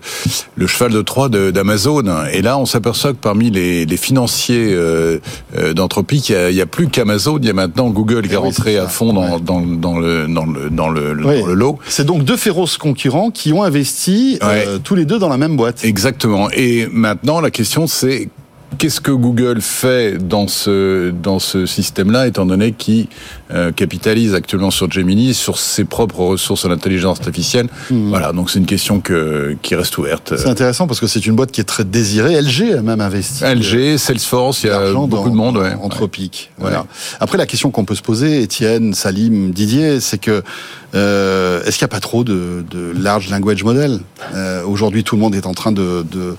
le 0.55 0.67
cheval 0.67 0.93
de 0.93 1.01
Troie 1.01 1.27
d'Amazon. 1.27 2.05
Et 2.31 2.41
là, 2.41 2.57
on 2.57 2.65
s'aperçoit 2.65 3.11
que 3.11 3.17
parmi 3.17 3.51
les, 3.51 3.85
les 3.85 3.97
financiers 3.97 4.69
euh, 4.71 5.19
euh 5.57 5.73
d'Anthropique, 5.73 6.29
il 6.29 6.53
n'y 6.53 6.61
a, 6.61 6.63
a, 6.63 6.65
plus 6.65 6.87
qu'Amazon, 6.87 7.37
il 7.39 7.45
y 7.45 7.49
a 7.49 7.53
maintenant 7.53 7.89
Google 7.89 8.21
qui 8.21 8.29
est 8.29 8.35
eh 8.35 8.37
rentré 8.37 8.77
à 8.77 8.87
fond 8.87 9.11
dans, 9.11 9.39
dans, 9.39 9.59
dans, 9.59 9.99
le, 9.99 10.27
dans, 10.27 10.45
le, 10.45 10.69
dans, 10.69 10.89
le, 10.89 11.13
dans 11.13 11.45
le 11.45 11.53
lot. 11.53 11.77
C'est 11.89 12.05
donc 12.05 12.23
deux 12.23 12.37
féroces 12.37 12.77
concurrents 12.77 13.31
qui 13.31 13.51
ont 13.51 13.63
investi 13.63 14.39
euh, 14.43 14.79
tous 14.81 14.95
les 14.95 15.03
deux 15.03 15.19
dans 15.19 15.29
la 15.29 15.37
même 15.37 15.57
boîte. 15.57 15.83
Exactement. 15.83 16.49
Et 16.51 16.87
maintenant, 16.89 17.41
la 17.41 17.51
question, 17.51 17.85
c'est 17.85 18.29
Qu'est-ce 18.77 18.99
que 18.99 19.11
Google 19.11 19.61
fait 19.61 20.17
dans 20.17 20.47
ce 20.47 21.09
dans 21.09 21.39
ce 21.39 21.65
système-là, 21.65 22.27
étant 22.27 22.45
donné 22.45 22.73
qu'il 22.73 23.07
euh, 23.49 23.71
capitalise 23.71 24.33
actuellement 24.33 24.71
sur 24.71 24.91
Gemini, 24.91 25.33
sur 25.33 25.57
ses 25.57 25.85
propres 25.85 26.19
ressources 26.19 26.65
en 26.65 26.71
intelligence 26.71 27.19
artificielle 27.19 27.67
hmm. 27.89 28.09
Voilà, 28.09 28.33
donc 28.33 28.49
c'est 28.49 28.59
une 28.59 28.65
question 28.65 28.99
que, 28.99 29.55
qui 29.61 29.75
reste 29.75 29.97
ouverte. 29.97 30.33
C'est 30.35 30.49
intéressant 30.49 30.85
parce 30.85 30.99
que 30.99 31.07
c'est 31.07 31.25
une 31.25 31.35
boîte 31.35 31.51
qui 31.51 31.61
est 31.61 31.65
très 31.65 31.85
désirée. 31.85 32.39
LG 32.41 32.77
a 32.77 32.81
même 32.81 32.99
investi. 32.99 33.43
LG, 33.45 33.97
Salesforce, 33.97 34.63
il 34.63 34.67
y 34.67 34.69
a 34.69 34.91
beaucoup 34.91 35.29
de 35.29 35.35
monde. 35.35 35.57
Ouais. 35.57 35.73
Anthropique. 35.81 36.51
Voilà. 36.57 36.85
Après, 37.19 37.37
la 37.37 37.45
question 37.45 37.71
qu'on 37.71 37.85
peut 37.85 37.95
se 37.95 38.01
poser, 38.01 38.41
Étienne, 38.41 38.93
Salim, 38.93 39.51
Didier, 39.51 40.01
c'est 40.01 40.17
que 40.17 40.43
euh, 40.95 41.63
est-ce 41.63 41.77
qu'il 41.77 41.85
n'y 41.85 41.91
a 41.91 41.95
pas 41.95 41.99
trop 41.99 42.23
de, 42.23 42.65
de 42.69 42.93
large 42.97 43.29
language 43.29 43.63
model? 43.63 43.99
Euh, 44.35 44.63
Aujourd'hui, 44.63 45.03
tout 45.03 45.15
le 45.15 45.21
monde 45.21 45.35
est 45.35 45.45
en 45.45 45.53
train 45.53 45.71
de, 45.71 46.05
de, 46.11 46.35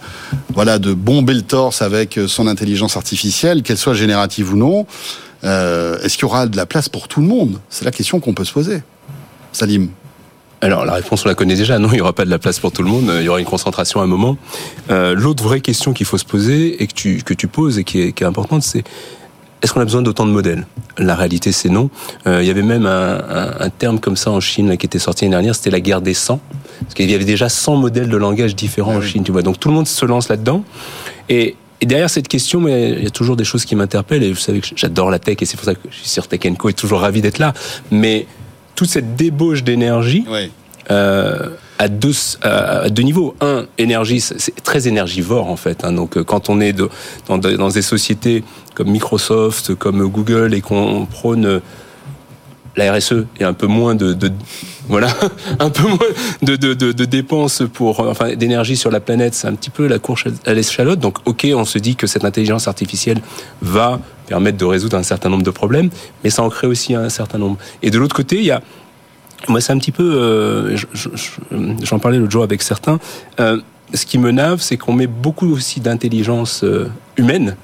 voilà, 0.52 0.78
de 0.78 0.92
bomber 0.92 1.34
le 1.34 1.42
torse 1.42 1.80
avec 1.80 2.20
son 2.26 2.46
intelligence 2.46 2.96
artificielle, 2.96 3.62
qu'elle 3.62 3.78
soit 3.78 3.94
générative 3.94 4.52
ou 4.52 4.56
non. 4.56 4.86
Euh, 5.44 5.98
est-ce 6.00 6.14
qu'il 6.14 6.22
y 6.22 6.26
aura 6.26 6.46
de 6.46 6.56
la 6.56 6.66
place 6.66 6.88
pour 6.88 7.08
tout 7.08 7.20
le 7.20 7.26
monde? 7.26 7.60
C'est 7.68 7.84
la 7.84 7.90
question 7.90 8.20
qu'on 8.20 8.34
peut 8.34 8.44
se 8.44 8.52
poser. 8.52 8.82
Salim 9.52 9.88
alors 10.60 10.84
la 10.84 10.94
réponse 10.94 11.24
on 11.24 11.28
la 11.28 11.36
connaît 11.36 11.54
déjà, 11.54 11.78
non, 11.78 11.88
il 11.90 11.94
n'y 11.94 12.00
aura 12.00 12.12
pas 12.12 12.24
de 12.24 12.30
la 12.30 12.40
place 12.40 12.58
pour 12.58 12.72
tout 12.72 12.82
le 12.82 12.88
monde, 12.88 13.12
il 13.16 13.22
y 13.22 13.28
aura 13.28 13.38
une 13.38 13.46
concentration 13.46 14.00
à 14.00 14.02
un 14.02 14.08
moment. 14.08 14.36
Euh, 14.90 15.14
L'autre 15.14 15.44
vraie 15.44 15.60
question 15.60 15.92
qu'il 15.92 16.04
faut 16.04 16.18
se 16.18 16.24
poser 16.24 16.82
et 16.82 16.88
que 16.88 16.94
tu, 16.94 17.22
que 17.22 17.32
tu 17.32 17.46
poses 17.46 17.78
et 17.78 17.84
qui 17.84 18.00
est, 18.00 18.12
qui 18.12 18.24
est 18.24 18.26
importante, 18.26 18.64
c'est 18.64 18.82
est-ce 19.62 19.72
qu'on 19.72 19.80
a 19.80 19.84
besoin 19.84 20.02
d'autant 20.02 20.26
de 20.26 20.32
modèles? 20.32 20.66
La 20.98 21.14
réalité, 21.14 21.52
c'est 21.52 21.68
non. 21.68 21.90
Euh, 22.26 22.42
il 22.42 22.46
y 22.48 22.50
avait 22.50 22.62
même 22.62 22.86
un, 22.86 23.54
un, 23.60 23.70
terme 23.70 23.98
comme 24.00 24.16
ça 24.16 24.30
en 24.30 24.40
Chine 24.40 24.68
là, 24.68 24.76
qui 24.76 24.86
était 24.86 24.98
sorti 24.98 25.24
l'année 25.24 25.36
dernière, 25.36 25.54
c'était 25.54 25.70
la 25.70 25.80
guerre 25.80 26.00
des 26.00 26.14
100. 26.14 26.40
Parce 26.80 26.94
qu'il 26.94 27.10
y 27.10 27.14
avait 27.14 27.24
déjà 27.24 27.48
100 27.48 27.76
modèles 27.76 28.08
de 28.08 28.16
langage 28.16 28.54
différents 28.54 28.94
ah 28.94 28.98
en 28.98 29.00
Chine, 29.00 29.24
tu 29.24 29.32
vois. 29.32 29.42
Donc 29.42 29.58
tout 29.58 29.68
le 29.68 29.74
monde 29.74 29.88
se 29.88 30.06
lance 30.06 30.28
là-dedans. 30.28 30.64
Et, 31.28 31.56
et, 31.80 31.86
derrière 31.86 32.10
cette 32.10 32.28
question, 32.28 32.60
mais 32.60 32.92
il 32.92 33.04
y 33.04 33.06
a 33.06 33.10
toujours 33.10 33.36
des 33.36 33.44
choses 33.44 33.64
qui 33.64 33.76
m'interpellent. 33.76 34.22
Et 34.22 34.32
vous 34.32 34.38
savez 34.38 34.60
que 34.60 34.68
j'adore 34.74 35.10
la 35.10 35.18
tech 35.18 35.36
et 35.40 35.44
c'est 35.44 35.56
pour 35.56 35.64
ça 35.64 35.74
que 35.74 35.80
je 35.90 35.96
suis 35.96 36.08
sur 36.08 36.28
Tech 36.28 36.40
Co 36.58 36.68
et 36.68 36.72
toujours 36.72 37.00
ravi 37.00 37.20
d'être 37.20 37.38
là. 37.38 37.52
Mais 37.90 38.26
toute 38.74 38.88
cette 38.88 39.16
débauche 39.16 39.62
d'énergie... 39.62 40.24
Oui. 40.28 40.50
Euh, 40.90 41.50
à 41.78 41.88
deux, 41.88 42.14
à 42.42 42.88
deux 42.88 43.02
niveaux. 43.02 43.36
Un, 43.40 43.66
énergie, 43.78 44.20
c'est 44.20 44.62
très 44.64 44.88
énergivore 44.88 45.48
en 45.48 45.56
fait. 45.56 45.84
Hein. 45.84 45.92
Donc 45.92 46.20
quand 46.22 46.48
on 46.48 46.60
est 46.60 46.72
de, 46.72 46.88
dans, 47.28 47.38
dans, 47.38 47.68
des 47.68 47.82
sociétés 47.82 48.42
comme 48.74 48.88
Microsoft, 48.88 49.74
comme 49.74 50.06
Google, 50.08 50.54
et 50.54 50.60
qu'on 50.60 51.06
prône 51.06 51.60
la 52.78 52.92
RSE 52.92 53.26
et 53.38 53.44
un 53.44 53.52
peu 53.52 53.66
moins 53.66 53.94
de, 53.94 54.16
voilà 54.88 55.08
un 55.58 55.70
peu 55.70 55.86
moins 55.86 55.98
de, 56.42 57.04
dépenses 57.04 57.62
pour 57.72 58.00
enfin 58.00 58.34
d'énergie 58.34 58.76
sur 58.76 58.90
la 58.90 59.00
planète 59.00 59.34
c'est 59.34 59.48
un 59.48 59.54
petit 59.54 59.70
peu 59.70 59.86
la 59.86 59.98
course 59.98 60.24
à 60.46 60.54
l'échalote. 60.54 61.00
Donc 61.00 61.18
ok 61.26 61.46
on 61.54 61.64
se 61.64 61.78
dit 61.78 61.96
que 61.96 62.06
cette 62.06 62.24
intelligence 62.24 62.68
artificielle 62.68 63.20
va 63.60 64.00
permettre 64.26 64.58
de 64.58 64.64
résoudre 64.64 64.96
un 64.96 65.02
certain 65.02 65.28
nombre 65.28 65.42
de 65.42 65.50
problèmes 65.50 65.90
mais 66.22 66.30
ça 66.30 66.42
en 66.42 66.48
crée 66.48 66.66
aussi 66.66 66.94
un 66.94 67.10
certain 67.10 67.38
nombre. 67.38 67.58
Et 67.82 67.90
de 67.90 67.98
l'autre 67.98 68.16
côté 68.16 68.36
il 68.36 68.44
y 68.44 68.50
a 68.50 68.62
moi 69.48 69.60
c'est 69.60 69.72
un 69.72 69.78
petit 69.78 69.92
peu 69.92 70.14
euh, 70.14 70.76
j'en 71.82 71.98
parlais 71.98 72.18
l'autre 72.18 72.32
jour 72.32 72.42
avec 72.42 72.62
certains 72.62 72.98
euh, 73.40 73.60
ce 73.92 74.06
qui 74.06 74.18
me 74.18 74.30
nave 74.30 74.60
c'est 74.60 74.76
qu'on 74.76 74.92
met 74.92 75.06
beaucoup 75.06 75.52
aussi 75.52 75.80
d'intelligence 75.80 76.64
euh, 76.64 76.88
humaine 77.16 77.56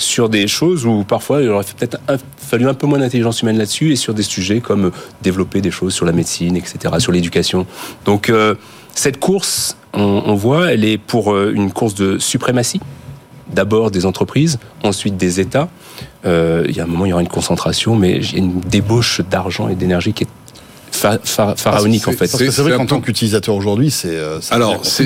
sur 0.00 0.28
des 0.28 0.48
choses 0.48 0.86
où 0.86 1.04
parfois 1.04 1.42
il 1.42 1.48
aurait 1.50 1.64
peut-être 1.64 1.98
fallu 2.38 2.66
un 2.68 2.74
peu 2.74 2.86
moins 2.86 2.98
d'intelligence 2.98 3.42
humaine 3.42 3.58
là-dessus 3.58 3.92
et 3.92 3.96
sur 3.96 4.14
des 4.14 4.22
sujets 4.22 4.60
comme 4.60 4.90
développer 5.22 5.60
des 5.60 5.70
choses 5.70 5.94
sur 5.94 6.06
la 6.06 6.12
médecine, 6.12 6.56
etc., 6.56 6.94
sur 6.98 7.12
l'éducation. 7.12 7.66
Donc 8.04 8.30
euh, 8.30 8.54
cette 8.94 9.20
course, 9.20 9.76
on, 9.92 10.34
voit, 10.34 10.72
elle 10.72 10.84
est 10.84 10.98
pour 10.98 11.32
euh, 11.32 11.52
une 11.54 11.70
course 11.70 11.94
de 11.94 12.18
suprématie. 12.18 12.80
D'abord 13.48 13.90
des 13.90 14.06
entreprises, 14.06 14.58
ensuite 14.84 15.16
des 15.16 15.40
États. 15.40 15.68
Euh, 16.24 16.64
il 16.68 16.76
y 16.76 16.80
a 16.80 16.84
un 16.84 16.86
moment, 16.86 17.04
il 17.04 17.10
y 17.10 17.12
aura 17.12 17.22
une 17.22 17.28
concentration, 17.28 17.96
mais 17.96 18.18
il 18.18 18.32
y 18.32 18.36
a 18.36 18.38
une 18.38 18.60
débauche 18.60 19.20
d'argent 19.28 19.68
et 19.68 19.74
d'énergie 19.74 20.12
qui 20.12 20.24
est 20.24 20.28
pharaonique 20.90 22.08
en 22.08 22.12
fait. 22.12 22.30
Parce 22.30 22.42
que 22.42 22.50
c'est 22.50 22.62
vrai 22.62 22.76
qu'en 22.76 22.86
tant 22.86 23.00
qu'utilisateur 23.00 23.54
aujourd'hui, 23.54 23.90
c'est 23.90 24.16
euh, 24.16 24.38
alors 24.50 24.80
c'est 24.84 25.04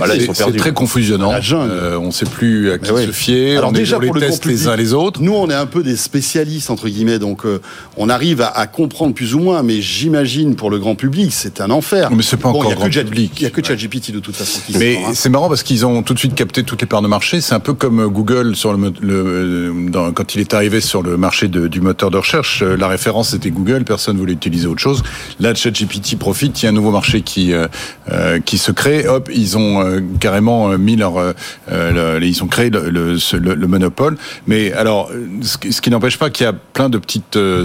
très 0.56 0.72
confusionnant. 0.72 1.32
Euh, 1.52 1.96
on 1.96 2.06
ne 2.06 2.10
sait 2.10 2.26
plus 2.26 2.72
à 2.72 2.78
qui 2.78 2.88
se 2.88 3.12
fier. 3.12 3.58
Alors 3.58 3.70
on 3.70 3.72
déjà 3.72 3.98
pour 3.98 4.14
les 4.14 4.28
les 4.44 4.68
uns 4.68 4.76
les 4.76 4.92
autres. 4.92 5.20
Nous, 5.22 5.32
on 5.32 5.48
est 5.50 5.54
un 5.54 5.66
peu 5.66 5.82
des 5.82 5.96
spécialistes 5.96 6.70
entre 6.70 6.88
guillemets, 6.88 7.18
donc 7.18 7.44
euh, 7.44 7.60
on 7.96 8.08
arrive 8.08 8.40
à, 8.40 8.66
comprendre 8.66 9.14
plus 9.14 9.34
ou 9.34 9.40
moins. 9.40 9.62
Mais 9.62 9.80
j'imagine 9.80 10.56
pour 10.56 10.70
le 10.70 10.78
grand 10.78 10.94
public, 10.94 11.32
c'est 11.32 11.60
un 11.60 11.70
enfer. 11.70 12.10
Mais 12.10 12.22
c'est 12.22 12.36
pas 12.36 12.48
encore 12.48 12.74
grand 12.74 12.88
public. 12.88 13.32
Il 13.36 13.42
y 13.42 13.46
a 13.46 13.50
que 13.50 13.64
ChatGPT 13.64 14.12
de 14.12 14.20
toute 14.20 14.36
façon. 14.36 14.60
Mais 14.78 14.96
hein. 14.96 15.12
c'est 15.14 15.28
marrant 15.28 15.48
parce 15.48 15.62
qu'ils 15.62 15.86
ont 15.86 16.02
tout 16.02 16.14
de 16.14 16.18
suite 16.18 16.34
capté 16.34 16.62
toutes 16.62 16.80
les 16.80 16.86
parts 16.86 17.02
de 17.02 17.08
marché. 17.08 17.40
C'est 17.40 17.54
un 17.54 17.60
peu 17.60 17.74
comme 17.74 18.06
Google 18.08 18.56
sur 18.56 18.72
le, 18.72 20.12
quand 20.12 20.34
il 20.34 20.40
est 20.40 20.54
arrivé 20.54 20.80
sur 20.80 21.02
le 21.02 21.16
marché 21.16 21.48
de, 21.48 21.68
du 21.68 21.80
moteur 21.80 22.10
de 22.10 22.18
recherche. 22.18 22.62
La 22.62 22.88
référence 22.88 23.30
c'était 23.30 23.50
Google, 23.50 23.84
personne 23.84 24.16
voulait 24.16 24.32
utiliser 24.32 24.66
autre 24.66 24.80
chose. 24.80 25.02
Là, 25.40 25.54
ChatGPT 25.74 25.94
GPT 25.94 26.18
profite, 26.18 26.62
il 26.62 26.64
y 26.64 26.66
a 26.66 26.70
un 26.70 26.72
nouveau 26.72 26.90
marché 26.90 27.22
qui 27.22 27.52
euh, 27.52 27.66
euh, 28.10 28.40
qui 28.40 28.58
se 28.58 28.72
crée. 28.72 29.06
Hop, 29.06 29.28
ils 29.34 29.58
ont 29.58 29.82
euh, 29.82 30.00
carrément 30.20 30.76
mis 30.78 30.96
leur, 30.96 31.34
ils 31.70 32.42
ont 32.42 32.46
créé 32.46 32.70
le, 32.70 32.90
le, 32.90 33.66
monopole. 33.66 34.16
Mais 34.46 34.72
alors, 34.72 35.10
ce 35.42 35.80
qui, 35.80 35.90
n'empêche 35.90 36.18
pas 36.18 36.30
qu'il 36.30 36.44
y 36.44 36.48
a 36.48 36.52
plein 36.52 36.88
de 36.88 36.98
petits 36.98 37.22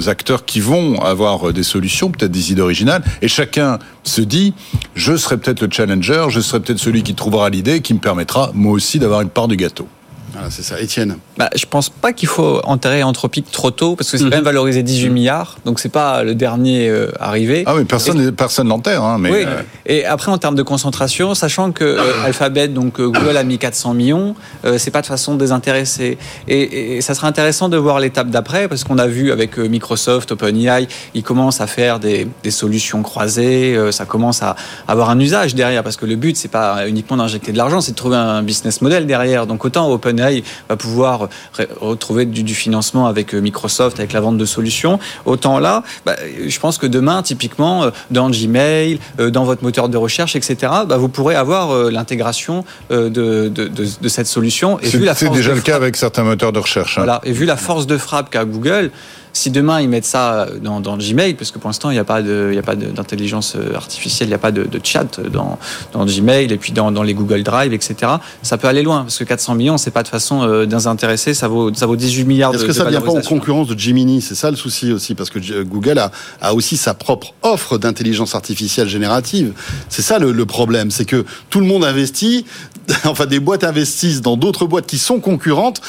acteurs 0.08 0.46
qui 0.46 0.60
vont 0.60 1.02
avoir 1.02 1.54
des 1.54 1.64
solutions, 1.64 2.12
peut-être 2.12 2.32
des 2.32 2.52
idées 2.52 2.62
originales, 2.62 3.04
et 3.22 3.28
chacun 3.28 3.80
se 4.04 4.22
dit, 4.22 4.54
je 4.96 5.16
serai 5.16 5.38
peut-être 5.38 5.62
le 5.62 5.70
challenger, 5.72 6.26
je 6.30 6.40
serai 6.40 6.60
peut-être 6.60 6.80
celui 6.80 7.04
qui 7.04 7.16
trouvera 7.16 7.50
l'idée 7.50 7.82
qui 7.82 7.94
me 7.94 8.00
permettra 8.00 8.52
moi 8.54 8.74
aussi 8.74 9.00
d'avoir 9.00 9.22
une 9.22 9.30
part 9.30 9.48
du 9.48 9.56
gâteau. 9.56 9.88
Voilà, 10.40 10.52
c'est 10.52 10.64
ça. 10.64 10.80
Étienne 10.80 11.18
bah, 11.38 11.50
Je 11.54 11.66
pense 11.66 11.90
pas 11.90 12.14
qu'il 12.14 12.30
faut 12.30 12.62
enterrer 12.64 13.04
Anthropique 13.04 13.52
trop 13.52 13.72
tôt, 13.72 13.96
parce 13.98 14.10
que 14.10 14.18
c'est 14.18 14.24
quand 14.24 14.30
même 14.30 14.40
mhm. 14.40 14.46
valorisé 14.46 14.84
18 14.84 15.10
milliards, 15.10 15.58
donc 15.66 15.80
c'est 15.80 15.90
pas 15.90 16.24
le 16.24 16.34
dernier 16.34 16.88
euh, 16.88 17.12
arrivé. 17.20 17.64
Ah 17.66 17.76
oui, 17.76 17.84
personne 17.84 18.32
personne 18.32 18.70
l'enterre. 18.70 19.04
Hein, 19.04 19.18
mais 19.20 19.32
oui. 19.32 19.44
Euh, 19.46 19.62
Et 19.86 20.06
après, 20.06 20.32
en 20.32 20.38
termes 20.38 20.56
de 20.56 20.64
concentration, 20.64 21.36
sachant 21.36 21.72
que 21.74 21.84
euh, 21.84 22.00
Alphabet, 22.26 22.70
donc 22.70 23.02
Google 23.02 23.36
a 23.36 23.44
mis 23.44 23.58
400 23.58 23.94
millions, 23.94 24.36
c'est 24.78 24.92
pas 24.92 25.02
de 25.02 25.08
façon 25.08 25.36
désintéressée. 25.36 26.18
Et, 26.48 26.98
et, 26.98 27.02
ça 27.02 27.14
sera 27.14 27.28
intéressant 27.28 27.68
de 27.70 27.78
voir 27.78 28.00
l'étape 28.00 28.30
d'après, 28.30 28.68
parce 28.68 28.84
qu'on 28.84 28.98
a 28.98 29.08
vu 29.08 29.32
avec 29.32 29.58
Microsoft, 29.58 30.32
OpenAI, 30.32 30.88
ils 31.14 31.24
commencent 31.24 31.62
à 31.62 31.68
faire 31.68 32.00
des, 32.00 32.28
des 32.44 32.52
solutions 32.52 33.02
croisées, 33.04 33.78
ça 33.92 34.06
commence 34.06 34.42
à 34.42 34.56
avoir 34.88 35.10
un 35.10 35.20
usage 35.20 35.56
derrière, 35.56 35.84
parce 35.84 35.98
que 35.98 36.06
le 36.06 36.16
but, 36.16 36.38
c'est 36.38 36.52
pas 36.52 36.88
uniquement 36.88 37.18
d'injecter 37.18 37.52
de 37.52 37.58
l'argent, 37.58 37.82
c'est 37.82 37.92
de 37.92 37.98
trouver 37.98 38.18
un 38.18 38.44
business 38.44 38.82
model 38.82 39.06
derrière. 39.06 39.48
Donc 39.48 39.66
autant 39.66 39.90
Va 40.70 40.76
pouvoir 40.76 41.30
retrouver 41.80 42.26
du, 42.26 42.56
financement 42.56 43.08
avec 43.08 43.34
euh, 43.34 43.40
Microsoft, 43.40 44.00
avec 44.00 44.14
la 44.14 44.22
vente 44.22 44.38
de 44.38 44.46
solutions. 44.46 45.00
Autant 45.26 45.60
là, 45.60 45.84
bah, 46.06 46.16
je 46.48 46.60
pense 46.60 46.78
que 46.78 46.88
demain, 46.88 47.22
typiquement, 47.22 47.84
euh, 47.84 47.92
dans 48.12 48.30
Gmail, 48.30 49.00
euh, 49.20 49.30
dans 49.30 49.44
votre 49.44 49.64
moteur 49.64 49.90
de 49.90 49.98
recherche, 49.98 50.36
etc., 50.36 50.72
bah, 50.88 50.98
vous 50.98 51.10
pourrez 51.10 51.36
avoir 51.36 51.92
l'intégration 51.92 52.66
de, 52.90 53.10
de, 53.10 54.08
cette 54.08 54.28
solution. 54.28 54.80
C'est 54.84 55.30
déjà 55.32 55.54
le 55.54 55.62
cas 55.62 55.76
avec 55.76 55.96
certains 55.96 56.24
moteurs 56.24 56.52
de 56.52 56.60
recherche. 56.60 56.98
Hein. 56.98 57.02
Voilà. 57.02 57.22
Et 57.24 57.32
vu 57.32 57.46
la 57.46 57.58
force 57.58 57.88
de 57.88 57.98
frappe 57.98 58.30
qu'a 58.30 58.46
Google, 58.46 58.92
si 59.34 59.52
demain 59.52 59.82
ils 59.82 59.90
mettent 59.90 60.06
ça 60.06 60.48
dans, 60.62 60.80
dans 60.80 60.98
Gmail, 60.98 61.36
parce 61.36 61.52
que 61.52 61.60
pour 61.60 61.70
l'instant 61.70 61.90
il 61.92 61.94
n'y 61.94 62.00
a 62.00 62.04
pas 62.04 62.22
d'intelligence 62.22 63.56
euh, 63.56 63.76
artificielle, 63.76 64.28
il 64.28 64.32
n'y 64.32 64.36
a 64.36 64.40
pas 64.40 64.52
de, 64.52 64.68
chat 64.84 65.20
dans, 65.20 65.58
dans, 65.94 66.06
Gmail 66.06 66.52
et 66.52 66.58
puis 66.58 66.72
dans, 66.72 66.92
dans, 66.92 67.04
les 67.04 67.14
Google 67.14 67.44
Drive, 67.44 67.74
etc. 67.74 68.14
Ça 68.42 68.58
peut 68.58 68.68
aller 68.68 68.84
loin 68.84 69.02
parce 69.02 69.18
que 69.18 69.24
400 69.24 69.56
millions, 69.56 69.78
c'est 69.78 69.92
pas 69.92 70.04
de 70.04 70.08
façon 70.08 70.44
euh, 70.44 70.66
désintéressée, 70.66 71.34
ça 71.34 71.48
vaut 71.48 71.74
ça 71.74 71.86
vaut 71.86 71.96
18 71.96 72.26
milliards. 72.26 72.54
Est-ce 72.54 72.66
que 72.66 72.74
ça 72.74 72.86
ne 72.86 72.90
vient 72.90 73.02
pas 73.02 73.12
en 73.12 73.22
concurrence 73.22 73.68
de 73.68 73.78
Gemini? 73.78 74.22
C'est 74.22 74.36
ça 74.36 74.50
le 74.50 74.58
souci 74.58 74.92
aussi, 74.92 75.16
parce 75.16 75.30
que 75.30 75.64
Google 75.64 76.00
a, 76.00 76.12
a 76.42 76.54
aussi 76.54 76.78
sa 76.78 76.94
propre 76.94 77.34
offre 77.44 77.78
d'intelligence 77.78 78.36
artificielle 78.36 78.88
générative. 78.88 79.54
C'est 79.90 80.02
ça 80.02 80.20
le, 80.20 80.32
le 80.32 80.46
problème, 80.46 80.92
c'est 80.92 81.06
que 81.06 81.26
tout 81.50 81.60
le 81.60 81.66
monde 81.66 81.84
investit, 81.84 82.46
enfin 83.06 83.26
des 83.26 83.40
boîtes 83.40 83.64
investissent 83.64 84.22
dans 84.22 84.38
d'autres 84.38 84.66
boîtes 84.66 84.88
qui 84.88 84.98
sont 84.98 85.20
concurrentes 85.20 85.82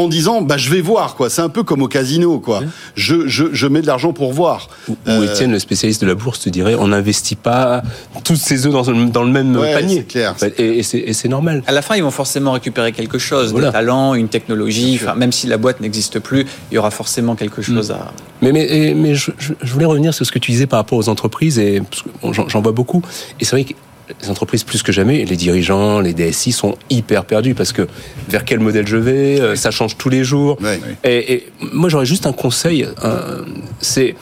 en 0.00 0.08
disant 0.08 0.42
bah 0.42 0.56
je 0.56 0.70
vais 0.70 0.80
voir 0.80 1.14
quoi. 1.14 1.30
C'est 1.30 1.42
un 1.42 1.48
peu 1.48 1.62
comme 1.62 1.82
au 1.82 1.88
casino 1.88 2.38
quoi. 2.38 2.62
Je, 2.94 3.26
je, 3.26 3.44
je 3.52 3.66
mets 3.66 3.82
de 3.82 3.86
l'argent 3.86 4.12
pour 4.12 4.32
voir. 4.32 4.68
Ou 4.88 4.96
euh... 5.08 5.30
Étienne, 5.30 5.52
le 5.52 5.58
spécialiste 5.58 6.02
de 6.02 6.06
la 6.06 6.14
bourse, 6.14 6.40
te 6.40 6.48
dirait 6.48 6.74
on 6.74 6.88
n'investit 6.88 7.36
pas 7.36 7.82
toutes 8.24 8.36
ses 8.36 8.66
œufs 8.66 8.72
dans, 8.72 8.84
dans 8.84 9.22
le 9.22 9.30
même 9.30 9.54
panier. 9.54 10.04
Clair. 10.04 10.34
Et, 10.58 10.78
et 10.78 11.12
c'est 11.12 11.28
normal. 11.28 11.62
À 11.66 11.72
la 11.72 11.82
fin, 11.82 11.96
ils 11.96 12.02
vont 12.02 12.10
forcément 12.10 12.52
récupérer 12.52 12.92
quelque 12.92 13.18
chose, 13.18 13.52
voilà. 13.52 13.68
des 13.68 13.72
talents, 13.72 14.14
une 14.14 14.28
technologie. 14.28 14.98
Enfin, 15.00 15.14
même 15.14 15.32
si 15.32 15.46
la 15.46 15.56
boîte 15.56 15.80
n'existe 15.80 16.18
plus, 16.18 16.46
il 16.70 16.74
y 16.74 16.78
aura 16.78 16.90
forcément 16.90 17.34
quelque 17.34 17.62
chose 17.62 17.90
mm. 17.90 17.94
à. 17.94 18.12
Mais 18.42 18.52
mais 18.52 18.94
mais 18.96 19.14
je, 19.14 19.30
je, 19.38 19.72
voulais 19.72 19.84
revenir 19.84 20.14
sur 20.14 20.24
ce 20.24 20.32
que 20.32 20.38
tu 20.38 20.50
disais 20.50 20.66
par 20.66 20.78
rapport 20.78 20.98
aux 20.98 21.08
entreprises 21.08 21.58
et 21.58 21.82
j'en 22.22 22.62
vois 22.62 22.72
beaucoup. 22.72 23.02
Et 23.38 23.44
c'est 23.44 23.56
vrai 23.56 23.64
que 23.64 23.74
les 24.20 24.30
entreprises 24.30 24.64
plus 24.64 24.82
que 24.82 24.92
jamais, 24.92 25.24
les 25.24 25.36
dirigeants, 25.36 26.00
les 26.00 26.12
DSI 26.12 26.52
sont 26.52 26.76
hyper 26.88 27.24
perdus 27.24 27.54
parce 27.54 27.72
que 27.72 27.86
vers 28.28 28.44
quel 28.44 28.60
modèle 28.60 28.86
je 28.86 28.96
vais, 28.96 29.40
euh, 29.40 29.56
ça 29.56 29.70
change 29.70 29.96
tous 29.96 30.08
les 30.08 30.24
jours. 30.24 30.56
Oui, 30.60 30.70
oui. 30.86 30.94
Et, 31.04 31.32
et, 31.32 31.48
moi 31.72 31.88
j'aurais 31.88 32.06
juste 32.06 32.26
un 32.26 32.32
conseil, 32.32 32.86
euh, 33.04 33.42
c'est 33.80 34.14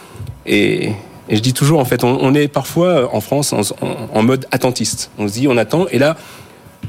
et, 0.46 0.92
et, 1.28 1.36
je 1.36 1.40
dis 1.40 1.52
toujours 1.52 1.80
en 1.80 1.84
fait, 1.84 2.04
on, 2.04 2.18
on 2.20 2.34
est 2.34 2.48
parfois 2.48 3.14
en 3.14 3.20
France 3.20 3.52
en, 3.52 3.60
en, 3.60 4.08
en, 4.12 4.22
mode 4.22 4.46
attentiste. 4.50 5.10
On 5.18 5.28
se 5.28 5.34
dit 5.34 5.48
on 5.48 5.56
attend 5.56 5.86
et 5.88 5.98
là 5.98 6.16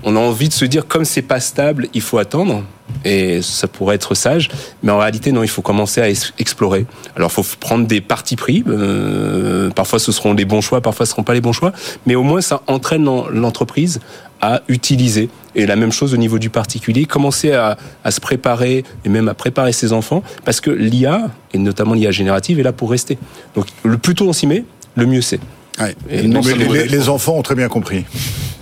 on 0.03 0.15
a 0.15 0.19
envie 0.19 0.49
de 0.49 0.53
se 0.53 0.65
dire 0.65 0.87
comme 0.87 1.05
c'est 1.05 1.21
pas 1.21 1.39
stable, 1.39 1.87
il 1.93 2.01
faut 2.01 2.17
attendre 2.17 2.63
et 3.05 3.41
ça 3.41 3.67
pourrait 3.67 3.95
être 3.95 4.15
sage, 4.15 4.49
mais 4.81 4.91
en 4.91 4.97
réalité 4.97 5.31
non, 5.31 5.43
il 5.43 5.49
faut 5.49 5.61
commencer 5.61 6.01
à 6.01 6.09
explorer. 6.09 6.85
Alors 7.15 7.29
il 7.31 7.43
faut 7.43 7.57
prendre 7.59 7.85
des 7.85 8.01
partis 8.01 8.35
pris, 8.35 8.63
euh, 8.67 9.69
parfois 9.69 9.99
ce 9.99 10.11
seront 10.11 10.33
les 10.33 10.45
bons 10.45 10.61
choix, 10.61 10.81
parfois 10.81 11.05
ce 11.05 11.11
seront 11.11 11.23
pas 11.23 11.33
les 11.33 11.41
bons 11.41 11.53
choix, 11.53 11.71
mais 12.05 12.15
au 12.15 12.23
moins 12.23 12.41
ça 12.41 12.61
entraîne 12.67 13.05
l'entreprise 13.31 13.99
à 14.41 14.61
utiliser. 14.69 15.29
Et 15.55 15.65
la 15.65 15.75
même 15.75 15.91
chose 15.91 16.13
au 16.13 16.17
niveau 16.17 16.39
du 16.39 16.49
particulier, 16.49 17.05
commencer 17.05 17.51
à, 17.51 17.77
à, 18.03 18.11
se 18.11 18.21
préparer 18.21 18.85
et 19.03 19.09
même 19.09 19.27
à 19.27 19.33
préparer 19.33 19.73
ses 19.73 19.91
enfants, 19.91 20.23
parce 20.45 20.61
que 20.61 20.71
l'IA, 20.71 21.29
et 21.53 21.57
notamment 21.57 21.93
l'IA 21.93 22.11
générative, 22.11 22.59
est 22.59 22.63
là 22.63 22.71
pour 22.71 22.89
rester. 22.91 23.17
Donc 23.55 23.65
le 23.83 23.97
plus 23.97 24.15
tôt 24.15 24.27
on 24.27 24.33
s'y 24.33 24.47
met, 24.47 24.63
le 24.95 25.05
mieux 25.05 25.21
c'est. 25.21 25.39
Ouais. 25.79 25.95
Et 26.09 26.27
non, 26.27 26.41
les, 26.41 26.53
les, 26.53 26.87
les, 26.87 27.09
enfants 27.09 27.37
ont 27.37 27.41
très 27.41 27.55
bien 27.55 27.67
compris. 27.67 28.05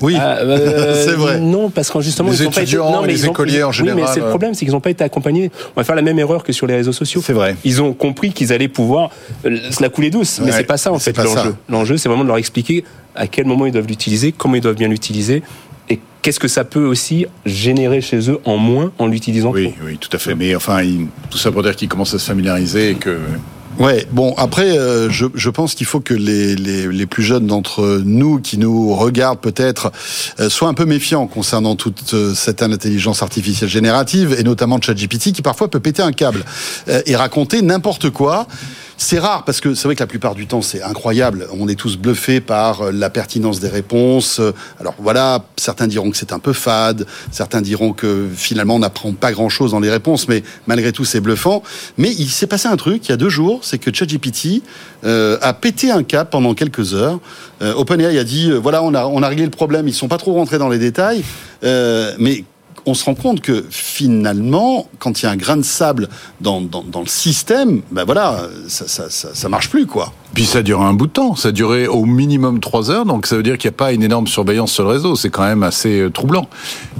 Oui, 0.01 0.15
ah, 0.19 0.37
euh, 0.37 1.03
c'est 1.05 1.13
vrai. 1.13 1.39
Non, 1.39 1.69
parce 1.69 1.89
qu'en 1.89 2.01
justement, 2.01 2.29
les 2.29 2.43
ils 2.43 2.47
étudiants, 2.47 2.85
ont 2.85 2.91
pas 2.91 2.97
été, 2.97 3.01
non, 3.01 3.07
les 3.07 3.25
écoliers 3.25 3.63
ont, 3.63 3.69
en 3.69 3.71
général. 3.71 3.97
Oui, 3.97 4.05
mais 4.05 4.13
c'est 4.13 4.19
le 4.19 4.29
problème, 4.29 4.53
c'est 4.53 4.65
qu'ils 4.65 4.73
n'ont 4.73 4.79
pas 4.79 4.91
été 4.91 5.03
accompagnés. 5.03 5.51
On 5.75 5.79
va 5.79 5.83
faire 5.83 5.95
la 5.95 6.01
même 6.01 6.19
erreur 6.19 6.43
que 6.43 6.53
sur 6.53 6.67
les 6.67 6.75
réseaux 6.75 6.91
sociaux. 6.91 7.21
C'est 7.23 7.33
vrai. 7.33 7.55
Ils 7.63 7.81
ont 7.81 7.93
compris 7.93 8.31
qu'ils 8.31 8.53
allaient 8.53 8.67
pouvoir 8.67 9.09
se 9.43 9.81
la 9.81 9.89
couler 9.89 10.09
douce, 10.09 10.39
ouais, 10.39 10.45
mais 10.45 10.51
c'est 10.51 10.63
pas 10.63 10.77
ça 10.77 10.91
en 10.91 10.99
fait 10.99 11.17
l'enjeu. 11.17 11.55
L'enjeu, 11.69 11.97
c'est 11.97 12.09
vraiment 12.09 12.23
de 12.23 12.29
leur 12.29 12.37
expliquer 12.37 12.83
à 13.15 13.27
quel 13.27 13.45
moment 13.45 13.65
ils 13.65 13.71
doivent 13.71 13.87
l'utiliser, 13.87 14.31
comment 14.31 14.55
ils 14.55 14.61
doivent 14.61 14.75
bien 14.75 14.87
l'utiliser, 14.87 15.41
et 15.89 15.99
qu'est-ce 16.21 16.39
que 16.39 16.47
ça 16.47 16.63
peut 16.63 16.85
aussi 16.85 17.25
générer 17.45 18.01
chez 18.01 18.29
eux 18.29 18.39
en 18.45 18.57
moins 18.57 18.91
en 18.99 19.07
l'utilisant. 19.07 19.51
Oui, 19.51 19.73
oui, 19.83 19.97
tout 19.97 20.09
à 20.11 20.19
fait. 20.19 20.35
Mais 20.35 20.55
enfin, 20.55 20.83
il, 20.83 21.07
tout 21.31 21.39
ça 21.39 21.51
pour 21.51 21.63
dire 21.63 21.75
qu'ils 21.75 21.87
commencent 21.87 22.13
à 22.13 22.19
se 22.19 22.27
familiariser 22.27 22.91
et 22.91 22.95
que 22.95 23.17
Ouais, 23.79 24.07
bon 24.11 24.33
après, 24.37 24.75
euh, 24.75 25.07
je, 25.11 25.27
je, 25.35 25.49
pense 25.51 25.75
qu'il 25.75 25.85
faut 25.85 25.99
que 25.99 26.15
les, 26.15 26.55
les, 26.55 26.87
les 26.87 27.05
plus 27.05 27.21
jeunes 27.21 27.45
d'entre 27.45 28.01
nous 28.03 28.39
qui 28.39 28.57
nous 28.57 28.95
regardent 28.95 29.39
peut-être 29.39 29.91
euh, 30.39 30.49
soient 30.49 30.67
un 30.67 30.73
peu 30.73 30.85
méfiants 30.85 31.27
concernant 31.27 31.75
toute 31.75 32.15
euh, 32.15 32.33
cette 32.33 32.63
intelligence 32.63 33.21
artificielle 33.21 33.69
générative 33.69 34.35
et 34.39 34.43
notamment 34.43 34.81
ChatGPT 34.81 35.31
qui 35.31 35.43
parfois 35.43 35.67
peut 35.67 35.79
péter 35.79 36.01
un 36.01 36.11
câble 36.11 36.43
euh, 36.87 37.03
et 37.05 37.15
raconter 37.15 37.61
n'importe 37.61 38.09
quoi. 38.09 38.47
C'est 38.99 39.19
rare 39.19 39.45
parce 39.45 39.61
que 39.61 39.75
c'est 39.75 39.87
vrai 39.87 39.93
que 39.93 40.01
la 40.01 40.07
plupart 40.07 40.33
du 40.33 40.47
temps 40.47 40.63
c'est 40.63 40.81
incroyable. 40.81 41.47
On 41.51 41.67
est 41.67 41.75
tous 41.75 41.97
bluffés 41.97 42.41
par 42.41 42.91
la 42.91 43.11
pertinence 43.11 43.59
des 43.59 43.67
réponses. 43.67 44.41
Alors 44.79 44.95
voilà, 44.97 45.45
certains 45.55 45.85
diront 45.85 46.09
que 46.09 46.17
c'est 46.17 46.33
un 46.33 46.39
peu 46.39 46.51
fade, 46.51 47.05
certains 47.31 47.61
diront 47.61 47.93
que 47.93 48.27
finalement 48.35 48.75
on 48.75 48.79
n'apprend 48.79 49.13
pas 49.13 49.31
grand-chose 49.31 49.71
dans 49.71 49.79
les 49.79 49.91
réponses, 49.91 50.27
mais 50.27 50.41
malgré 50.65 50.91
tout 50.91 51.05
c'est 51.05 51.19
bluffant. 51.19 51.61
Mais 51.99 52.11
il 52.11 52.27
s'est 52.27 52.47
passé 52.47 52.67
un 52.67 52.75
truc 52.75 53.07
il 53.07 53.11
y 53.11 53.13
a 53.13 53.17
deux 53.17 53.29
jours, 53.29 53.59
c'est 53.61 53.77
que 53.77 53.93
ChatGPT 53.93 54.63
euh, 55.03 55.37
a 55.43 55.53
pété 55.53 55.91
un 55.91 56.01
cap 56.01 56.31
pendant 56.31 56.55
quelques 56.55 56.95
heures. 56.95 57.19
Euh, 57.61 57.75
OpenAI 57.75 58.17
a 58.17 58.23
dit 58.23 58.49
euh, 58.49 58.57
voilà 58.57 58.81
on 58.81 58.95
a 58.95 59.05
on 59.05 59.21
a 59.21 59.27
réglé 59.27 59.45
le 59.45 59.51
problème. 59.51 59.87
Ils 59.87 59.93
sont 59.93 60.07
pas 60.07 60.17
trop 60.17 60.33
rentrés 60.33 60.57
dans 60.57 60.69
les 60.69 60.79
détails, 60.79 61.23
euh, 61.63 62.15
mais 62.17 62.45
on 62.87 62.93
se 62.93 63.03
rend 63.03 63.15
compte 63.15 63.41
que 63.41 63.65
finalement, 63.69 64.87
quand 64.97 65.21
il 65.21 65.25
y 65.25 65.27
a 65.27 65.31
un 65.31 65.35
grain 65.35 65.57
de 65.57 65.61
sable 65.61 66.07
dans, 66.39 66.61
dans, 66.61 66.83
dans 66.83 67.01
le 67.01 67.07
système, 67.07 67.81
ben 67.91 68.05
voilà, 68.05 68.47
ça, 68.69 68.87
ça, 68.87 69.09
ça, 69.09 69.29
ça, 69.33 69.49
marche 69.49 69.69
plus, 69.69 69.85
quoi. 69.85 70.13
Puis 70.33 70.45
ça 70.45 70.63
dure 70.63 70.81
un 70.81 70.93
bout 70.93 71.07
de 71.07 71.11
temps, 71.11 71.35
ça 71.35 71.49
a 71.49 71.51
duré 71.51 71.87
au 71.87 72.05
minimum 72.05 72.61
trois 72.61 72.89
heures, 72.89 73.05
donc 73.05 73.27
ça 73.27 73.35
veut 73.35 73.43
dire 73.43 73.57
qu'il 73.57 73.69
n'y 73.69 73.75
a 73.75 73.77
pas 73.77 73.91
une 73.91 74.03
énorme 74.03 74.27
surveillance 74.27 74.71
sur 74.71 74.83
le 74.83 74.89
réseau, 74.89 75.17
c'est 75.17 75.29
quand 75.29 75.43
même 75.43 75.63
assez 75.63 75.99
euh, 75.99 76.09
troublant. 76.09 76.47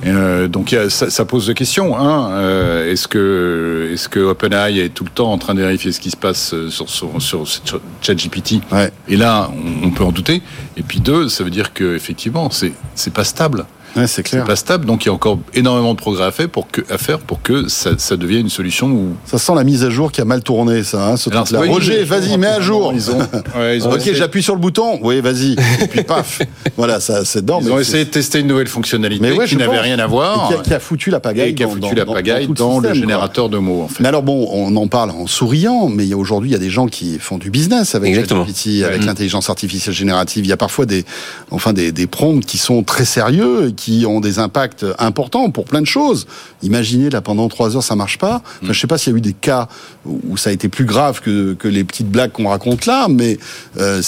Euh, 0.06 0.50
donc 0.50 0.76
ça, 0.90 1.10
ça, 1.10 1.26
pose 1.26 1.48
deux 1.48 1.54
questions. 1.54 1.98
Un, 1.98 2.32
euh, 2.32 2.92
est-ce 2.92 3.08
que, 3.08 3.90
est-ce 3.94 4.10
que 4.10 4.20
OpenAI 4.20 4.80
est 4.80 4.90
tout 4.90 5.06
le 5.06 5.10
temps 5.10 5.32
en 5.32 5.38
train 5.38 5.54
de 5.54 5.62
vérifier 5.62 5.94
ce 5.94 6.02
qui 6.02 6.12
se 6.12 6.18
passe 6.18 6.54
sur, 6.70 6.90
sur, 6.90 7.22
sur, 7.22 7.48
sur 7.48 7.80
ChatGPT? 8.02 8.56
Ouais. 8.74 8.92
Et 9.08 9.16
là, 9.16 9.50
on, 9.54 9.88
on, 9.88 9.92
peut 9.92 10.04
en 10.04 10.12
douter. 10.12 10.42
Et 10.76 10.82
puis 10.82 11.00
deux, 11.00 11.30
ça 11.30 11.46
veut 11.46 11.50
dire 11.50 11.74
que 11.74 11.96
effectivement, 11.96 12.50
c'est, 12.50 12.74
c'est 12.96 13.14
pas 13.14 13.24
stable. 13.24 13.66
Ouais, 13.98 14.08
c'est 14.08 14.24
clair. 14.24 14.45
pas 14.45 14.56
stable, 14.56 14.86
donc 14.86 15.06
il 15.06 15.08
y 15.08 15.12
a 15.12 15.14
encore 15.14 15.39
énormément 15.54 15.93
de 15.93 15.98
progrès 15.98 16.26
à 16.26 16.32
faire 16.32 16.50
pour 16.50 16.70
que, 16.70 16.82
à 16.89 16.98
faire 16.98 17.20
pour 17.20 17.41
que 17.41 17.68
ça, 17.68 17.91
ça 17.98 18.16
devienne 18.16 18.41
une 18.41 18.50
solution 18.50 18.88
où... 18.88 19.16
Ça 19.26 19.38
sent 19.38 19.54
la 19.56 19.64
mise 19.64 19.84
à 19.84 19.89
jour 19.89 20.12
qui 20.12 20.22
a 20.22 20.26
mal 20.26 20.41
tourné, 20.43 20.84
ça. 20.84 21.10
Hein, 21.10 21.18
ce 21.18 21.30
Alors, 21.30 21.45
là. 21.52 21.62
oui, 21.62 21.70
Roger, 21.70 22.04
vas-y, 22.04 22.38
mets 22.38 22.48
à 22.48 22.62
jour. 22.62 22.93
Ils 22.93 23.10
ont, 23.12 23.20
ouais, 23.58 23.78
ils 23.78 23.88
ont 23.88 23.91
ok, 23.91 23.98
essayé... 23.98 24.16
j'appuie 24.16 24.43
sur 24.43 24.54
le 24.54 24.62
bouton. 24.62 25.00
Oui, 25.02 25.22
vas-y. 25.22 25.54
Et 25.82 25.88
puis 25.88 26.04
paf. 26.04 26.41
voilà, 26.76 27.00
ça, 27.00 27.26
c'est 27.26 27.41
dedans. 27.41 27.60
Ils 27.62 27.72
ont 27.72 27.80
essayé 27.80 28.06
de 28.06 28.10
tester 28.10 28.39
une 28.39 28.48
nouvelle 28.48 28.68
fonctionnalité 28.68 29.22
mais 29.22 29.32
ouais, 29.32 29.45
qui 29.45 29.58
n'avait 29.58 29.80
rien 29.80 30.00
à 30.00 30.08
voir. 30.08 30.50
Qui 30.50 30.54
a, 30.54 30.58
qui 30.58 30.74
a, 30.74 30.80
foutu 30.80 31.10
la 31.10 31.20
pagaille. 31.20 31.50
Et 31.50 31.56
qui 31.56 31.64
a 31.64 31.68
foutu 31.68 31.95
dans, 31.95 31.95
la 31.95 32.06
pagaille 32.06 32.48
dans, 32.48 32.54
dans, 32.54 32.68
dans 32.70 32.80
le, 32.80 32.88
système, 32.89 33.02
générateur 33.02 33.45
quoi. 33.50 33.58
de 33.58 33.62
mots. 33.62 33.82
En 33.84 33.88
fait. 33.88 34.02
Mais 34.02 34.10
alors 34.10 34.24
bon, 34.24 34.48
on 34.52 34.76
en 34.76 34.88
parle 34.88 35.12
en 35.12 35.28
souriant, 35.28 35.88
mais 35.88 36.14
aujourd'hui, 36.14 36.52
il 36.52 36.54
y 36.54 36.56
a 36.56 36.60
des 36.60 36.70
gens 36.70 36.88
qui 36.88 37.20
font 37.20 37.38
du 37.38 37.50
business 37.50 37.95
avec 37.95 38.14
GPT, 38.14 38.84
avec 38.86 39.04
l'intelligence 39.04 39.50
artificielle 39.50 39.95
générative. 39.95 40.45
Il 40.45 40.50
y 40.50 40.54
a 40.54 40.58
parfois 40.58 40.86
des, 40.86 41.06
enfin 41.52 41.74
des, 41.74 41.91
des 41.91 42.08
prompts 42.08 42.45
qui 42.45 42.58
sont 42.58 42.84
très 42.84 43.06
sérieux, 43.06 43.74
qui 43.76 43.87
ont 44.06 44.20
des 44.20 44.40
impacts 44.40 44.86
important 45.00 45.50
pour 45.52 45.66
plein 45.66 45.82
de 45.82 45.88
choses. 45.88 46.28
Imaginez 46.62 47.10
là 47.10 47.22
pendant 47.22 47.48
trois 47.48 47.76
heures 47.76 47.84
ça 47.84 47.96
marche 47.96 48.18
pas. 48.18 48.42
Enfin, 48.62 48.74
je 48.74 48.80
sais 48.80 48.88
pas 48.88 48.98
s'il 48.98 49.14
y 49.14 49.16
a 49.16 49.18
eu 49.18 49.22
des 49.22 49.34
cas 49.34 49.68
où 50.06 50.38
ça 50.38 50.50
a 50.50 50.54
été 50.54 50.70
plus 50.70 50.86
grave 50.86 51.22
que, 51.22 51.54
que 51.54 51.68
les 51.68 51.84
petites 51.84 52.10
blagues 52.10 52.32
qu'on 52.32 52.50
raconte 52.50 52.86
là, 52.86 53.08
mais 53.10 53.38
euh, 53.78 54.02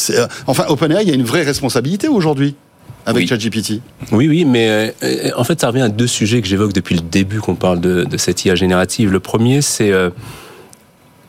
enfin 0.48 0.66
OpenAI 0.68 1.04
il 1.04 1.10
y 1.10 1.12
a 1.12 1.16
une 1.16 1.24
vraie 1.24 1.44
responsabilité 1.44 2.08
aujourd'hui 2.08 2.56
avec 3.06 3.24
oui. 3.24 3.28
ChatGPT. 3.28 3.82
Oui, 4.12 4.28
oui, 4.28 4.46
mais 4.46 4.94
euh, 5.04 5.32
en 5.36 5.44
fait, 5.44 5.60
ça 5.60 5.68
revient 5.68 5.82
à 5.82 5.90
deux 5.90 6.08
sujets 6.08 6.42
que 6.42 6.48
j'évoque 6.48 6.74
depuis 6.74 6.96
le 6.96 7.02
début 7.02 7.40
qu'on 7.40 7.56
parle 7.56 7.80
de, 7.80 8.04
de, 8.04 8.18
cette 8.18 8.46
IA 8.46 8.56
générative. 8.56 9.12
Le 9.12 9.20
premier, 9.20 9.62
c'est, 9.62 9.92
euh, 9.92 10.10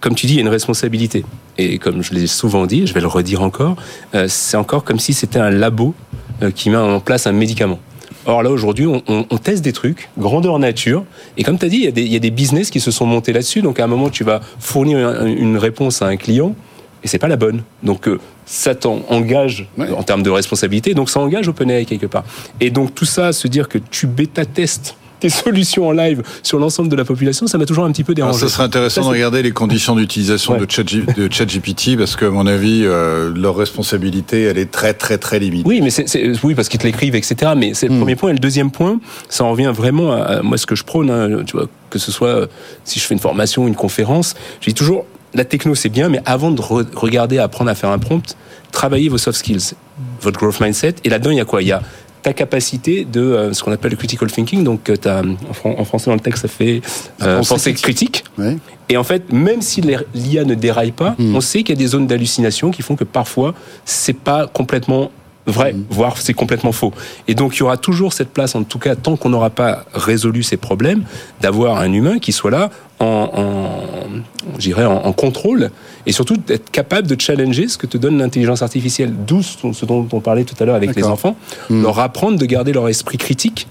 comme 0.01 0.15
tu 0.15 0.27
dis, 0.27 0.35
il 0.35 0.37
y 0.37 0.41
a 0.41 0.43
une 0.43 0.49
responsabilité. 0.49 1.25
Et 1.59 1.79
comme 1.79 2.03
je 2.03 2.13
l'ai 2.13 2.27
souvent 2.27 2.67
dit, 2.67 2.87
je 2.87 2.95
vais 2.95 3.01
le 3.01 3.07
redire 3.07 3.43
encore, 3.43 3.77
euh, 4.15 4.27
c'est 4.29 4.57
encore 4.57 4.85
comme 4.85 4.99
si 4.99 5.13
c'était 5.13 5.39
un 5.39 5.51
labo 5.51 5.95
euh, 6.43 6.51
qui 6.51 6.71
met 6.71 6.77
en 6.77 7.01
place 7.01 7.27
un 7.27 7.33
médicament. 7.33 7.79
Or 8.27 8.43
là, 8.43 8.51
aujourd'hui, 8.51 8.87
on, 8.87 9.03
on, 9.09 9.27
on, 9.31 9.39
teste 9.39 9.65
des 9.65 9.73
trucs, 9.73 10.09
grandeur 10.19 10.59
nature. 10.59 11.05
Et 11.37 11.43
comme 11.43 11.59
tu 11.59 11.65
as 11.65 11.69
dit, 11.69 11.91
il 11.95 11.99
y, 11.99 12.09
y, 12.13 12.17
a 12.17 12.19
des 12.19 12.31
business 12.31 12.71
qui 12.71 12.81
se 12.81 12.91
sont 12.91 13.07
montés 13.07 13.33
là-dessus. 13.33 13.63
Donc 13.63 13.81
à 13.81 13.85
un 13.85 13.87
moment, 13.87 14.11
tu 14.11 14.25
vas 14.25 14.41
fournir 14.59 15.25
une, 15.25 15.39
une 15.39 15.57
réponse 15.57 16.03
à 16.03 16.07
un 16.07 16.17
client 16.17 16.55
et 17.03 17.09
c'est 17.09 17.19
pas 17.19 17.29
la 17.29 17.37
bonne. 17.37 17.63
Donc 17.83 18.09
euh, 18.09 18.19
ça 18.45 18.75
t'engage 18.75 19.69
ouais. 19.79 19.91
en 19.91 20.03
termes 20.03 20.23
de 20.23 20.31
responsabilité. 20.31 20.95
Donc 20.95 21.11
ça 21.11 21.21
engage 21.21 21.49
OpenAI 21.49 21.87
quelque 21.87 22.07
part. 22.07 22.25
Et 22.61 22.71
donc 22.71 22.95
tout 22.95 23.05
ça, 23.05 23.33
se 23.33 23.49
dire 23.49 23.69
que 23.69 23.79
tu 23.79 24.07
bêta-testes 24.07 24.97
tes 25.21 25.29
solutions 25.29 25.89
en 25.89 25.93
live 25.93 26.23
sur 26.43 26.59
l'ensemble 26.59 26.89
de 26.89 26.97
la 26.97 27.05
population, 27.05 27.47
ça 27.47 27.59
m'a 27.59 27.67
toujours 27.67 27.85
un 27.85 27.93
petit 27.93 28.05
peu 28.05 28.15
dérangé. 28.15 28.39
Alors 28.39 28.49
ça 28.49 28.55
serait 28.55 28.65
intéressant 28.65 29.03
ça, 29.03 29.09
de 29.09 29.13
regarder 29.13 29.43
les 29.43 29.53
conditions 29.53 29.95
d'utilisation 29.95 30.55
ouais. 30.55 30.61
de, 30.61 30.71
Chat, 30.71 30.85
de 30.85 31.33
ChatGPT 31.33 31.97
parce 31.97 32.17
que, 32.17 32.25
à 32.25 32.31
mon 32.31 32.47
avis, 32.47 32.83
euh, 32.85 33.33
leur 33.35 33.57
responsabilité, 33.57 34.43
elle 34.43 34.59
est 34.59 34.71
très, 34.71 34.95
très, 34.95 35.19
très 35.19 35.39
limitée. 35.39 35.69
Oui, 35.69 35.81
mais 35.81 35.91
c'est, 35.91 36.33
oui, 36.43 36.55
parce 36.55 36.69
qu'ils 36.69 36.81
te 36.81 36.87
l'écrivent, 36.87 37.15
etc. 37.15 37.53
Mais 37.57 37.75
c'est 37.75 37.89
le 37.89 37.95
mm. 37.95 37.99
premier 37.99 38.17
point. 38.17 38.31
Et 38.31 38.35
le 38.35 38.39
deuxième 38.39 38.71
point, 38.71 39.01
ça 39.29 39.45
en 39.45 39.53
revient 39.53 39.73
vraiment 39.75 40.13
à, 40.13 40.17
à 40.17 40.43
moi 40.43 40.59
ce 40.59 40.67
que 40.67 40.75
je 40.75 40.85
prône, 40.85 41.11
hein, 41.11 41.43
tu 41.47 41.57
vois, 41.57 41.67
que 41.91 41.99
ce 41.99 42.11
soit 42.11 42.49
si 42.85 42.99
je 42.99 43.05
fais 43.05 43.15
une 43.15 43.21
formation, 43.21 43.67
une 43.69 43.75
conférence, 43.75 44.35
je 44.61 44.69
dis 44.69 44.75
toujours 44.75 45.05
la 45.35 45.45
techno 45.45 45.75
c'est 45.75 45.89
bien, 45.89 46.09
mais 46.09 46.21
avant 46.27 46.51
de 46.51 46.61
re 46.61 46.85
regarder, 46.95 47.39
apprendre 47.39 47.71
à 47.71 47.75
faire 47.75 47.91
un 47.91 47.99
prompt, 47.99 48.37
travaillez 48.73 49.09
vos 49.09 49.19
soft 49.19 49.39
skills, 49.39 49.75
votre 50.23 50.39
growth 50.39 50.61
mindset. 50.61 50.97
Et 51.05 51.09
là-dedans, 51.09 51.31
il 51.31 51.37
y 51.37 51.41
a 51.41 51.45
quoi? 51.45 51.63
Il 51.63 51.69
y 51.69 51.73
a 51.73 51.83
ta 52.23 52.33
capacité 52.33 53.05
de 53.05 53.21
euh, 53.21 53.53
ce 53.53 53.63
qu'on 53.63 53.73
appelle 53.73 53.91
le 53.91 53.97
critical 53.97 54.31
thinking. 54.31 54.65
Donc, 54.65 54.89
euh, 54.91 54.97
as, 55.05 55.23
en, 55.65 55.85
français, 55.85 56.11
dans 56.11 56.15
le 56.15 56.21
texte, 56.21 56.43
ça 56.43 56.49
fait 56.49 56.81
euh, 57.23 57.43
pensée 57.43 57.73
critique. 57.75 58.25
Ouais. 58.39 58.57
Et 58.89 58.97
en 58.97 59.05
fait, 59.05 59.33
même 59.33 59.63
si 59.63 59.81
l'IA 60.15 60.45
ne 60.45 60.55
déraille 60.55 60.93
pas, 60.93 61.15
mmh. 61.19 61.35
on 61.35 61.41
sait 61.41 61.63
qu'il 61.63 61.77
y 61.77 61.79
a 61.79 61.83
des 61.83 61.87
zones 61.87 62.07
d'hallucination 62.07 62.71
qui 62.71 62.83
font 62.83 62.97
que 62.97 63.05
parfois, 63.05 63.55
c'est 63.85 64.17
pas 64.17 64.47
complètement 64.47 65.11
vrai, 65.51 65.73
mmh. 65.73 65.85
voire 65.91 66.17
c'est 66.19 66.35
complètement 66.35 66.73
faux. 66.73 66.93
Et 67.29 67.35
donc 67.35 67.57
il 67.57 67.61
y 67.61 67.63
aura 67.63 67.77
toujours 67.77 68.13
cette 68.13 68.31
place, 68.31 68.55
en 68.55 68.63
tout 68.63 68.79
cas 68.79 68.95
tant 68.95 69.17
qu'on 69.17 69.31
n'aura 69.31 69.51
pas 69.51 69.85
résolu 69.95 70.43
ces 70.43 70.57
problèmes, 70.57 71.05
d'avoir 71.41 71.79
un 71.79 71.93
humain 71.93 72.19
qui 72.19 72.33
soit 72.33 72.51
là 72.51 72.71
en, 72.99 73.07
en, 73.07 74.83
en, 74.83 74.87
en 74.87 75.13
contrôle 75.13 75.71
et 76.07 76.13
surtout 76.13 76.37
d'être 76.37 76.71
capable 76.71 77.07
de 77.07 77.21
challenger 77.21 77.69
ce 77.69 77.79
que 77.79 77.87
te 77.87 77.99
donne 77.99 78.19
l'intelligence 78.19 78.63
artificielle, 78.63 79.13
d'où 79.27 79.43
ce 79.43 79.85
dont 79.85 80.07
on 80.13 80.21
parlait 80.21 80.45
tout 80.45 80.57
à 80.61 80.65
l'heure 80.65 80.77
avec 80.77 80.95
les 80.95 81.05
enfants, 81.05 81.37
mmh. 81.69 81.83
leur 81.83 81.99
apprendre 81.99 82.39
de 82.39 82.47
garder 82.47 82.73
leur 82.73 82.89
esprit 82.89 83.19
critique 83.19 83.67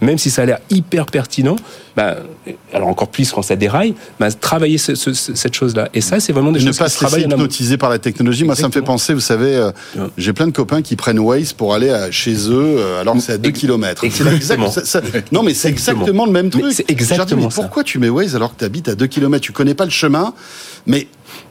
même 0.00 0.18
si 0.18 0.30
ça 0.30 0.42
a 0.42 0.46
l'air 0.46 0.58
hyper 0.70 1.06
pertinent, 1.06 1.56
bah, 1.96 2.16
alors 2.72 2.88
encore 2.88 3.08
plus 3.08 3.30
quand 3.32 3.42
ça 3.42 3.56
déraille, 3.56 3.94
bah, 4.20 4.30
travailler 4.30 4.78
cette 4.78 5.54
chose-là. 5.54 5.88
Et 5.94 6.00
ça, 6.00 6.20
c'est 6.20 6.32
vraiment 6.32 6.52
des 6.52 6.60
ne 6.60 6.66
choses 6.66 6.78
pas 6.78 6.88
se 6.88 7.04
laisser 7.04 7.22
hypnotiser 7.22 7.76
par 7.78 7.90
la 7.90 7.98
technologie. 7.98 8.44
Moi, 8.44 8.54
ça 8.54 8.68
me 8.68 8.72
fait 8.72 8.82
penser, 8.82 9.14
vous 9.14 9.20
savez, 9.20 9.56
euh, 9.56 9.70
j'ai 10.18 10.32
plein 10.32 10.46
de 10.46 10.52
copains 10.52 10.82
qui 10.82 10.96
prennent 10.96 11.18
Waze 11.18 11.52
pour 11.52 11.74
aller 11.74 11.94
chez 12.10 12.34
eux, 12.50 12.76
euh, 12.78 13.00
alors 13.00 13.14
que 13.14 13.20
c'est 13.20 13.32
à 13.32 13.38
2 13.38 13.50
km. 13.50 14.04
Exactement. 14.04 14.72
non, 15.32 15.42
mais 15.42 15.54
c'est 15.54 15.68
exactement 15.68 16.26
le 16.26 16.32
même 16.32 16.50
truc. 16.50 16.64
C'est 16.72 16.90
exactement 16.90 17.48
Pourquoi 17.48 17.84
tu 17.84 17.98
mets 17.98 18.08
Waze 18.08 18.36
alors 18.36 18.54
que 18.54 18.58
tu 18.58 18.64
habites 18.64 18.88
à 18.88 18.94
2 18.94 19.06
km 19.06 19.44
Tu 19.44 19.52
connais 19.52 19.74
pas 19.74 19.84
le 19.84 19.90
chemin, 19.90 20.34
mais 20.86 21.08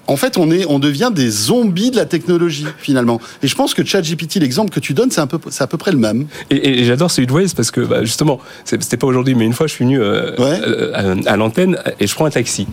en 0.08 0.18
fait, 0.18 0.38
on, 0.38 0.52
est, 0.52 0.66
on 0.68 0.80
devient 0.80 1.12
des 1.14 1.30
zombies 1.30 1.92
de 1.92 1.96
la 1.96 2.06
technologie, 2.06 2.66
finalement. 2.78 3.20
Et 3.42 3.48
je 3.48 3.56
pense 3.56 3.74
que 3.74 3.84
ChatGPT, 3.84 4.36
l'exemple 4.36 4.72
que 4.72 4.80
tu 4.80 4.94
donnes, 4.94 5.12
c'est, 5.12 5.22
un 5.22 5.28
peu, 5.28 5.40
c'est 5.50 5.64
à 5.64 5.68
peu 5.68 5.78
près 5.78 5.92
le 5.92 5.98
même. 5.98 6.28
Et, 6.50 6.84
j'adore 6.84 7.10
celui 7.10 7.28
de 7.28 7.32
Waze 7.32 7.54
parce 7.54 7.72
que, 7.72 7.82
bah, 7.82 8.04
justement, 8.04 8.40
c'était 8.64 8.98
pas 8.98 9.08
aujourd'hui, 9.08 9.36
mais 9.36 9.46
une 9.46 9.54
fois, 9.54 9.68
je 9.68 9.74
suis 9.74 9.86
venu 9.86 10.00
euh, 10.00 10.32
euh, 10.40 11.22
à, 11.26 11.38
l'antenne 11.38 11.78
et 12.00 12.08
je 12.08 12.14
prends 12.14 12.26
un 12.26 12.30
taxi. 12.30 12.68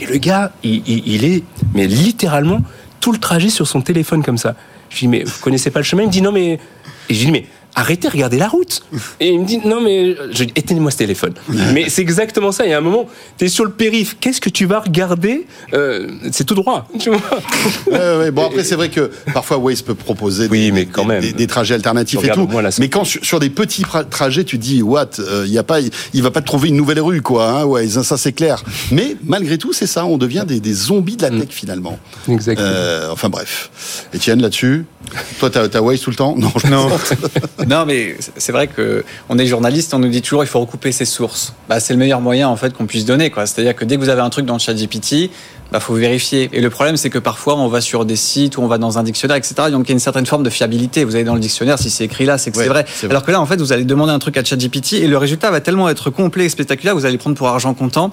Et 0.00 0.06
le 0.06 0.18
gars, 0.18 0.52
il, 0.62 1.24
est, 1.24 1.42
mais 1.74 1.86
littéralement, 1.86 2.60
tout 3.00 3.12
le 3.12 3.18
trajet 3.18 3.48
sur 3.48 3.66
son 3.66 3.80
téléphone 3.80 4.22
comme 4.22 4.38
ça. 4.38 4.54
Je 4.90 4.98
dis, 4.98 5.08
mais 5.08 5.24
vous 5.24 5.40
connaissez 5.40 5.70
pas 5.70 5.80
le 5.80 5.84
chemin? 5.84 6.02
Il 6.02 6.06
me 6.06 6.12
dit, 6.12 6.22
non, 6.22 6.32
mais. 6.32 6.60
Et 7.08 7.14
je 7.14 7.24
dis, 7.24 7.32
mais 7.32 7.46
arrêtez, 7.76 8.08
regardez 8.08 8.38
la 8.38 8.48
route. 8.48 8.82
Et 9.20 9.28
il 9.28 9.40
me 9.40 9.44
dit, 9.44 9.60
non, 9.64 9.80
mais 9.80 10.16
éteignez-moi 10.56 10.90
ce 10.90 10.96
téléphone. 10.96 11.34
mais 11.48 11.88
c'est 11.88 12.02
exactement 12.02 12.50
ça. 12.50 12.64
Il 12.64 12.70
y 12.70 12.74
a 12.74 12.78
un 12.78 12.80
moment, 12.80 13.06
tu 13.38 13.44
es 13.44 13.48
sur 13.48 13.64
le 13.64 13.70
périph', 13.70 14.16
qu'est-ce 14.18 14.40
que 14.40 14.48
tu 14.48 14.64
vas 14.66 14.80
regarder? 14.80 15.46
Euh, 15.74 16.08
C'est 16.32 16.44
tout 16.44 16.54
droit. 16.54 16.88
Tu 16.98 17.10
vois 17.10 17.20
ouais, 18.18 18.30
Bon, 18.30 18.46
après, 18.46 18.64
c'est 18.64 18.74
vrai 18.74 18.88
que 18.88 19.10
parfois 19.32 19.58
Waze 19.58 19.82
peut 19.82 19.94
proposer 19.94 20.48
oui, 20.50 20.66
des, 20.66 20.72
mais 20.72 20.86
quand 20.86 21.04
même. 21.04 21.22
Des, 21.22 21.46
trajets 21.46 21.74
alternatifs 21.74 22.24
et 22.24 22.30
tout. 22.30 22.48
mais 22.80 22.88
quand 22.88 23.04
sur, 23.04 23.38
des 23.38 23.50
petits 23.50 23.84
trajets, 24.10 24.44
tu 24.44 24.58
dis, 24.58 24.82
what, 24.82 25.10
euh, 25.18 25.44
il 25.46 25.52
y 25.52 25.58
a 25.58 25.62
pas, 25.62 25.78
il 25.80 26.22
va 26.22 26.30
pas 26.30 26.40
te 26.40 26.46
trouver 26.46 26.70
une 26.70 26.76
nouvelle 26.76 27.00
rue, 27.00 27.20
quoi. 27.20 27.48
Hein, 27.48 27.64
Waze, 27.64 28.02
ça 28.02 28.16
c'est 28.16 28.32
clair. 28.32 28.64
Mais 28.90 29.16
malgré 29.24 29.58
tout, 29.58 29.72
c'est 29.72 29.86
ça, 29.86 30.06
on 30.06 30.16
devient 30.16 30.44
des, 30.46 30.72
zombies 30.72 31.16
de 31.16 31.22
la 31.22 31.30
mm. 31.30 31.40
tech 31.40 31.48
finalement. 31.50 31.98
Exactement. 32.28 32.68
Euh, 32.68 33.10
enfin 33.12 33.28
bref. 33.28 33.70
Etienne, 34.14 34.40
là-dessus? 34.40 34.86
Toi, 35.38 35.50
tu 35.50 35.58
as 35.58 35.82
Waze 35.82 36.00
tout 36.00 36.10
le 36.10 36.16
temps? 36.16 36.34
Non, 36.36 36.52
je 36.56 36.66
non. 36.68 36.88
Non, 37.76 37.84
mais 37.84 38.16
c'est 38.36 38.52
vrai 38.52 38.68
que 38.68 39.04
on 39.28 39.38
est 39.38 39.46
journaliste, 39.46 39.92
on 39.92 39.98
nous 39.98 40.08
dit 40.08 40.22
toujours 40.22 40.44
il 40.44 40.46
faut 40.46 40.60
recouper 40.60 40.92
ses 40.92 41.04
sources. 41.04 41.52
Bah, 41.68 41.80
c'est 41.80 41.92
le 41.92 41.98
meilleur 41.98 42.20
moyen 42.20 42.48
en 42.48 42.56
fait 42.56 42.72
qu'on 42.72 42.86
puisse 42.86 43.04
donner. 43.04 43.32
C'est-à-dire 43.34 43.74
que 43.74 43.84
dès 43.84 43.96
que 43.96 44.00
vous 44.00 44.08
avez 44.08 44.20
un 44.20 44.30
truc 44.30 44.46
dans 44.46 44.54
le 44.54 44.60
chat 44.60 44.74
GPT, 44.74 45.30
bah, 45.72 45.80
faut 45.80 45.94
vérifier. 45.94 46.48
Et 46.52 46.60
le 46.60 46.70
problème, 46.70 46.96
c'est 46.96 47.10
que 47.10 47.18
parfois, 47.18 47.56
on 47.56 47.68
va 47.68 47.80
sur 47.80 48.04
des 48.04 48.16
sites 48.16 48.56
ou 48.56 48.62
on 48.62 48.68
va 48.68 48.78
dans 48.78 48.98
un 48.98 49.02
dictionnaire, 49.02 49.36
etc. 49.36 49.54
Donc, 49.70 49.86
il 49.86 49.88
y 49.88 49.92
a 49.92 49.94
une 49.94 49.98
certaine 49.98 50.26
forme 50.26 50.44
de 50.44 50.50
fiabilité. 50.50 51.04
Vous 51.04 51.16
allez 51.16 51.24
dans 51.24 51.34
le 51.34 51.40
dictionnaire, 51.40 51.78
si 51.78 51.90
c'est 51.90 52.04
écrit 52.04 52.24
là, 52.24 52.38
c'est 52.38 52.50
que 52.50 52.56
c'est 52.56 52.68
vrai. 52.68 52.84
Alors 53.08 53.24
que 53.24 53.32
là, 53.32 53.40
en 53.40 53.46
fait, 53.46 53.56
vous 53.56 53.72
allez 53.72 53.84
demander 53.84 54.12
un 54.12 54.18
truc 54.18 54.36
à 54.36 54.44
ChatGPT 54.44 54.94
et 54.94 55.08
le 55.08 55.18
résultat 55.18 55.50
va 55.50 55.60
tellement 55.60 55.88
être 55.88 56.10
complet 56.10 56.44
et 56.44 56.48
spectaculaire, 56.48 56.94
vous 56.94 57.04
allez 57.04 57.18
prendre 57.18 57.36
pour 57.36 57.48
argent 57.48 57.74
comptant. 57.74 58.10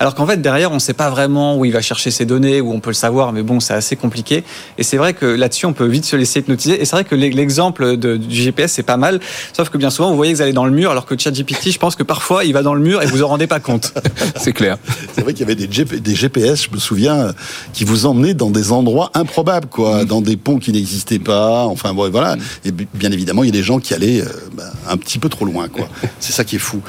Alors 0.00 0.14
qu'en 0.14 0.26
fait, 0.26 0.40
derrière, 0.40 0.70
on 0.70 0.76
ne 0.76 0.80
sait 0.80 0.94
pas 0.94 1.10
vraiment 1.10 1.58
où 1.58 1.66
il 1.66 1.72
va 1.72 1.82
chercher 1.82 2.10
ses 2.10 2.24
données, 2.24 2.62
où 2.62 2.72
on 2.72 2.80
peut 2.80 2.88
le 2.88 2.94
savoir, 2.94 3.34
mais 3.34 3.42
bon, 3.42 3.60
c'est 3.60 3.74
assez 3.74 3.96
compliqué. 3.96 4.44
Et 4.78 4.82
c'est 4.82 4.96
vrai 4.96 5.12
que 5.12 5.26
là-dessus, 5.26 5.66
on 5.66 5.74
peut 5.74 5.86
vite 5.86 6.06
se 6.06 6.16
laisser 6.16 6.40
hypnotiser. 6.40 6.80
Et 6.80 6.86
c'est 6.86 6.96
vrai 6.96 7.04
que 7.04 7.14
l'exemple 7.14 7.98
du 7.98 8.18
GPS, 8.30 8.72
c'est 8.72 8.82
pas 8.82 8.96
mal. 8.96 9.20
Sauf 9.52 9.68
que 9.68 9.76
bien 9.76 9.90
souvent, 9.90 10.08
vous 10.08 10.16
voyez 10.16 10.32
que 10.32 10.38
vous 10.38 10.42
allez 10.42 10.54
dans 10.54 10.64
le 10.64 10.70
mur, 10.72 10.90
alors 10.90 11.04
que 11.04 11.18
ChatGPT, 11.18 11.70
je 11.70 11.78
pense 11.78 11.96
que 11.96 12.02
parfois, 12.02 12.46
il 12.46 12.54
va 12.54 12.62
dans 12.62 12.72
le 12.72 12.80
mur 12.80 13.02
et 13.02 13.06
vous 13.06 13.22
en 13.22 13.28
rendez 13.28 13.46
pas 13.46 13.60
compte. 13.60 13.92
c'est 14.36 14.54
clair. 14.54 14.78
C'est 15.14 15.20
vrai 15.20 15.34
qu'il 15.34 15.46
y 15.46 15.52
avait 15.52 15.54
des, 15.54 15.66
des 15.66 16.14
GPS, 16.14 16.64
je 16.64 16.70
me 16.74 16.78
souviens, 16.78 17.34
qui 17.74 17.84
vous 17.84 18.06
emmenaient 18.06 18.32
dans 18.32 18.48
des 18.48 18.72
endroits 18.72 19.10
improbables, 19.12 19.68
quoi, 19.68 20.04
mm. 20.04 20.06
dans 20.06 20.22
des 20.22 20.38
ponts 20.38 20.58
qui 20.58 20.72
n'existaient 20.72 21.18
pas. 21.18 21.66
Enfin, 21.66 21.92
bon, 21.92 22.08
voilà. 22.10 22.36
Mm. 22.36 22.40
Et 22.64 22.72
bien 22.72 23.12
évidemment, 23.12 23.44
il 23.44 23.48
y 23.48 23.50
a 23.50 23.52
des 23.52 23.62
gens 23.62 23.80
qui 23.80 23.92
allaient 23.92 24.22
euh, 24.22 24.28
bah, 24.54 24.72
un 24.88 24.96
petit 24.96 25.18
peu 25.18 25.28
trop 25.28 25.44
loin, 25.44 25.68
quoi. 25.68 25.90
c'est 26.20 26.32
ça 26.32 26.44
qui 26.44 26.56
est 26.56 26.60
fou. 26.60 26.80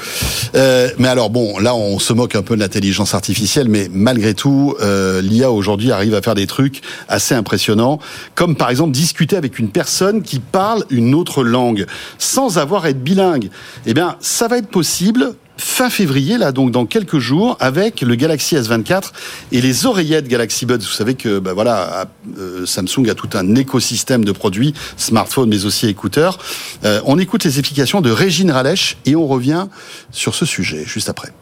Euh, 0.54 0.88
mais 0.98 1.08
alors, 1.08 1.28
bon, 1.28 1.58
là, 1.58 1.74
on 1.74 1.98
se 1.98 2.14
moque 2.14 2.36
un 2.36 2.42
peu 2.42 2.54
de 2.54 2.60
l'intelligence 2.60 3.01
artificielle, 3.14 3.68
mais 3.68 3.88
malgré 3.92 4.34
tout, 4.34 4.74
euh, 4.80 5.20
l'IA 5.20 5.50
aujourd'hui 5.50 5.92
arrive 5.92 6.14
à 6.14 6.22
faire 6.22 6.34
des 6.34 6.46
trucs 6.46 6.82
assez 7.08 7.34
impressionnants, 7.34 7.98
comme 8.34 8.56
par 8.56 8.70
exemple 8.70 8.92
discuter 8.92 9.36
avec 9.36 9.58
une 9.58 9.68
personne 9.68 10.22
qui 10.22 10.38
parle 10.38 10.84
une 10.90 11.14
autre 11.14 11.42
langue 11.42 11.86
sans 12.18 12.58
avoir 12.58 12.84
à 12.84 12.90
être 12.90 13.02
bilingue. 13.02 13.50
Eh 13.86 13.94
bien, 13.94 14.16
ça 14.20 14.48
va 14.48 14.58
être 14.58 14.68
possible 14.68 15.34
fin 15.62 15.90
février, 15.90 16.38
là, 16.38 16.52
donc 16.52 16.70
dans 16.70 16.86
quelques 16.86 17.18
jours, 17.18 17.56
avec 17.60 18.00
le 18.00 18.14
Galaxy 18.14 18.56
S24 18.56 19.12
et 19.52 19.60
les 19.60 19.86
oreillettes 19.86 20.28
Galaxy 20.28 20.66
Buds. 20.66 20.78
Vous 20.78 20.86
savez 20.86 21.14
que 21.14 21.38
bah, 21.38 21.52
voilà, 21.54 22.06
euh, 22.38 22.66
Samsung 22.66 23.08
a 23.08 23.14
tout 23.14 23.30
un 23.34 23.54
écosystème 23.54 24.24
de 24.24 24.32
produits, 24.32 24.74
smartphones, 24.96 25.48
mais 25.48 25.64
aussi 25.64 25.86
écouteurs. 25.86 26.38
Euh, 26.84 27.00
on 27.04 27.18
écoute 27.18 27.44
les 27.44 27.58
explications 27.58 28.00
de 28.00 28.10
Régine 28.10 28.50
Ralèche 28.50 28.96
et 29.06 29.14
on 29.14 29.26
revient 29.26 29.66
sur 30.10 30.34
ce 30.34 30.44
sujet 30.44 30.84
juste 30.86 31.08
après. 31.08 31.32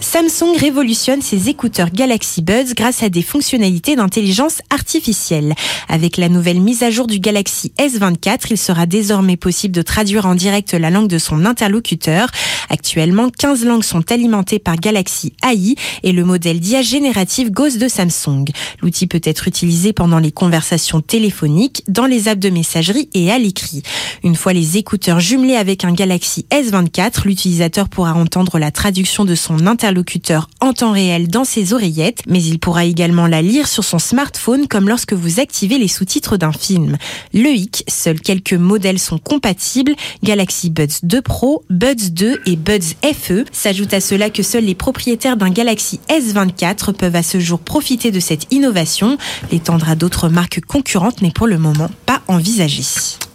Samsung 0.00 0.56
révolutionne 0.56 1.22
ses 1.22 1.48
écouteurs 1.48 1.90
Galaxy 1.90 2.40
Buds 2.40 2.74
grâce 2.76 3.02
à 3.02 3.08
des 3.08 3.22
fonctionnalités 3.22 3.96
d'intelligence 3.96 4.62
artificielle. 4.70 5.54
Avec 5.88 6.16
la 6.16 6.28
nouvelle 6.28 6.60
mise 6.60 6.84
à 6.84 6.90
jour 6.90 7.08
du 7.08 7.18
Galaxy 7.18 7.72
S24, 7.78 8.46
il 8.50 8.58
sera 8.58 8.86
désormais 8.86 9.36
possible 9.36 9.74
de 9.74 9.82
traduire 9.82 10.26
en 10.26 10.36
direct 10.36 10.72
la 10.72 10.90
langue 10.90 11.08
de 11.08 11.18
son 11.18 11.44
interlocuteur. 11.44 12.28
Actuellement, 12.70 13.28
15 13.28 13.64
langues 13.64 13.82
sont 13.82 14.12
alimentées 14.12 14.60
par 14.60 14.76
Galaxy 14.76 15.32
AI 15.44 15.74
et 16.04 16.12
le 16.12 16.24
modèle 16.24 16.60
d'IA 16.60 16.82
générative 16.82 17.50
Ghost 17.50 17.78
de 17.78 17.88
Samsung. 17.88 18.44
L'outil 18.80 19.08
peut 19.08 19.20
être 19.24 19.48
utilisé 19.48 19.92
pendant 19.92 20.20
les 20.20 20.32
conversations 20.32 21.00
téléphoniques, 21.00 21.82
dans 21.88 22.06
les 22.06 22.28
apps 22.28 22.40
de 22.40 22.50
messagerie 22.50 23.08
et 23.14 23.32
à 23.32 23.38
l'écrit. 23.38 23.82
Une 24.22 24.36
fois 24.36 24.52
les 24.52 24.76
écouteurs 24.76 25.18
jumelés 25.18 25.56
avec 25.56 25.84
un 25.84 25.92
Galaxy 25.92 26.46
S24, 26.52 27.24
l'utilisateur 27.24 27.88
pourra 27.88 28.14
entendre 28.14 28.60
la 28.60 28.70
traduction 28.70 29.24
de 29.24 29.34
son 29.34 29.66
interlocuteur 29.66 29.87
interlocuteur 29.88 30.50
en 30.60 30.74
temps 30.74 30.92
réel 30.92 31.28
dans 31.28 31.44
ses 31.44 31.72
oreillettes, 31.72 32.20
mais 32.26 32.42
il 32.42 32.58
pourra 32.58 32.84
également 32.84 33.26
la 33.26 33.40
lire 33.40 33.66
sur 33.66 33.84
son 33.84 33.98
smartphone 33.98 34.68
comme 34.68 34.86
lorsque 34.86 35.14
vous 35.14 35.40
activez 35.40 35.78
les 35.78 35.88
sous-titres 35.88 36.36
d'un 36.36 36.52
film. 36.52 36.98
Le 37.32 37.48
hic, 37.48 37.84
seuls 37.88 38.20
quelques 38.20 38.52
modèles 38.52 38.98
sont 38.98 39.18
compatibles, 39.18 39.94
Galaxy 40.22 40.68
Buds 40.68 40.98
2 41.04 41.22
Pro, 41.22 41.64
Buds 41.70 42.10
2 42.10 42.42
et 42.44 42.56
Buds 42.56 42.96
FE. 43.02 43.44
S'ajoute 43.50 43.94
à 43.94 44.00
cela 44.00 44.28
que 44.28 44.42
seuls 44.42 44.64
les 44.64 44.74
propriétaires 44.74 45.38
d'un 45.38 45.50
Galaxy 45.50 46.00
S24 46.10 46.92
peuvent 46.92 47.16
à 47.16 47.22
ce 47.22 47.40
jour 47.40 47.58
profiter 47.58 48.10
de 48.10 48.20
cette 48.20 48.52
innovation. 48.52 49.16
L'étendre 49.50 49.88
à 49.88 49.94
d'autres 49.94 50.28
marques 50.28 50.60
concurrentes 50.60 51.22
n'est 51.22 51.30
pour 51.30 51.46
le 51.46 51.56
moment 51.56 51.90
pas 52.04 52.20
envisagé. 52.28 52.82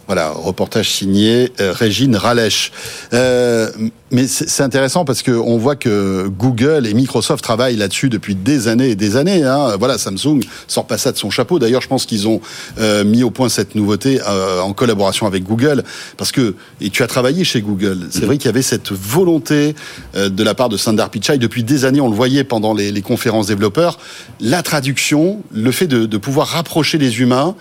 Voilà, 0.06 0.30
reportage 0.30 0.90
signé 0.90 1.50
euh, 1.60 1.72
Régine 1.72 2.16
Ralèche. 2.16 2.72
Euh, 3.14 3.70
mais 4.14 4.28
c'est 4.28 4.62
intéressant 4.62 5.04
parce 5.04 5.24
qu'on 5.24 5.58
voit 5.58 5.74
que 5.74 6.28
Google 6.28 6.86
et 6.86 6.94
Microsoft 6.94 7.42
travaillent 7.42 7.74
là-dessus 7.74 8.08
depuis 8.08 8.36
des 8.36 8.68
années 8.68 8.90
et 8.90 8.94
des 8.94 9.16
années. 9.16 9.42
Hein. 9.42 9.76
Voilà, 9.76 9.98
Samsung 9.98 10.38
sort 10.68 10.86
pas 10.86 10.98
ça 10.98 11.10
de 11.10 11.18
son 11.18 11.30
chapeau. 11.30 11.58
D'ailleurs, 11.58 11.80
je 11.80 11.88
pense 11.88 12.06
qu'ils 12.06 12.28
ont 12.28 12.40
euh, 12.78 13.02
mis 13.02 13.24
au 13.24 13.30
point 13.30 13.48
cette 13.48 13.74
nouveauté 13.74 14.20
euh, 14.24 14.60
en 14.60 14.72
collaboration 14.72 15.26
avec 15.26 15.42
Google, 15.42 15.82
parce 16.16 16.30
que 16.30 16.54
et 16.80 16.90
tu 16.90 17.02
as 17.02 17.08
travaillé 17.08 17.42
chez 17.42 17.60
Google. 17.60 18.06
C'est 18.10 18.20
mm-hmm. 18.20 18.26
vrai 18.26 18.38
qu'il 18.38 18.46
y 18.46 18.50
avait 18.50 18.62
cette 18.62 18.92
volonté 18.92 19.74
euh, 20.14 20.28
de 20.28 20.44
la 20.44 20.54
part 20.54 20.68
de 20.68 20.76
Sundar 20.76 21.10
Pichai 21.10 21.38
depuis 21.38 21.64
des 21.64 21.84
années. 21.84 22.00
On 22.00 22.08
le 22.08 22.14
voyait 22.14 22.44
pendant 22.44 22.72
les, 22.72 22.92
les 22.92 23.02
conférences 23.02 23.48
développeurs. 23.48 23.98
La 24.38 24.62
traduction, 24.62 25.42
le 25.52 25.72
fait 25.72 25.88
de, 25.88 26.06
de 26.06 26.18
pouvoir 26.18 26.46
rapprocher 26.46 26.98
les 26.98 27.18
humains, 27.18 27.56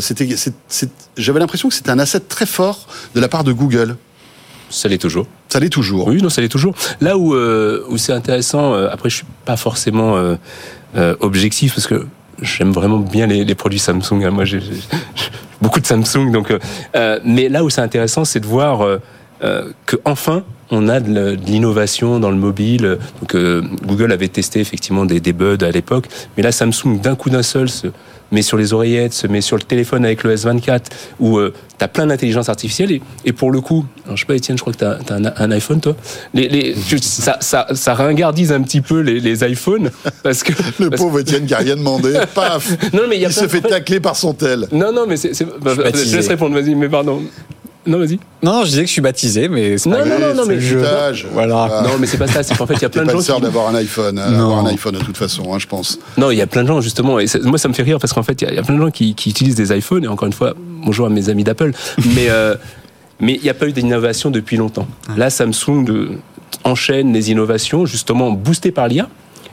c'était, 0.00 0.28
j'avais 1.16 1.40
l'impression 1.40 1.68
que 1.68 1.74
c'était 1.74 1.90
un 1.90 1.98
asset 1.98 2.20
très 2.20 2.46
fort 2.46 2.86
de 3.14 3.20
la 3.20 3.28
part 3.28 3.44
de 3.44 3.52
Google. 3.52 3.96
Ça 4.70 4.88
l'est 4.88 4.98
toujours. 4.98 5.26
Ça 5.48 5.60
l'est 5.60 5.68
toujours. 5.68 6.06
Oui, 6.06 6.22
non, 6.22 6.30
ça 6.30 6.40
l'est 6.40 6.48
toujours. 6.48 6.74
Là 7.00 7.18
où, 7.18 7.34
euh, 7.34 7.84
où 7.88 7.98
c'est 7.98 8.12
intéressant, 8.12 8.72
euh, 8.72 8.88
après, 8.90 9.10
je 9.10 9.16
suis 9.16 9.26
pas 9.44 9.56
forcément 9.56 10.16
euh, 10.16 11.14
objectif 11.20 11.74
parce 11.74 11.86
que 11.86 12.06
j'aime 12.40 12.72
vraiment 12.72 12.98
bien 12.98 13.26
les, 13.26 13.44
les, 13.44 13.54
produits 13.54 13.80
Samsung. 13.80 14.24
Hein. 14.24 14.30
Moi, 14.30 14.44
j'ai 14.44 14.60
beaucoup 15.60 15.80
de 15.80 15.86
Samsung, 15.86 16.30
donc. 16.32 16.52
mais 17.24 17.48
là 17.48 17.64
où 17.64 17.70
c'est 17.70 17.82
intéressant, 17.82 18.24
c'est 18.24 18.40
de 18.40 18.46
voir 18.46 18.86
que 19.40 19.96
enfin 20.04 20.44
on 20.72 20.88
a 20.88 21.00
de 21.00 21.36
l'innovation 21.46 22.20
dans 22.20 22.30
le 22.30 22.36
mobile. 22.36 22.98
Donc, 23.20 23.36
Google 23.84 24.12
avait 24.12 24.28
testé 24.28 24.60
effectivement 24.60 25.04
des, 25.04 25.18
des 25.18 25.32
buds 25.32 25.58
à 25.62 25.70
l'époque, 25.70 26.06
mais 26.36 26.42
là 26.42 26.52
Samsung 26.52 27.00
d'un 27.02 27.16
coup 27.16 27.28
d'un 27.28 27.42
seul 27.42 27.68
se, 27.68 27.88
met 28.30 28.42
sur 28.42 28.56
les 28.56 28.72
oreillettes, 28.72 29.12
se 29.12 29.26
met 29.26 29.40
sur 29.40 29.56
le 29.56 29.62
téléphone 29.62 30.04
avec 30.04 30.22
le 30.24 30.34
S24, 30.34 30.82
où 31.18 31.38
euh, 31.38 31.52
tu 31.78 31.84
as 31.84 31.88
plein 31.88 32.06
d'intelligence 32.06 32.48
artificielle. 32.48 32.92
Et, 32.92 33.02
et, 33.24 33.32
pour 33.32 33.50
le 33.50 33.60
coup, 33.60 33.84
alors, 34.04 34.16
je 34.16 34.22
sais 34.22 34.26
pas, 34.26 34.34
Étienne, 34.34 34.56
je 34.56 34.62
crois 34.62 34.72
que 34.72 34.78
tu 34.78 34.84
as, 34.84 35.32
un, 35.36 35.50
iPhone, 35.50 35.80
toi. 35.80 35.96
Les, 36.34 36.48
les, 36.48 36.74
ça, 37.00 37.38
ça, 37.40 37.66
ça, 37.72 37.94
ringardise 37.94 38.52
un 38.52 38.62
petit 38.62 38.80
peu 38.80 39.00
les, 39.00 39.20
les 39.20 39.44
iPhones. 39.48 39.90
Parce 40.22 40.42
que, 40.42 40.52
le 40.78 40.90
pauvre 40.90 41.20
Étienne 41.20 41.46
qui 41.46 41.52
n'a 41.52 41.58
rien 41.58 41.76
demandé, 41.76 42.18
paf 42.34 42.70
non, 42.92 43.02
mais 43.08 43.18
il, 43.18 43.32
se 43.32 43.48
fait 43.48 43.60
tacler 43.60 44.00
par 44.00 44.16
son 44.16 44.34
tel. 44.34 44.66
Non, 44.72 44.92
non, 44.92 45.06
mais 45.06 45.16
c'est. 45.16 45.32
Bah, 45.60 45.74
je 45.76 46.16
laisse 46.16 46.28
répondre, 46.28 46.54
vas-y, 46.54 46.74
mais 46.74 46.88
pardon. 46.88 47.22
Non, 47.86 47.98
vas-y. 47.98 48.18
Non, 48.42 48.52
non, 48.52 48.60
je 48.64 48.68
disais 48.68 48.80
que 48.82 48.88
je 48.88 48.92
suis 48.92 49.00
baptisé, 49.00 49.48
mais 49.48 49.78
c'est 49.78 49.88
non, 49.88 50.04
non, 50.04 50.18
non, 50.18 50.34
non, 50.34 50.46
mais 50.46 50.60
je... 50.60 50.78
voilà. 51.32 51.82
Non, 51.82 51.96
mais 51.98 52.06
c'est 52.06 52.18
pas 52.18 52.26
ça. 52.26 52.42
C'est 52.42 52.56
qu'en 52.56 52.66
fait, 52.66 52.74
il 52.74 52.82
y 52.82 52.84
a 52.84 52.90
plein 52.90 53.04
de 53.04 53.10
gens. 53.10 53.18
Pas 53.18 53.34
qui... 53.36 53.40
d'avoir 53.40 53.68
un 53.68 53.74
iPhone, 53.74 54.18
euh, 54.18 54.30
d'avoir 54.30 54.58
un 54.58 54.66
iPhone 54.66 54.94
de 54.94 55.00
toute 55.00 55.16
façon, 55.16 55.52
hein, 55.54 55.58
je 55.58 55.66
pense. 55.66 55.98
Non, 56.18 56.30
il 56.30 56.36
y 56.36 56.42
a 56.42 56.46
plein 56.46 56.62
de 56.62 56.68
gens 56.68 56.80
justement. 56.80 57.18
Et 57.18 57.26
moi, 57.42 57.58
ça 57.58 57.68
me 57.68 57.72
fait 57.72 57.82
rire 57.82 57.98
parce 57.98 58.12
qu'en 58.12 58.22
fait, 58.22 58.42
il 58.42 58.54
y, 58.54 58.58
a 58.58 58.62
plein 58.62 58.74
de 58.76 58.80
gens 58.80 58.90
qui, 58.90 59.14
qui, 59.14 59.30
utilisent 59.30 59.54
des 59.54 59.74
iPhones. 59.76 60.04
Et 60.04 60.08
encore 60.08 60.26
une 60.26 60.32
fois, 60.34 60.54
bonjour 60.84 61.06
à 61.06 61.10
mes 61.10 61.30
amis 61.30 61.44
d'Apple. 61.44 61.72
mais 62.14 62.28
euh, 62.28 62.54
Mais 63.18 63.34
il 63.34 63.42
n'y 63.42 63.50
a 63.50 63.54
pas 63.54 63.66
eu 63.66 63.72
d'innovation 63.72 64.30
depuis 64.30 64.56
longtemps. 64.58 64.86
Là, 65.16 65.30
Samsung 65.30 65.84
de, 65.84 66.10
enchaîne 66.64 67.12
les 67.12 67.30
innovations, 67.30 67.86
justement 67.86 68.30
boostées 68.30 68.72
par 68.72 68.88
l'IA. 68.88 69.08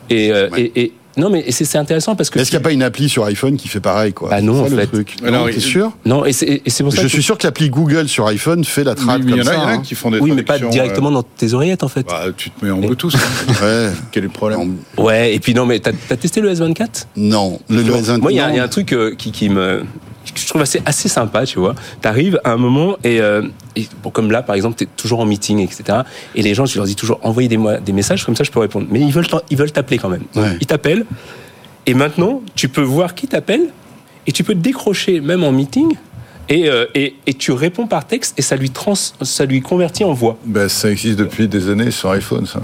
Et, 0.10 0.32
euh, 0.32 0.50
Ouais. 0.50 0.72
et, 0.76 0.82
et- 0.82 0.94
non, 1.18 1.30
mais 1.30 1.46
c'est 1.52 1.78
intéressant 1.78 2.16
parce 2.16 2.30
que. 2.30 2.40
Est-ce 2.40 2.50
qu'il 2.50 2.58
n'y 2.60 2.64
a 2.64 2.64
pas 2.64 2.72
une 2.72 2.84
appli 2.84 3.10
sur 3.10 3.26
iPhone 3.26 3.58
qui 3.58 3.68
fait 3.68 3.80
pareil 3.80 4.14
quoi 4.14 4.30
Bah 4.30 4.42
non, 4.42 4.54
ça, 4.54 4.62
en 4.62 4.76
le 4.76 4.78
fait. 4.82 4.88
truc. 4.88 5.16
Alors, 5.26 5.46
Non, 5.48 5.52
t'es 5.54 5.60
sûr 5.60 5.92
Non, 6.06 6.26
et 6.26 6.32
c'est 6.34 6.62
pour 6.84 6.92
ça 6.94 6.98
Je 7.00 7.04
que- 7.04 7.08
suis 7.10 7.24
sûr 7.24 7.38
que 7.38 7.46
l'appli 7.48 7.70
Google 7.70 8.08
sur 8.08 8.28
iPhone 8.28 8.64
fait 8.64 8.84
la 8.84 8.94
Oui, 8.94 8.98
il 9.20 9.30
y 9.30 9.32
comme 9.32 9.40
en 9.40 9.42
a, 9.42 9.46
ça. 9.46 9.54
il 9.54 9.58
y 9.58 9.62
en 9.62 9.68
a 9.68 9.72
hein. 9.74 9.78
qui 9.80 9.96
font 9.96 10.12
des 10.12 10.20
Oui, 10.20 10.32
mais 10.32 10.44
pas 10.44 10.60
directement 10.60 11.12
dans 11.12 11.24
tes 11.24 11.54
oreillettes, 11.54 11.84
en 11.84 11.88
fait. 11.88 12.08
euh, 12.12 12.28
bah, 12.28 12.34
tu 12.36 12.50
te 12.52 12.64
mets 12.64 12.72
en 12.72 12.82
Et- 12.82 12.86
Bluetooth. 12.88 13.14
Ouais. 13.62 13.90
Quel 14.12 14.24
est 14.24 14.28
le 14.28 14.32
problème 14.32 14.78
Ouais, 14.98 15.34
et 15.34 15.40
puis 15.40 15.54
non, 15.54 15.66
mais 15.66 15.80
t'as 15.80 15.92
as 16.10 16.18
testé 16.18 16.42
le 16.42 16.54
S24 16.54 17.08
Non, 17.16 17.60
le, 17.70 17.82
le 17.82 17.94
S20 17.94 18.20
Moi, 18.22 18.32
il 18.32 18.36
y, 18.36 18.40
a- 18.40 18.54
y 18.54 18.60
un 18.60 18.68
truc 18.68 18.94
euh, 18.94 19.16
qui, 19.18 19.32
qui 19.32 19.50
me 19.50 19.84
je 20.48 20.54
trouve 20.54 20.62
assez, 20.62 20.82
assez 20.86 21.10
sympa, 21.10 21.46
tu 21.46 21.60
vois. 21.60 21.76
T'arrives 22.00 22.40
à 22.46 22.52
un 22.52 22.58
moment 22.58 22.96
et, 23.04 23.20
euh, 23.20 23.42
et 23.76 23.86
bon, 24.02 24.12
comme 24.12 24.32
là, 24.32 24.42
par 24.42 24.56
exemple, 24.56 24.78
t'es 24.78 24.86
toujours 24.86 25.20
en 25.20 25.26
meeting, 25.26 25.60
etc. 25.60 26.00
Et 26.36 26.42
les 26.42 26.54
gens, 26.54 26.66
je 26.66 26.78
leur 26.78 26.86
dis 26.86 26.96
toujours, 26.96 27.20
envoyez 27.22 27.50
des, 27.50 27.92
messages, 27.92 28.26
comme 28.26 28.38
ça 28.38 28.46
je 28.46 28.52
peux 28.52 28.62
répondre. 28.62 28.88
Mais 28.90 29.02
ils 29.02 29.12
veulent 29.12 29.28
ils 29.50 29.58
veulent 29.58 29.74
t'appeler 29.74 29.98
quand 29.98 30.08
même. 30.08 30.24
Ouais. 30.38 30.56
Ils 30.62 30.66
t'appellent. 30.66 31.06
Et 31.86 31.94
maintenant, 31.94 32.42
tu 32.56 32.70
peux 32.70 32.82
voir 32.82 33.14
qui 33.14 33.28
t'appelle 33.28 33.74
et 34.26 34.32
tu 34.32 34.46
peux 34.46 34.54
te 34.54 34.60
décrocher 34.60 35.20
même 35.20 35.44
en 35.44 35.52
meeting. 35.52 35.98
Et, 36.48 36.70
euh, 36.70 36.86
et, 36.96 37.16
et 37.26 37.34
tu 37.34 37.52
réponds 37.52 37.88
par 37.88 38.08
texte 38.08 38.40
et 38.40 38.42
ça 38.42 38.56
lui, 38.56 38.70
trans, 38.70 38.94
ça 38.96 39.44
lui 39.44 39.60
convertit 39.60 40.06
en 40.06 40.14
voix. 40.14 40.38
bah, 40.46 40.70
Ça 40.70 40.90
existe 40.90 41.20
depuis 41.20 41.50
des 41.50 41.70
années 41.70 41.92
sur 41.92 42.10
iPhone, 42.12 42.46
ça. 42.46 42.62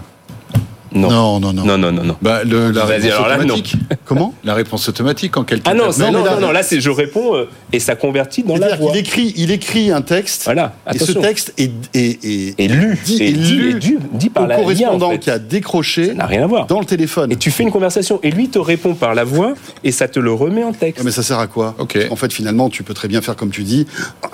Non. 0.93 1.09
Non, 1.09 1.39
non, 1.39 1.53
non. 1.53 1.65
Non, 1.65 1.77
non, 1.77 1.91
non, 1.91 2.03
non. 2.03 2.15
Bah, 2.21 2.43
le- 2.43 2.71
la 2.71 2.85
réponse 2.85 3.11
alors 3.11 3.27
là, 3.27 3.37
non. 3.37 3.43
automatique. 3.45 3.75
Comment 4.05 4.33
La 4.43 4.53
réponse 4.53 4.87
automatique 4.89 5.35
en 5.37 5.43
quelques 5.43 5.63
Ah 5.65 5.73
non, 5.73 5.89
Non, 5.97 6.11
non, 6.11 6.23
non, 6.23 6.39
non, 6.39 6.51
là, 6.51 6.63
c'est 6.63 6.79
je 6.81 6.89
réponds 6.89 7.35
euh, 7.35 7.45
et 7.71 7.79
ça 7.79 7.95
convertit 7.95 8.43
dans 8.43 8.57
la 8.57 8.75
voix. 8.75 8.91
qu'il 8.91 8.99
écrit, 8.99 9.33
il 9.37 9.51
écrit 9.51 9.91
un 9.91 10.01
texte. 10.01 10.43
Voilà, 10.45 10.75
Et 10.93 10.97
ce 10.97 11.03
attention. 11.03 11.21
texte 11.21 11.53
est, 11.57 11.71
est, 11.93 12.23
est, 12.23 12.55
Et 12.59 12.67
lu, 12.67 12.97
dit, 13.05 13.23
est 13.23 13.31
lu 13.31 13.73
dit, 13.79 13.97
dit 14.13 14.29
par 14.29 14.43
au 14.43 14.47
la 14.47 14.55
correspondant 14.57 15.07
IA, 15.07 15.07
en 15.07 15.11
fait. 15.13 15.19
qui 15.19 15.29
a 15.31 15.39
décroché 15.39 16.07
Ça 16.07 16.13
n'a 16.13 16.25
rien 16.25 16.43
à 16.43 16.47
voir. 16.47 16.67
dans 16.67 16.79
le 16.79 16.85
téléphone. 16.85 17.31
Et 17.31 17.35
tu 17.37 17.49
fais 17.51 17.63
une 17.63 17.71
conversation 17.71 18.19
et 18.23 18.31
lui 18.31 18.49
te 18.49 18.59
répond 18.59 18.93
par 18.93 19.15
la 19.15 19.23
voix 19.23 19.53
et 19.83 19.91
ça 19.91 20.07
te 20.07 20.19
le 20.19 20.31
remet 20.33 20.63
en 20.63 20.73
texte. 20.73 21.03
Mais 21.03 21.11
ça 21.11 21.23
sert 21.23 21.39
à 21.39 21.47
quoi 21.47 21.75
Ok. 21.79 21.97
En 22.11 22.15
fait, 22.15 22.31
finalement, 22.31 22.69
tu 22.69 22.83
peux 22.83 22.93
très 22.93 23.07
bien 23.07 23.21
faire 23.21 23.35
comme 23.35 23.49
tu 23.51 23.63
dis, 23.63 23.87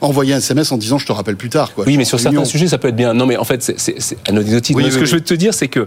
envoyer 0.00 0.34
un 0.34 0.38
SMS 0.38 0.72
en 0.72 0.78
disant 0.78 0.98
je 0.98 1.06
te 1.06 1.12
rappelle 1.12 1.36
plus 1.36 1.48
tard. 1.50 1.74
Quoi. 1.74 1.84
Oui, 1.86 1.96
mais 1.96 2.04
sur 2.04 2.18
réunion. 2.18 2.40
certains 2.40 2.50
sujets, 2.50 2.68
ça 2.68 2.78
peut 2.78 2.88
être 2.88 2.96
bien. 2.96 3.14
Non, 3.14 3.26
mais 3.26 3.36
en 3.36 3.44
fait, 3.44 3.62
c'est- 3.62 4.16
anecdotique. 4.28 4.76
Oui, 4.76 4.84
Mais 4.84 4.90
ce 4.90 4.98
que 4.98 5.04
je 5.04 5.14
veux 5.16 5.20
te 5.20 5.34
dire, 5.34 5.54
c'est 5.54 5.68
que, 5.68 5.86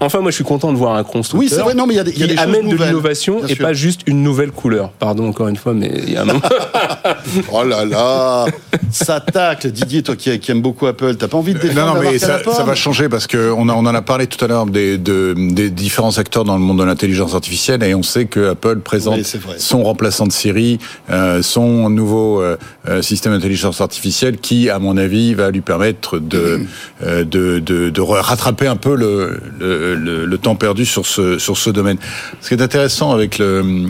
enfin, 0.00 0.20
moi, 0.20 0.30
je 0.30 0.36
suis 0.36 0.44
content 0.44 0.72
de 0.72 0.78
voir 0.78 0.94
un 0.96 1.04
constructeur 1.04 1.38
Oui, 1.40 1.48
c'est 1.48 1.62
vrai, 1.62 1.74
non, 1.74 1.86
mais 1.86 1.94
il 1.94 1.96
y 1.96 2.00
a 2.00 2.04
des, 2.04 2.12
il 2.12 2.18
y 2.18 2.22
a 2.22 2.26
qui 2.26 2.32
des 2.32 2.36
choses 2.36 2.44
amène 2.44 2.68
de 2.68 2.76
l'innovation 2.76 3.44
et 3.46 3.54
sûr. 3.54 3.64
pas 3.66 3.72
juste 3.72 4.00
une 4.06 4.22
nouvelle 4.22 4.50
couleur. 4.52 4.90
Pardon 4.98 5.28
encore 5.28 5.48
une 5.48 5.56
fois, 5.56 5.74
mais 5.74 5.90
il 6.06 6.12
y 6.12 6.16
a 6.16 6.22
un 6.22 6.24
moment. 6.26 6.40
Oh 7.52 7.62
là 7.64 7.84
là, 7.84 8.46
ça 8.90 9.20
tacle. 9.20 9.70
Didier, 9.70 10.02
toi 10.02 10.16
qui, 10.16 10.38
qui 10.38 10.50
aime 10.50 10.62
beaucoup 10.62 10.86
Apple, 10.86 11.14
t'as 11.16 11.28
pas 11.28 11.36
envie 11.36 11.54
de 11.54 11.58
défendre 11.58 11.94
Non, 11.96 12.02
non, 12.02 12.10
mais 12.10 12.18
ça, 12.18 12.38
va 12.64 12.74
changer 12.74 13.08
parce 13.08 13.26
que 13.26 13.50
on, 13.50 13.68
en 13.68 13.86
a 13.86 14.02
parlé 14.02 14.26
tout 14.26 14.42
à 14.44 14.48
l'heure 14.48 14.66
des, 14.66 14.98
de- 14.98 15.34
des 15.36 15.70
différents 15.70 16.18
acteurs 16.18 16.44
dans 16.44 16.54
le 16.54 16.60
monde 16.62 16.78
de 16.78 16.84
l'intelligence 16.84 17.34
artificielle 17.34 17.82
et 17.82 17.94
on 17.94 18.02
sait 18.02 18.26
que 18.26 18.50
Apple 18.50 18.78
présente 18.80 19.18
Oui, 19.18 19.24
son 19.58 19.82
remplaçant 19.82 20.26
de 20.26 20.32
Siri, 20.32 20.78
euh, 21.10 21.42
son 21.42 21.88
nouveau 21.90 22.40
euh, 22.42 22.56
euh, 22.88 23.02
système 23.02 23.32
d'intelligence 23.32 23.80
artificielle 23.80 24.38
qui, 24.38 24.70
à 24.70 24.78
mon 24.78 24.96
avis, 24.96 25.34
va 25.34 25.50
lui 25.50 25.60
permettre 25.60 26.18
de, 26.18 26.60
euh, 27.02 27.24
de, 27.24 27.58
de, 27.58 27.90
de 27.90 28.00
rattraper 28.00 28.66
un 28.66 28.76
peu 28.76 28.94
le, 28.96 29.40
le, 29.58 29.83
le- 29.94 30.24
temps 30.38 30.56
perdu 30.56 30.86
sur 30.86 31.04
ce, 31.04 31.38
sur 31.38 31.58
ce 31.58 31.68
domaine. 31.70 31.98
Ce 32.40 32.48
qui 32.48 32.54
est 32.54 32.62
intéressant 32.62 33.12
avec 33.12 33.38
le 33.38 33.88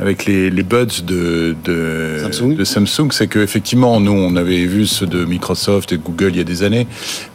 avec 0.00 0.24
les, 0.26 0.50
les 0.50 0.62
buds 0.64 0.86
de, 1.06 1.54
de 1.64 2.16
Samsung. 2.20 2.56
de 2.56 2.64
Samsung, 2.64 3.08
c'est 3.12 3.26
que 3.28 3.38
effectivement, 3.38 4.00
nous, 4.00 4.10
on 4.12 4.34
avait 4.36 4.64
vu 4.66 4.86
ceux 4.86 5.06
de 5.06 5.24
Microsoft 5.24 5.92
et 5.92 5.96
de 5.98 6.02
Google 6.02 6.30
il 6.32 6.38
y 6.38 6.40
a 6.40 6.44
des 6.44 6.64
années, 6.64 6.86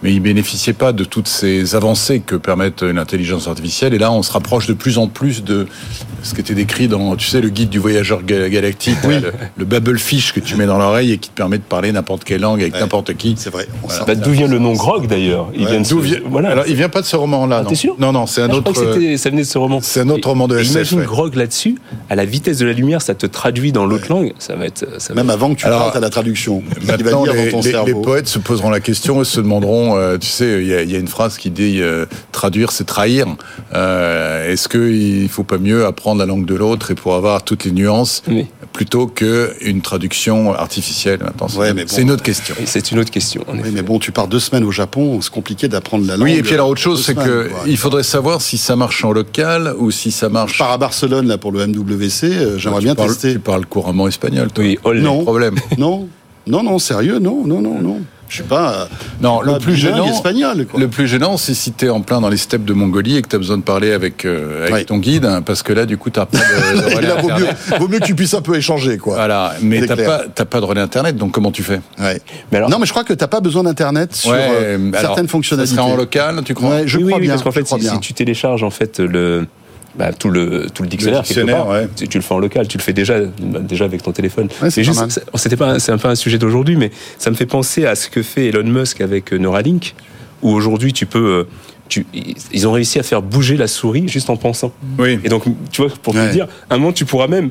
mais 0.04 0.12
ils 0.14 0.20
bénéficiaient 0.20 0.74
pas 0.74 0.92
de 0.92 1.04
toutes 1.06 1.28
ces 1.30 1.76
avancées 1.76 2.20
que 2.20 2.36
permettent 2.36 2.84
l'intelligence 2.84 3.48
artificielle. 3.48 3.94
Et 3.94 3.98
là, 3.98 4.12
on 4.12 4.24
se 4.24 4.32
rapproche 4.32 4.68
de 4.68 4.74
plus 4.74 4.98
en 4.98 5.08
plus 5.08 5.44
de 5.44 5.68
ce 6.22 6.34
qui 6.36 6.42
était 6.42 6.54
décrit 6.54 6.88
dans, 6.90 7.16
tu 7.16 7.28
sais, 7.28 7.40
le 7.40 7.48
guide 7.50 7.70
du 7.70 7.80
voyageur 7.80 8.24
ga- 8.24 8.50
galactique, 8.50 8.98
le, 9.08 9.32
le 9.58 9.66
Babelfish 9.66 10.34
que 10.34 10.42
tu 10.42 10.56
mets 10.58 10.66
dans 10.66 10.78
l'oreille 10.78 11.14
et 11.14 11.18
qui 11.18 11.30
te 11.30 11.36
permet 11.36 11.58
de 11.60 11.64
parler 11.64 11.92
n'importe 11.94 12.26
quelle 12.26 12.42
langue 12.42 12.60
avec 12.62 12.74
Ouais. 12.74 12.80
n'importe 12.82 13.14
qui. 13.16 13.36
C'est 13.38 13.50
vrai. 13.52 13.68
Bah, 14.06 14.16
D'où 14.16 14.32
vient 14.32 14.48
le 14.48 14.60
nom 14.60 14.74
Grog 14.74 15.08
d'ailleurs? 15.08 15.50
Il 15.56 15.64
Ouais. 15.64 15.72
vient 15.72 15.80
de 15.82 15.86
ce- 15.86 15.96
vient- 15.96 16.20
Voilà. 16.30 16.50
Alors, 16.50 16.66
il 16.68 16.76
vient 16.76 16.90
pas 16.90 17.02
de 17.02 17.06
ce 17.06 17.16
roman-là, 17.16 17.58
Ah, 17.60 17.64
non 17.64 17.70
t'es 17.70 17.76
sûr? 17.76 17.96
Non, 18.00 18.12
non, 18.12 18.26
c'est 18.28 18.42
un 18.42 18.46
Ah, 18.50 18.52
je 18.52 18.58
autre. 18.58 18.72
crois 18.74 18.96
que 18.96 19.18
ça 19.18 19.30
venait 19.30 19.44
de 19.44 19.48
ce 19.48 19.58
roman. 19.58 19.80
c'est 19.82 20.02
un 20.02 20.10
autre 20.10 20.28
roman 20.28 20.48
de 20.50 20.58
SF, 20.60 20.72
Imagine 20.74 21.00
ouais. 21.00 21.06
Grog 21.06 21.36
là-dessus, 21.36 21.76
à 22.10 22.16
la 22.16 22.26
vitesse 22.26 22.49
de 22.58 22.66
la 22.66 22.74
lumière, 22.74 23.02
ça 23.02 23.14
te 23.16 23.26
traduit 23.26 23.72
dans 23.72 23.86
l'autre 23.86 24.06
langue. 24.10 24.34
Ça 24.40 24.56
va 24.56 24.66
être. 24.66 24.86
Ça 25.00 25.14
va 25.14 25.22
Même 25.22 25.30
avant 25.30 25.54
que 25.54 25.60
tu 25.60 25.66
Alors, 25.68 25.84
partes 25.84 25.96
à 25.98 26.00
la 26.00 26.10
traduction. 26.10 26.64
Va 26.82 26.98
Maintenant, 26.98 27.24
dire 27.24 27.34
les, 27.34 27.52
dans 27.52 27.62
ton 27.62 27.84
les- 27.86 27.94
les 27.94 28.02
poètes 28.02 28.28
se 28.28 28.40
poseront 28.40 28.70
la 28.70 28.80
question 28.80 29.22
et 29.22 29.26
se 29.26 29.40
demanderont, 29.40 29.98
euh, 29.98 30.18
tu 30.18 30.28
sais, 30.28 30.62
il 30.62 30.68
y, 30.68 30.74
a- 30.74 30.82
il 30.82 30.92
y 30.92 30.96
a 30.96 31.00
une 31.00 31.08
phrase 31.08 31.38
qui 31.38 31.50
dit 31.52 31.82
euh, 31.82 32.06
traduire, 32.32 32.72
c'est 32.72 32.86
trahir. 32.86 33.28
Euh, 33.74 34.52
Est-ce 34.52 34.68
qu'il 34.68 35.30
faut 35.30 35.44
pas 35.44 35.58
mieux 35.58 35.86
apprendre 35.86 36.20
la 36.20 36.26
langue 36.26 36.46
de 36.46 36.56
l'autre 36.56 36.92
et 36.92 36.96
pour 36.96 37.16
avoir 37.16 37.44
toutes 37.44 37.66
les 37.66 37.72
nuances 37.72 38.24
Oui. 38.28 38.48
plutôt 38.74 39.08
que 39.08 39.54
une 39.62 39.82
traduction 39.82 40.54
artificielle 40.54 41.20
Maintenant, 41.22 41.48
c'est 41.48 41.58
Ouais, 41.58 41.74
bon. 41.74 41.84
une 41.98 42.12
autre 42.12 42.24
question. 42.24 42.56
C'est 42.66 42.92
une 42.92 43.00
autre 43.00 43.12
question. 43.12 43.44
en 43.48 43.54
Oui, 43.54 43.60
effet. 43.60 43.72
mais 43.74 43.82
bon, 43.82 44.00
tu 44.00 44.12
pars 44.12 44.28
deux 44.28 44.40
semaines 44.40 44.64
au 44.64 44.72
Japon, 44.72 45.20
c'est 45.22 45.32
compliqué 45.32 45.68
d'apprendre 45.68 46.06
la 46.08 46.16
langue. 46.18 46.24
Oui, 46.28 46.34
et 46.36 46.42
puis 46.42 46.54
alors 46.54 46.70
autre 46.70 46.82
chose, 46.82 47.04
c'est 47.06 47.14
semaines, 47.14 47.28
que 47.28 47.48
quoi. 47.50 47.60
il 47.68 47.78
faudrait 47.78 48.04
savoir 48.04 48.42
si 48.42 48.58
ça 48.58 48.76
marche 48.76 49.04
en 49.06 49.12
local 49.12 49.74
ou 49.78 49.92
si 49.92 50.12
ça 50.12 50.28
Je 50.28 50.34
marche. 50.34 50.58
pars 50.58 50.72
à 50.72 50.78
Barcelone 50.78 51.28
là 51.28 51.38
pour 51.38 51.52
le 51.52 51.66
MWC, 51.68 52.24
euh, 52.24 52.39
j'aimerais 52.58 52.80
tu 52.80 52.86
bien 52.86 52.96
parles, 52.96 53.10
tester. 53.10 53.34
Tu 53.34 53.40
parles 53.40 53.66
couramment 53.66 54.08
espagnol, 54.08 54.52
toi. 54.52 54.64
Oui, 54.64 54.78
olé. 54.84 55.02
Non. 55.02 55.24
Problème. 55.24 55.56
Non, 55.78 56.08
non, 56.48 56.64
non, 56.64 56.80
sérieux, 56.80 57.20
non, 57.20 57.44
non, 57.46 57.62
non, 57.62 57.80
non. 57.82 58.02
Je 58.28 58.36
suis 58.36 58.44
pas. 58.44 58.72
euh, 58.74 58.86
Non, 59.22 59.40
pas 59.40 59.54
le 59.54 59.58
plus 59.58 59.76
gênant, 59.76 60.06
espagnol, 60.06 60.68
quoi. 60.70 60.80
le 60.80 60.88
plus 60.88 61.08
gênant, 61.08 61.36
c'est 61.38 61.56
si 61.56 61.72
t'es 61.72 61.90
en 61.90 62.02
plein 62.02 62.22
dans 62.22 62.30
les 62.30 62.38
steppes 62.38 62.64
de 62.64 62.74
Mongolie 62.74 63.18
et 63.18 63.22
que 63.24 63.28
t'as 63.28 63.40
besoin 63.40 63.58
de 63.58 63.64
parler 63.64 63.92
avec, 63.92 64.24
euh, 64.24 64.62
avec 64.62 64.74
Ouais. 64.74 64.84
ton 64.84 65.00
guide, 65.00 65.26
hein, 65.26 65.42
parce 65.42 65.64
que 65.64 65.74
là, 65.74 65.88
du 65.88 65.98
coup, 65.98 66.12
t'as 66.12 66.28
pas 66.28 66.38
de, 66.38 66.78
de 66.82 66.92
Et 66.92 66.96
relais 66.96 67.08
là, 67.08 67.16
vaut 67.16 67.28
mieux, 67.28 67.34
internet. 67.34 67.58
vaut 67.80 67.88
mieux 67.88 67.98
que 68.00 68.06
tu 68.06 68.14
puisses 68.14 68.36
un 68.36 68.42
peu 68.44 68.56
échanger, 68.56 69.00
quoi. 69.00 69.16
Voilà, 69.16 69.54
mais 69.64 69.84
t'as 69.84 69.96
pas, 69.96 70.46
pas 70.46 70.60
de 70.60 70.66
relais 70.66 70.82
internet, 70.82 71.16
donc 71.18 71.32
comment 71.32 71.52
tu 71.52 71.64
fais? 71.64 71.82
Ouais. 72.00 72.22
Mais 72.52 72.60
alors- 72.60 72.70
non, 72.70 72.78
mais 72.78 72.86
je 72.86 72.92
crois 72.92 73.04
que 73.04 73.14
t'as 73.14 73.28
pas 73.28 73.40
besoin 73.42 73.64
d'internet 73.64 74.14
sur 74.16 74.32
euh, 74.32 74.78
alors, 74.90 75.02
certaines 75.02 75.28
fonctionnalités. 75.28 75.76
Ça 75.76 75.82
sera 75.82 75.92
en 75.92 75.98
local, 75.98 76.42
tu 76.46 76.54
crois? 76.54 76.70
Ouais, 76.70 76.84
je 76.88 76.98
oui, 76.98 77.04
crois 77.06 77.16
oui, 77.18 77.22
oui, 77.22 77.28
bien. 77.28 77.32
parce 77.34 77.44
qu'en 77.44 77.52
fait, 77.52 77.68
si, 77.68 77.82
si 77.84 78.00
tu 78.00 78.14
télécharges 78.14 78.62
en 78.64 78.70
fait 78.70 79.00
le 79.00 79.48
bah, 79.96 80.14
tout 80.14 80.30
le 80.30 80.68
tout 80.74 80.84
le 80.84 80.90
dictionnaire, 80.90 81.20
quelque 81.24 81.28
dictionnaire, 81.28 81.58
part, 81.66 81.70
ouais. 81.70 81.88
tu, 81.96 82.08
tu 82.08 82.18
le 82.18 82.22
fais 82.24 82.34
en 82.34 82.40
local, 82.40 82.68
tu 82.68 82.78
le 82.78 82.84
fais 82.84 82.94
déjà 82.94 83.20
déjà 83.22 83.86
avec 83.86 84.02
ton 84.04 84.12
téléphone. 84.12 84.48
Ouais, 84.62 84.70
c'est 84.70 84.84
juste, 84.84 85.02
c'était 85.36 85.58
pas 85.58 85.72
un- 85.74 85.80
c'est 85.80 85.92
un 85.92 85.98
peu 85.98 86.08
un 86.08 86.16
sujet 86.16 86.38
d'aujourd'hui, 86.38 86.76
mais 86.76 86.92
ça 87.18 87.30
me 87.32 87.36
fait 87.36 87.46
penser 87.46 87.86
à 87.86 87.96
ce 87.96 88.10
que 88.10 88.22
fait 88.22 88.48
Elon 88.48 88.64
Musk 88.64 89.02
avec 89.02 89.34
euh, 89.34 89.38
Neuralink, 89.38 89.96
où 90.42 90.52
aujourd'hui 90.52 90.94
tu 90.94 91.06
peux 91.06 91.20
euh, 91.20 91.44
tu, 91.90 92.06
ils 92.54 92.68
ont 92.68 92.72
réussi 92.72 93.00
à 93.00 93.04
faire 93.04 93.22
bouger 93.24 93.58
la 93.58 93.68
souris 93.68 94.08
juste 94.08 94.30
en 94.30 94.38
pensant. 94.38 94.72
Oui. 95.00 95.20
Et 95.24 95.30
donc, 95.30 95.44
tu 95.72 95.82
vois, 95.82 95.92
pour 96.04 96.14
Ouais. 96.14 96.28
te 96.28 96.32
dire, 96.34 96.48
un 96.70 96.78
moment, 96.78 96.92
tu 96.94 97.04
pourras 97.04 97.28
même. 97.28 97.50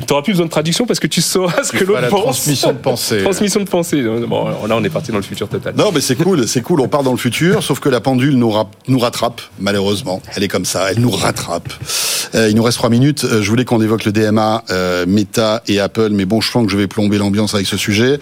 Tu 0.00 0.06
n'auras 0.12 0.22
plus 0.22 0.32
besoin 0.32 0.46
de 0.46 0.50
traduction 0.50 0.86
parce 0.86 0.98
que 1.00 1.06
tu 1.06 1.20
sauras 1.20 1.62
ce 1.62 1.72
que 1.72 1.84
l'autre 1.84 2.00
la 2.00 2.08
pense. 2.08 2.22
transmission 2.22 2.72
de 2.72 2.78
pensée. 2.78 3.22
Transmission 3.22 3.60
de 3.60 3.68
pensée. 3.68 4.02
Bon, 4.26 4.48
là, 4.66 4.76
on 4.76 4.82
est 4.84 4.88
parti 4.90 5.10
dans 5.12 5.18
le 5.18 5.22
futur 5.22 5.48
total. 5.48 5.74
Non, 5.76 5.90
mais 5.94 6.00
c'est 6.00 6.16
cool, 6.16 6.48
c'est 6.48 6.62
cool. 6.62 6.80
On 6.80 6.88
part 6.88 7.02
dans 7.02 7.12
le 7.12 7.18
futur, 7.18 7.62
sauf 7.62 7.80
que 7.80 7.88
la 7.88 8.00
pendule 8.00 8.36
nous, 8.36 8.50
ra- 8.50 8.70
nous 8.88 8.98
rattrape, 8.98 9.40
malheureusement. 9.60 10.20
Elle 10.34 10.42
est 10.42 10.48
comme 10.48 10.64
ça, 10.64 10.90
elle 10.90 11.00
nous 11.00 11.10
rattrape. 11.10 11.68
Euh, 12.34 12.48
il 12.48 12.56
nous 12.56 12.62
reste 12.62 12.78
trois 12.78 12.90
minutes. 12.90 13.24
Euh, 13.24 13.42
je 13.42 13.48
voulais 13.50 13.64
qu'on 13.64 13.80
évoque 13.82 14.04
le 14.04 14.12
DMA, 14.12 14.64
euh, 14.70 15.04
Meta 15.06 15.62
et 15.68 15.80
Apple, 15.80 16.10
mais 16.12 16.24
bon, 16.24 16.40
je 16.40 16.50
sens 16.50 16.64
que 16.66 16.72
je 16.72 16.76
vais 16.76 16.86
plomber 16.86 17.18
l'ambiance 17.18 17.54
avec 17.54 17.66
ce 17.66 17.76
sujet. 17.76 18.18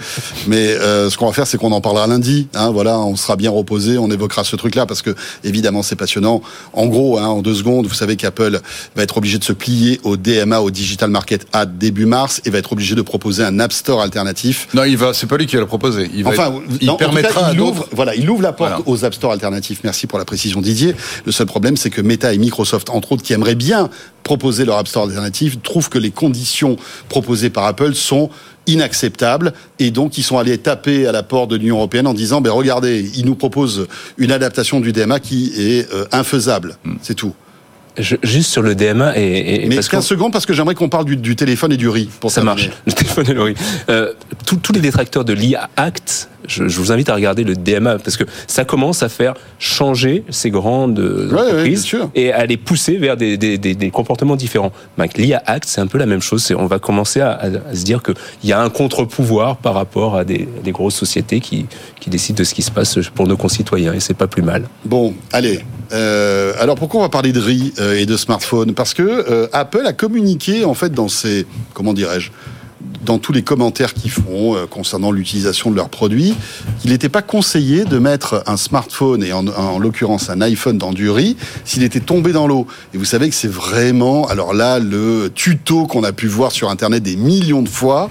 Mais 0.47 0.74
ce 0.76 1.16
qu'on 1.16 1.26
va 1.26 1.33
faire, 1.33 1.47
c'est 1.47 1.59
qu'on 1.59 1.72
en 1.72 1.81
parlera 1.81 2.07
lundi. 2.07 2.49
Hein, 2.55 2.70
voilà, 2.70 2.99
on 2.99 3.16
sera 3.16 3.37
bien 3.37 3.51
reposé, 3.51 3.99
on 3.99 4.11
évoquera 4.11 4.45
ce 4.45 4.57
truc-là 4.57 4.87
parce 4.87 5.03
que 5.03 5.14
évidemment, 5.45 5.83
c'est 5.83 5.97
passionnant. 5.97 6.43
En 6.72 6.87
gros, 6.87 7.18
hein, 7.18 7.26
en 7.26 7.43
deux 7.43 7.55
secondes, 7.55 7.87
vous 7.87 7.95
savez 7.95 8.16
qu'Apple 8.16 8.61
va 8.97 9.03
être 9.03 9.16
obligé 9.18 9.39
de 9.39 9.45
se 9.45 9.53
plier 9.53 10.01
au 10.05 10.16
DMA, 10.16 10.61
au 10.61 10.70
Digital 10.70 11.11
Market 11.11 11.47
Act 11.53 11.68
début 11.69 12.07
mars, 12.07 12.41
et 12.45 12.51
va 12.51 12.59
être 12.59 12.73
obligé 12.73 12.95
de 12.97 13.03
proposer 13.03 13.45
un 13.45 13.61
App 13.61 13.73
Store 13.73 14.01
alternatif 14.01 14.66
Non, 14.75 14.85
il 14.85 14.97
va, 14.97 15.12
c'est 15.14 15.27
pas 15.27 15.37
lui 15.37 15.47
qui 15.47 15.55
va 15.57 15.61
le 15.61 15.66
proposer. 15.69 16.11
Il 16.14 16.25
va 16.25 16.31
Enfin, 16.31 16.47
être- 16.49 16.62
il 16.81 16.87
non, 16.89 16.97
permettra 16.97 17.41
cas, 17.43 17.53
il 17.53 17.61
ouvre, 17.61 17.87
voilà, 17.93 18.14
il 18.16 18.29
ouvre 18.29 18.43
la 18.43 18.53
porte 18.53 18.71
Voilà. 18.71 18.85
aux 18.87 19.05
App 19.05 19.14
Store 19.14 19.33
alternatifs. 19.33 19.81
Merci 19.85 20.07
pour 20.07 20.19
la 20.19 20.25
précision, 20.25 20.61
Didier. 20.61 20.95
Le 21.25 21.33
seul 21.33 21.47
problème, 21.47 21.77
c'est 21.77 21.91
que 21.91 22.01
Meta 22.01 22.33
et 22.35 22.39
Microsoft, 22.39 22.91
entre 22.91 23.12
autres, 23.12 23.23
qui 23.23 23.33
aimeraient 23.33 23.55
bien 23.55 23.89
proposer 24.25 24.64
leur 24.64 24.79
App 24.79 24.89
Store 24.89 25.05
alternatif, 25.05 25.62
trouvent 25.62 25.89
que 25.89 25.99
les 25.99 26.11
conditions 26.11 26.77
proposées 27.09 27.51
par 27.51 27.64
Apple 27.64 27.95
sont 27.95 28.29
inacceptables 28.66 29.55
et 29.79 29.91
donc 29.91 30.19
ils 30.19 30.23
sont 30.23 30.39
allés 30.39 30.59
taper 30.59 31.07
à 31.07 31.12
la 31.12 31.23
porte 31.23 31.51
de 31.51 31.57
l'Union 31.57 31.77
européenne 31.77 32.07
en 32.07 32.12
disant 32.14 32.43
ben 32.43 32.51
regardez 32.51 33.11
ils 33.16 33.25
nous 33.25 33.35
proposent 33.35 33.87
une 34.19 34.31
adaptation 34.31 34.81
du 34.81 34.93
DMA 34.93 35.21
qui 35.21 35.53
est 35.57 35.91
euh, 35.95 36.05
infaisable 36.12 36.77
Hmm. 36.85 36.95
c'est 37.03 37.14
tout 37.14 37.33
juste 37.99 38.51
sur 38.51 38.62
le 38.62 38.74
DMA 38.74 39.16
et, 39.16 39.66
mais 39.68 39.76
parce 39.76 39.88
15 39.88 40.07
secondes 40.07 40.32
parce 40.32 40.46
que 40.46 40.53
j'aimerais 40.53 40.74
qu'on 40.74 40.88
parle 40.88 41.05
du, 41.05 41.36
téléphone 41.36 41.72
et 41.72 41.76
du 41.76 41.88
riz 41.88 42.09
pour 42.20 42.30
ça 42.30 42.42
marche. 42.42 42.70
Le 42.86 42.92
téléphone 42.92 43.26
et 43.28 43.34
le 43.34 43.42
riz. 43.42 43.55
Euh, 43.90 44.12
tous 44.57 44.72
les 44.72 44.80
détracteurs 44.80 45.24
de 45.24 45.32
l'IA 45.32 45.68
Act 45.76 46.28
je, 46.49 46.64
vous 46.64 46.92
invite 46.92 47.09
à 47.09 47.14
regarder 47.14 47.44
le 47.44 47.55
DMA 47.55 47.99
parce 47.99 48.16
que 48.16 48.24
ça 48.46 48.64
commence 48.64 49.03
à 49.03 49.09
faire 49.09 49.34
changer 49.59 50.24
ces 50.30 50.51
grandes 50.51 50.99
entreprises 51.32 51.86
et 52.14 52.32
à 52.32 52.46
les 52.46 52.57
pousser 52.57 52.96
vers 52.96 53.16
des, 53.16 53.36
des, 53.36 53.59
des, 53.59 53.90
comportements 53.90 54.36
différents. 54.36 54.72
L'IA 55.16 55.42
Act, 55.46 55.64
c'est 55.68 55.80
un 55.80 55.86
peu 55.86 55.99
la 55.99 56.07
même 56.07 56.22
chose. 56.22 56.53
On 56.57 56.66
va 56.66 56.78
commencer 56.78 57.20
à, 57.20 57.38
à 57.38 57.74
se 57.74 57.84
dire 57.84 58.03
qu'il 58.03 58.14
y 58.44 58.53
a 58.53 58.61
un 58.61 58.70
contre-pouvoir 58.70 59.57
par 59.59 59.74
rapport 59.74 60.16
à 60.16 60.24
des, 60.24 60.49
grosses 60.68 60.94
sociétés 60.94 61.40
qui, 61.40 61.66
qui 62.01 62.11
décident 62.11 62.38
de 62.38 62.44
ce 62.44 62.55
qui 62.55 62.62
se 62.62 62.70
passe 62.70 62.99
pour 63.14 63.26
nos 63.26 63.36
concitoyens 63.36 63.92
et 63.92 64.01
c'est 64.01 64.14
pas 64.14 64.26
plus 64.26 64.42
mal. 64.42 64.64
Bon, 64.84 65.14
allez. 65.32 65.61
Euh, 65.92 66.53
alors 66.59 66.76
pourquoi 66.76 67.01
on 67.01 67.03
va 67.03 67.09
parler 67.09 67.32
de 67.32 67.40
riz 67.40 67.72
euh, 67.78 67.99
et 67.99 68.05
de 68.05 68.16
smartphone 68.16 68.74
Parce 68.74 68.92
que 68.92 69.03
euh, 69.03 69.49
Apple 69.53 69.86
a 69.86 69.94
communiqué 69.94 70.64
en 70.64 70.74
fait 70.74 70.92
dans 70.92 71.09
ses 71.09 71.46
comment 71.72 71.94
dirais-je 71.94 72.30
dans 73.05 73.18
tous 73.18 73.32
les 73.32 73.42
commentaires 73.42 73.94
qu'ils 73.94 74.11
font 74.11 74.57
euh, 74.57 74.66
concernant 74.66 75.11
l'utilisation 75.11 75.70
de 75.70 75.76
leurs 75.76 75.88
produits, 75.88 76.34
qu'il 76.80 76.90
n'était 76.90 77.09
pas 77.09 77.22
conseillé 77.22 77.84
de 77.84 77.99
mettre 77.99 78.42
un 78.46 78.57
smartphone, 78.57 79.22
et 79.22 79.32
en, 79.32 79.78
l'occurrence 79.78 80.30
un 80.30 80.40
iPhone, 80.40 80.78
dans 80.78 80.92
du 80.92 81.11
riz, 81.11 81.36
s'il 81.64 81.82
était 81.82 82.01
tombé 82.01 82.32
dans 82.32 82.46
l'eau. 82.46 82.66
Et 82.94 82.99
vous 82.99 83.05
savez 83.05 83.28
que 83.28 83.34
c'est 83.34 83.51
vraiment, 83.51 84.26
alors 84.26 84.55
là, 84.55 84.78
le 84.78 85.30
tuto 85.34 85.86
qu'on 85.86 86.05
a 86.05 86.12
pu 86.12 86.26
voir 86.26 86.53
sur 86.53 86.70
Internet 86.70 87.03
des 87.03 87.16
millions 87.16 87.62
de 87.62 87.68
fois, 87.68 88.11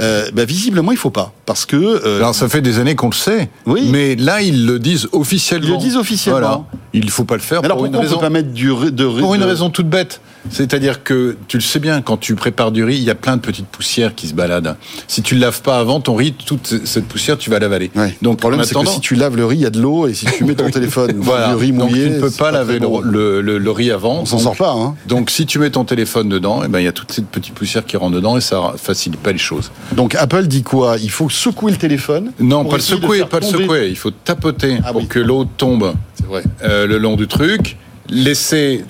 euh, 0.00 0.30
bah, 0.32 0.44
visiblement, 0.44 0.92
il 0.92 0.98
faut 0.98 1.10
pas. 1.10 1.32
Parce 1.46 1.66
que... 1.66 1.76
Euh, 1.76 2.18
alors 2.18 2.34
ça 2.34 2.48
fait 2.48 2.60
des 2.60 2.78
années 2.78 2.94
qu'on 2.94 3.08
le 3.08 3.14
sait, 3.14 3.48
oui. 3.66 3.88
mais 3.90 4.16
là, 4.16 4.42
ils 4.42 4.66
le 4.66 4.78
disent 4.78 5.08
officiellement. 5.12 5.66
Ils 5.66 5.72
le 5.72 5.78
disent 5.78 5.96
officiellement. 5.96 6.40
Voilà. 6.40 6.64
Il 6.92 7.04
ne 7.04 7.10
faut 7.10 7.24
pas 7.24 7.36
le 7.36 7.40
faire 7.40 7.64
alors 7.64 7.78
pour 7.78 7.86
une 7.86 7.96
raison... 7.96 8.18
pas 8.18 8.30
mettre 8.30 8.50
du 8.50 8.68
de 8.68 9.04
riz 9.04 9.20
Pour 9.20 9.34
une 9.34 9.42
raison 9.42 9.70
toute 9.70 9.88
bête. 9.88 10.20
C'est-à-dire 10.50 11.02
que 11.02 11.36
tu 11.48 11.56
le 11.56 11.62
sais 11.62 11.78
bien, 11.78 12.02
quand 12.02 12.16
tu 12.16 12.34
prépares 12.34 12.72
du 12.72 12.84
riz, 12.84 12.96
il 12.96 13.04
y 13.04 13.10
a 13.10 13.14
plein 13.14 13.36
de 13.36 13.42
petites 13.42 13.66
poussières 13.66 14.14
qui 14.14 14.28
se 14.28 14.34
baladent. 14.34 14.76
Si 15.06 15.22
tu 15.22 15.34
le 15.34 15.40
laves 15.40 15.62
pas 15.62 15.78
avant 15.78 16.00
ton 16.00 16.14
riz, 16.14 16.32
toute 16.32 16.84
cette 16.84 17.06
poussière, 17.06 17.38
tu 17.38 17.50
vas 17.50 17.58
l'avaler. 17.58 17.90
Donc 18.22 18.34
le 18.34 18.36
problème, 18.36 18.64
c'est 18.64 18.74
que 18.74 18.86
si 18.86 19.00
tu 19.00 19.14
laves 19.14 19.36
le 19.36 19.46
riz, 19.46 19.56
il 19.56 19.62
y 19.62 19.66
a 19.66 19.70
de 19.70 19.80
l'eau, 19.80 20.06
et 20.06 20.14
si 20.14 20.26
tu 20.26 20.44
mets 20.44 20.54
ton 20.54 20.70
téléphone 20.70 21.12
voilà. 21.18 21.50
du 21.50 21.54
riz 21.56 21.72
mouillé, 21.72 22.04
donc 22.04 22.12
tu 22.12 22.16
ne 22.16 22.20
peux 22.20 22.30
pas, 22.30 22.50
laver 22.50 22.78
le, 22.78 23.70
riz 23.70 23.90
avant. 23.90 24.20
On 24.20 24.26
s'en 24.26 24.38
sort 24.38 24.56
pas. 24.56 24.72
Hein. 24.72 24.94
Donc 25.06 25.30
si 25.30 25.46
tu 25.46 25.58
mets 25.58 25.70
ton 25.70 25.84
téléphone 25.84 26.28
dedans, 26.28 26.62
et 26.62 26.66
eh 26.66 26.68
ben 26.68 26.80
il 26.80 26.84
y 26.84 26.88
a 26.88 26.92
toute 26.92 27.12
cette 27.12 27.26
petite 27.26 27.54
poussière 27.54 27.84
qui 27.84 27.96
rentre 27.96 28.14
dedans 28.14 28.36
et 28.36 28.40
ça 28.40 28.74
facilite 28.76 29.20
pas 29.20 29.32
les 29.32 29.38
choses. 29.38 29.70
Donc 29.92 30.14
Apple 30.14 30.46
dit 30.46 30.62
quoi? 30.62 30.96
Il 31.00 31.10
faut 31.10 31.28
secouer 31.28 31.72
le 31.72 31.78
téléphone. 31.78 32.32
Non, 32.40 32.64
pas 32.64 32.76
le 32.76 32.82
secouer, 32.82 33.24
pas 33.24 33.40
le 33.40 33.46
secouer. 33.46 33.88
Il 33.88 33.96
faut 33.96 34.10
tapoter 34.10 34.78
ah 34.84 34.92
pour 34.92 35.06
que 35.08 35.18
l'eau 35.18 35.44
tombe 35.44 35.94
euh, 36.62 36.86
le 36.86 36.98
long 36.98 37.16
du 37.16 37.26
truc 37.26 37.76
laisser 38.10 38.84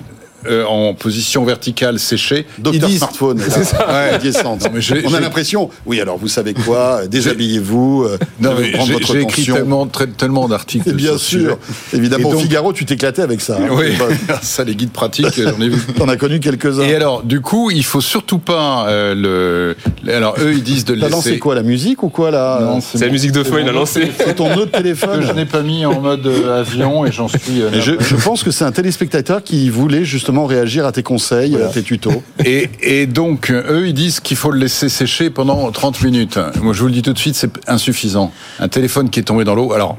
euh, 0.47 0.63
en 0.63 0.93
position 0.93 1.43
verticale 1.43 1.99
séchée. 1.99 2.45
Docteur 2.59 2.89
smartphone, 2.89 3.41
c'est 3.49 3.65
ça. 3.65 3.85
Ouais. 3.87 5.03
On 5.05 5.13
a 5.13 5.19
l'impression. 5.19 5.69
Oui, 5.85 5.99
alors 5.99 6.17
vous 6.17 6.29
savez 6.29 6.53
quoi 6.53 7.07
Déshabillez-vous. 7.11 8.05
Euh, 8.05 8.17
non, 8.39 8.51
j'ai 8.57 9.21
écrit 9.21 9.45
tellement, 9.45 9.85
tellement 9.87 10.47
d'articles. 10.47 10.93
Bien 10.93 11.17
sûr, 11.17 11.57
évidemment. 11.93 12.31
Figaro, 12.37 12.71
tu 12.71 12.85
t'éclatais 12.85 13.21
avec 13.21 13.41
ça. 13.41 13.57
Hein. 13.61 13.67
oui, 13.71 13.87
ça, 14.41 14.63
les 14.63 14.75
guides 14.75 14.91
pratiques, 14.91 15.41
j'en 15.41 15.59
ai 15.59 15.67
vu. 15.67 15.81
T'en 15.97 16.07
as 16.07 16.15
connu 16.15 16.39
quelques-uns. 16.39 16.83
Et 16.83 16.95
alors, 16.95 17.23
du 17.23 17.41
coup, 17.41 17.69
il 17.69 17.83
faut 17.83 18.01
surtout 18.01 18.39
pas 18.39 18.87
euh, 18.87 19.75
le. 20.05 20.13
Alors, 20.13 20.35
eux, 20.39 20.53
ils 20.53 20.63
disent 20.63 20.85
de 20.85 20.93
laisser. 20.93 21.09
T'as 21.09 21.15
lancé 21.15 21.39
quoi, 21.39 21.55
la 21.55 21.63
musique 21.63 22.01
ou 22.03 22.09
quoi 22.09 22.31
là 22.31 22.79
C'est 22.81 23.05
la 23.05 23.11
musique 23.11 23.33
de 23.33 23.43
feu, 23.43 23.59
il 23.59 23.67
a 23.67 23.73
lancé. 23.73 24.09
C'est 24.17 24.35
ton 24.35 24.53
autre 24.55 24.71
téléphone. 24.71 25.19
Que 25.19 25.27
je 25.27 25.33
n'ai 25.33 25.45
pas 25.45 25.63
mis 25.63 25.85
en 25.85 25.99
mode 25.99 26.25
avion 26.49 27.05
et 27.05 27.11
j'en 27.11 27.27
suis. 27.27 27.61
je 27.73 28.15
pense 28.15 28.43
que 28.43 28.51
c'est 28.51 28.63
un 28.63 28.71
téléspectateur 28.71 29.43
qui 29.43 29.69
voulait 29.69 30.05
justement 30.05 30.28
réagir 30.37 30.85
à 30.85 30.91
tes 30.91 31.03
conseils, 31.03 31.55
à 31.55 31.67
tes 31.67 31.83
tutos. 31.83 32.23
Et, 32.45 32.69
et, 32.81 33.05
donc, 33.05 33.51
eux, 33.51 33.87
ils 33.87 33.93
disent 33.93 34.19
qu'il 34.19 34.37
faut 34.37 34.51
le 34.51 34.59
laisser 34.59 34.89
sécher 34.89 35.29
pendant 35.29 35.71
30 35.71 36.01
minutes. 36.03 36.39
Moi, 36.61 36.73
je 36.73 36.81
vous 36.81 36.87
le 36.87 36.93
dis 36.93 37.01
tout 37.01 37.13
de 37.13 37.19
suite, 37.19 37.35
c'est 37.35 37.51
insuffisant. 37.67 38.31
Un 38.59 38.67
téléphone 38.67 39.09
qui 39.09 39.19
est 39.19 39.23
tombé 39.23 39.43
dans 39.43 39.55
l'eau, 39.55 39.73
alors, 39.73 39.97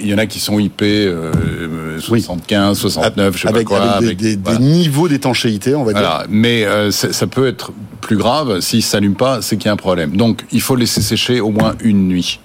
il 0.00 0.06
y 0.06 0.14
en 0.14 0.18
a 0.18 0.26
qui 0.26 0.40
sont 0.40 0.58
IP 0.58 0.82
75, 1.98 2.78
69, 2.78 3.36
je 3.36 3.46
sais 3.46 3.52
pas 3.52 3.64
quoi. 3.64 3.80
Avec, 3.80 4.16
des, 4.16 4.36
des, 4.36 4.58
niveaux 4.58 5.08
d'étanchéité, 5.08 5.74
on 5.74 5.84
va 5.84 5.92
dire. 5.92 6.24
Mais 6.28 6.64
euh, 6.64 6.90
ça 6.90 7.26
peut 7.26 7.46
être 7.46 7.72
plus 8.00 8.16
grave. 8.16 8.60
S'il 8.60 8.82
s'allume 8.82 9.14
pas, 9.14 9.42
c'est 9.42 9.56
qu'il 9.56 9.66
y 9.66 9.68
a 9.70 9.72
un 9.72 9.76
problème. 9.76 10.16
Donc, 10.16 10.44
il 10.52 10.60
faut 10.60 10.74
le 10.74 10.80
laisser 10.80 11.02
sécher 11.02 11.40
au 11.40 11.50
moins 11.50 11.74
une 11.80 12.08
nuit 12.08 12.40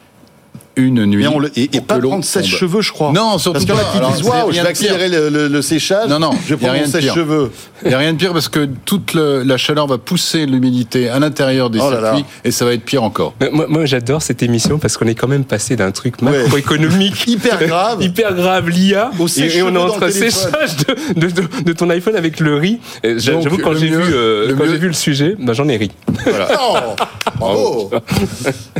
une 0.76 1.05
nuit. 1.05 1.26
et, 1.55 1.82
pas 1.82 1.99
prendre 1.99 2.24
sèche-cheveux, 2.24 2.82
je 2.82 2.91
crois. 2.91 3.11
Non, 3.11 3.38
surtout 3.38 3.65
parce 3.65 3.65
pas. 3.65 3.74
Parce 3.76 3.91
qu'il 3.91 4.01
y 4.01 4.03
en 4.03 4.05
a 4.05 4.13
qui 4.15 4.21
disent, 4.21 4.57
je 4.57 4.61
vais 4.61 4.67
accélérer 4.67 5.09
le, 5.09 5.61
séchage. 5.61 6.09
Non, 6.09 6.19
non, 6.19 6.32
je 6.47 6.55
prends 6.55 6.74
mon 6.74 6.86
sèche-cheveux. 6.86 7.51
Il 7.84 7.89
n'y 7.89 7.93
a 7.93 7.97
rien 7.97 8.13
de 8.13 8.17
pire 8.17 8.34
parce 8.34 8.49
que 8.49 8.67
toute 8.86 9.13
la 9.13 9.57
chaleur 9.57 9.88
va 9.88 9.97
pousser 9.97 10.45
l'humidité 10.45 11.09
à 11.09 11.19
l'intérieur 11.19 11.69
des 11.69 11.80
oh 11.82 11.89
circuits 11.89 12.26
et 12.43 12.51
ça 12.51 12.65
va 12.65 12.74
être 12.74 12.84
pire 12.84 13.03
encore. 13.03 13.34
moi, 13.51 13.86
j'adore 13.86 14.21
cette 14.21 14.43
émission 14.43 14.80
parce 14.80 14.97
qu'on 14.97 15.07
est 15.07 15.15
quand 15.15 15.28
même 15.28 15.45
passé 15.45 15.76
d'un 15.76 15.91
truc 15.91 16.21
macroéconomique 16.21 17.24
hyper 17.28 17.65
grave, 17.65 18.01
hyper 18.01 18.34
grave, 18.34 18.69
l'IA, 18.69 19.11
et, 19.38 19.61
on 19.63 19.76
est 19.76 19.78
entre 19.78 20.09
séchage 20.09 20.78
de, 21.15 21.30
de, 21.63 21.74
ton 21.74 21.89
iPhone 21.89 22.15
avec 22.15 22.39
le 22.39 22.55
riz. 22.55 22.80
J'avoue 23.03 23.57
quand 23.57 23.76
j'ai 23.76 23.88
vu 23.88 24.01
euh, 24.13 24.55
quand 24.57 24.65
j'ai 24.65 24.78
vu 24.78 24.88
le 24.88 24.93
sujet, 24.93 25.36
bah, 25.39 25.53
j'en 25.53 25.67
ai 25.67 25.78
ri. 25.78 25.91
Voilà. 26.26 26.47
Oh, 27.41 27.89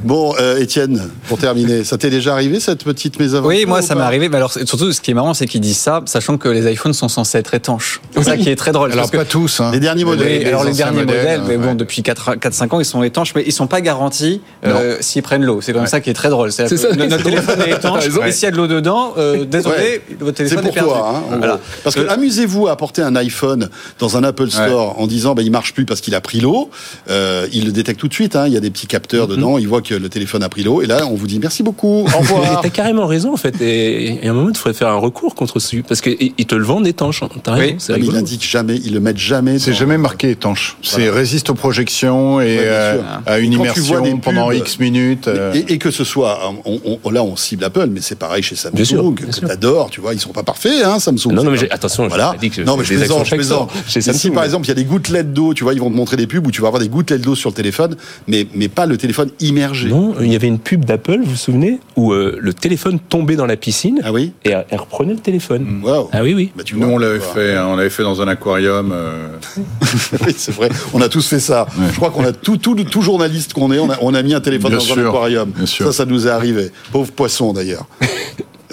bon, 0.04 0.34
euh, 0.40 0.60
Étienne, 0.60 1.10
pour 1.28 1.38
terminer 1.38 1.83
ça 1.84 1.98
t'est 1.98 2.10
déjà 2.10 2.34
arrivé 2.34 2.60
cette 2.60 2.84
petite 2.84 3.20
mésaventure 3.20 3.58
Oui, 3.58 3.66
moi 3.66 3.82
ça 3.82 3.96
m'est 3.96 4.02
arrivé. 4.02 4.30
Mais 4.30 4.38
alors 4.38 4.52
surtout, 4.52 4.92
ce 4.92 5.02
qui 5.02 5.12
est 5.12 5.14
marrant, 5.14 5.34
c'est 5.34 5.46
qu'ils 5.46 5.62
disent 5.62 5.78
ça, 5.78 6.02
sachant 6.06 6.38
que 6.38 6.50
les 6.50 6.72
iPhones 6.72 6.94
sont 6.94 7.10
censés 7.10 7.38
être 7.38 7.54
étanches. 7.54 8.02
C'est 8.16 8.24
ça 8.24 8.38
qui 8.38 8.50
est 8.50 8.56
très 8.56 8.72
drôle. 8.72 8.92
Alors 8.92 9.10
pas 9.12 9.26
tous. 9.26 9.60
Hein. 9.60 9.72
Les 9.72 9.80
derniers 9.80 10.06
modèles. 10.06 10.42
Oui, 10.42 10.46
alors 10.46 10.64
les 10.64 10.74
derniers 10.74 11.06
modèles, 11.06 11.42
mais 11.48 11.58
bon, 11.58 11.76
depuis 11.76 12.02
4-5 12.02 12.76
ans, 12.76 12.80
ils 12.80 12.86
sont 12.86 13.04
étanches, 13.04 13.34
mais 13.36 13.44
ils 13.46 13.52
sont 13.52 13.68
pas 13.68 13.82
garantis 13.82 14.42
euh, 14.66 14.98
s'ils 15.00 15.24
prennent 15.24 15.44
l'eau. 15.44 15.62
C'est 15.62 15.74
comme 15.74 15.88
ça 15.88 16.02
qui 16.02 16.10
est 16.10 16.14
très 16.14 16.30
drôle. 16.30 16.52
C'est 16.52 16.76
ça, 16.78 16.94
notre 16.96 17.24
téléphone 17.24 17.62
est 17.62 17.72
étanche. 17.72 18.06
Et 18.28 18.32
s'il 18.32 18.44
y 18.44 18.48
a 18.48 18.52
de 18.52 18.58
l'eau 18.58 18.68
dedans, 18.68 19.14
euh, 19.18 19.46
désolé, 19.46 20.02
votre 20.20 20.38
téléphone 20.38 20.68
est, 20.68 20.72
pour 20.72 20.88
toi. 20.88 21.24
Hein. 21.32 21.60
Parce 21.84 21.96
que 21.96 22.08
amusez-vous 22.08 22.68
à 22.68 22.72
apporter 22.72 23.02
un 23.02 23.16
iPhone 23.16 23.70
dans 24.00 24.18
un 24.18 24.24
Apple 24.24 24.50
Store 24.50 25.00
en 25.00 25.08
disant, 25.08 25.36
bah, 25.36 25.42
il 25.42 25.52
marche 25.52 25.74
plus 25.74 25.86
parce 25.86 26.02
qu'il 26.02 26.16
a 26.16 26.22
pris 26.22 26.40
l'eau. 26.40 26.70
Euh, 27.10 27.48
il 27.52 27.66
le 27.66 27.72
détecte 27.72 28.00
tout 28.00 28.08
de 28.08 28.14
suite. 28.14 28.36
Hein. 28.36 28.48
Il 28.48 28.54
y 28.54 28.58
a 28.58 28.60
des 28.60 28.72
petits 28.72 28.88
capteurs 28.88 29.28
mm-hmm. 29.28 29.36
dedans. 29.36 29.58
Il 29.58 29.68
voit 29.68 29.82
que 29.82 29.94
le 29.94 30.10
téléphone 30.10 30.44
a 30.44 30.50
pris 30.50 30.64
l'eau. 30.64 30.82
Et 30.82 30.86
là, 30.86 31.06
on 31.08 31.16
vous 31.16 31.28
dit 31.28 31.40
merci 31.40 31.64
beaucoup. 31.64 31.73
Au 31.82 32.04
revoir. 32.18 32.62
t'as 32.62 32.70
carrément 32.70 33.06
raison 33.06 33.34
en 33.34 33.38
fait. 33.38 33.62
Et, 33.62 34.20
à 34.24 34.30
un 34.30 34.34
moment, 34.34 34.50
il 34.50 34.58
faudrait 34.58 34.78
faire 34.78 34.90
un 34.90 34.98
recours 34.98 35.36
contre 35.36 35.60
ce 35.60 35.74
parce 35.82 36.02
qu'ils 36.02 36.34
te 36.46 36.56
le 36.56 36.64
vendent 36.64 36.88
étanche. 36.88 37.22
T'as 37.44 37.54
raison. 37.54 37.76
Oui, 37.90 38.04
il 38.04 38.16
indique 38.16 38.48
jamais, 38.48 38.76
ils 38.76 38.94
le 38.94 39.00
mettent 39.00 39.18
jamais. 39.18 39.60
C'est 39.60 39.74
jamais 39.74 39.98
marqué 39.98 40.32
étanche. 40.32 40.78
C'est 40.82 41.10
résiste 41.10 41.50
aux 41.50 41.56
projections 41.56 42.42
et 42.42 42.58
euh, 42.60 43.02
à 43.26 43.40
une 43.40 43.54
immersion 43.54 44.18
pendant 44.20 44.52
X 44.52 44.80
minutes. 44.80 45.28
Euh. 45.28 45.54
Et, 45.68 45.78
que 45.78 45.92
ce 45.92 46.04
soit, 46.04 46.40
on, 46.66 47.12
là, 47.12 47.24
on 47.24 47.36
cible 47.36 47.64
Apple, 47.64 47.88
mais 47.92 48.02
c'est 48.02 48.18
pareil 48.18 48.44
chez 48.44 48.56
Samsung 48.56 49.16
que 49.16 49.46
t'adores. 49.46 49.90
Tu 49.90 50.02
vois, 50.02 50.14
ils 50.14 50.20
sont 50.20 50.32
pas 50.32 50.44
parfaits, 50.44 50.84
hein, 50.84 51.00
Samsung. 51.00 51.34
Non, 51.34 51.44
non, 51.44 51.52
mais 51.52 51.72
attention. 51.72 52.08
Voilà. 52.08 52.36
Dit 52.40 52.50
que 52.50 52.62
non, 52.62 52.78
mais 52.78 52.84
je 52.84 52.94
plaisante, 52.96 53.26
je 53.26 53.36
plaisante. 53.36 53.72
Si 53.88 54.30
par 54.32 54.44
exemple, 54.44 54.66
il 54.66 54.70
y 54.70 54.72
a 54.72 54.76
des 54.76 54.86
gouttelettes 54.86 55.34
d'eau, 55.34 55.54
tu 55.54 55.64
vois, 55.64 55.74
ils 55.74 55.80
vont 55.80 55.90
te 55.90 55.96
montrer 55.96 56.18
des 56.18 56.28
pubs 56.28 56.46
où 56.46 56.52
tu 56.52 56.62
vas 56.62 56.68
avoir 56.68 56.82
des 56.82 56.90
gouttelettes 56.90 57.22
d'eau 57.22 57.36
sur 57.36 57.50
le 57.50 57.56
téléphone, 57.56 57.96
mais 58.28 58.48
mais 58.54 58.68
pas 58.68 58.86
le 58.86 58.98
téléphone 58.98 59.30
immergé. 59.40 59.90
Non, 59.90 60.16
il 60.22 60.32
y 60.32 60.36
avait 60.36 60.48
une 60.48 60.60
pub 60.60 60.86
d'Apple, 60.86 61.20
vous 61.24 61.32
vous 61.32 61.36
souvenez, 61.36 61.63
où 61.96 62.14
euh, 62.14 62.38
le 62.40 62.54
téléphone 62.54 63.00
tombait 63.00 63.36
dans 63.36 63.46
la 63.46 63.58
piscine. 63.58 64.02
Ah 64.04 64.12
oui 64.12 64.34
Et 64.46 64.52
elle 64.52 64.80
reprenait 64.80 65.14
le 65.14 65.20
téléphone. 65.20 65.64
Mm. 65.64 65.86
Ah 66.12 66.24
oui, 66.24 66.34
oui. 66.34 66.52
Bah, 66.56 66.64
Nous, 66.74 66.88
on 66.88 66.98
l'avait 66.98 67.20
fait, 67.20 67.56
hein, 67.56 67.68
on 67.68 67.76
l'avait 67.76 67.90
fait 67.90 68.04
dans 68.04 68.22
un 68.22 68.28
aquarium. 68.28 68.92
Euh. 68.94 69.28
oui, 70.26 70.34
c'est 70.36 70.54
vrai. 70.54 70.70
On 70.94 71.02
a 71.02 71.10
tous 71.10 71.28
fait 71.28 71.40
ça. 71.40 71.68
Je 71.92 71.96
crois 71.96 72.12
qu'on 72.12 72.26
a 72.26 72.32
tout, 72.32 72.58
tout, 72.58 72.76
tout 72.76 73.02
journaliste 73.02 73.54
qu'on 73.54 73.72
est, 73.72 73.80
on 73.80 73.90
a, 73.90 73.98
on 74.02 74.14
a, 74.14 74.22
mis 74.24 74.34
un 74.34 74.42
téléphone 74.42 74.74
dans 74.74 74.94
un 74.94 75.08
aquarium. 75.08 75.52
Ça, 75.66 75.92
ça 75.92 76.06
nous 76.06 76.28
est 76.28 76.32
arrivé. 76.32 76.72
Pauvre 76.92 77.12
poisson, 77.12 77.54
d'ailleurs. 77.54 77.86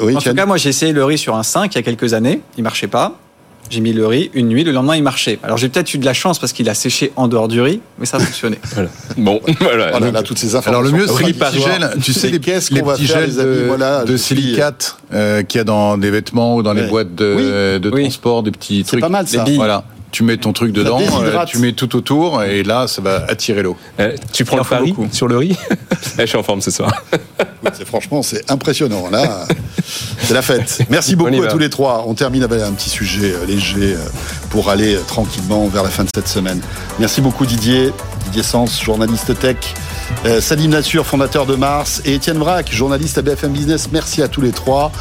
Oui, 0.03 0.17
en 0.17 0.21
tout 0.21 0.33
cas, 0.33 0.47
moi, 0.47 0.57
j'ai 0.57 0.71
essayé 0.71 0.93
le 0.93 1.05
riz 1.05 1.19
sur 1.19 1.37
un 1.37 1.43
5 1.43 1.75
il 1.75 1.77
y 1.77 1.79
a 1.79 1.83
quelques 1.83 2.15
années. 2.15 2.41
Il 2.57 2.65
marchait 2.65 2.87
pas. 2.87 3.19
J'ai 3.69 3.81
mis 3.81 3.93
le 3.93 4.07
riz 4.07 4.31
une 4.35 4.49
nuit, 4.49 4.65
le 4.65 4.73
lendemain 4.73 4.97
il 4.97 5.03
marchait. 5.03 5.39
Alors 5.43 5.57
j'ai 5.57 5.69
peut-être 5.69 5.95
eu 5.95 5.99
de 5.99 6.05
la 6.05 6.15
chance 6.15 6.39
parce 6.39 6.53
qu'il 6.53 6.69
a 6.69 6.75
séché 6.75 7.13
en 7.17 7.29
dehors 7.29 7.47
du 7.47 7.61
riz, 7.61 7.81
mais 7.99 8.07
ça 8.07 8.17
a 8.17 8.21
fonctionné. 8.21 8.59
Bon, 9.17 9.41
voilà. 9.61 9.99
On 10.01 10.15
a 10.15 10.23
toutes 10.23 10.39
ces 10.39 10.55
informations. 10.57 10.71
Alors 10.71 10.83
le 10.83 10.91
mieux 10.91 11.07
c'est 11.07 11.25
les 11.25 11.33
petits 11.35 11.61
gels, 11.61 11.91
tu 12.03 12.13
sais 12.13 12.31
les, 12.31 12.39
pièces 12.39 12.71
les 12.71 12.83
petits 12.83 13.07
gels 13.07 13.35
de, 13.35 14.05
de 14.07 14.17
silicate 14.17 14.97
euh, 15.13 15.43
qu'il 15.43 15.59
y 15.59 15.61
a 15.61 15.65
dans 15.65 15.99
des 15.99 16.11
vêtements 16.11 16.57
ou 16.57 16.63
dans 16.63 16.73
les 16.73 16.87
boîtes 16.87 17.15
de, 17.15 17.79
de 17.79 17.91
transport, 17.91 18.43
des 18.43 18.51
petits 18.51 18.85
trucs. 18.85 18.99
C'est 18.99 19.01
pas 19.01 19.09
mal 19.09 19.29
ça. 19.29 19.45
Voilà 19.57 19.85
tu 20.11 20.25
mets 20.25 20.37
ton 20.37 20.53
truc 20.53 20.73
dedans, 20.73 21.01
euh, 21.23 21.45
tu 21.47 21.59
mets 21.59 21.73
tout 21.73 21.95
autour 21.97 22.43
et 22.43 22.63
là 22.63 22.87
ça 22.89 23.03
va 23.03 23.25
attirer 23.29 23.63
l'eau. 23.63 23.77
Euh, 23.99 24.15
tu 24.33 24.45
prends 24.45 24.59
le 24.59 24.65
pari 24.65 24.95
sur 25.13 25.29
le 25.29 25.37
riz 25.37 25.57
Je 26.19 26.27
suis 26.27 26.37
en 26.39 26.43
forme 26.43 26.61
ce 26.61 26.71
soir. 26.71 26.91
c'est 27.73 27.87
franchement 27.87 28.23
c'est 28.23 28.51
impressionnant 28.51 29.09
là. 29.11 29.47
c'est 30.19 30.35
la 30.35 30.43
fête. 30.43 30.83
Merci 30.91 31.17
beaucoup 31.17 31.43
à 31.43 31.47
tous 31.47 31.59
les 31.59 31.71
trois. 31.71 32.05
On 32.07 32.15
termine 32.15 32.43
avec 32.43 32.63
un 32.63 32.73
petit 32.73 32.91
sujet 32.91 33.33
euh, 33.33 33.47
léger 33.47 33.97
pour 34.51 34.71
aller 34.71 34.99
tranquillement 35.07 35.67
vers 35.69 35.83
la 35.83 35.91
fin 35.91 36.05
de 36.05 36.11
cette 36.15 36.29
semaine. 36.29 36.61
Merci 36.99 37.21
beaucoup 37.21 37.47
Didier, 37.47 37.93
Didier 38.27 38.43
Sens, 38.43 38.83
journaliste 38.83 39.39
tech. 39.39 39.57
Salim 40.41 40.73
Nature, 40.73 41.07
fondateur 41.07 41.47
de 41.47 41.55
Mars, 41.55 42.03
et 42.05 42.15
Étienne 42.15 42.39
Braque, 42.39 42.73
journaliste 42.73 43.17
à 43.19 43.23
BFM 43.23 43.53
Business. 43.53 43.89
Merci 43.93 44.23
à 44.23 44.29
tous 44.29 44.41
les 44.41 44.51
trois. 44.51 44.91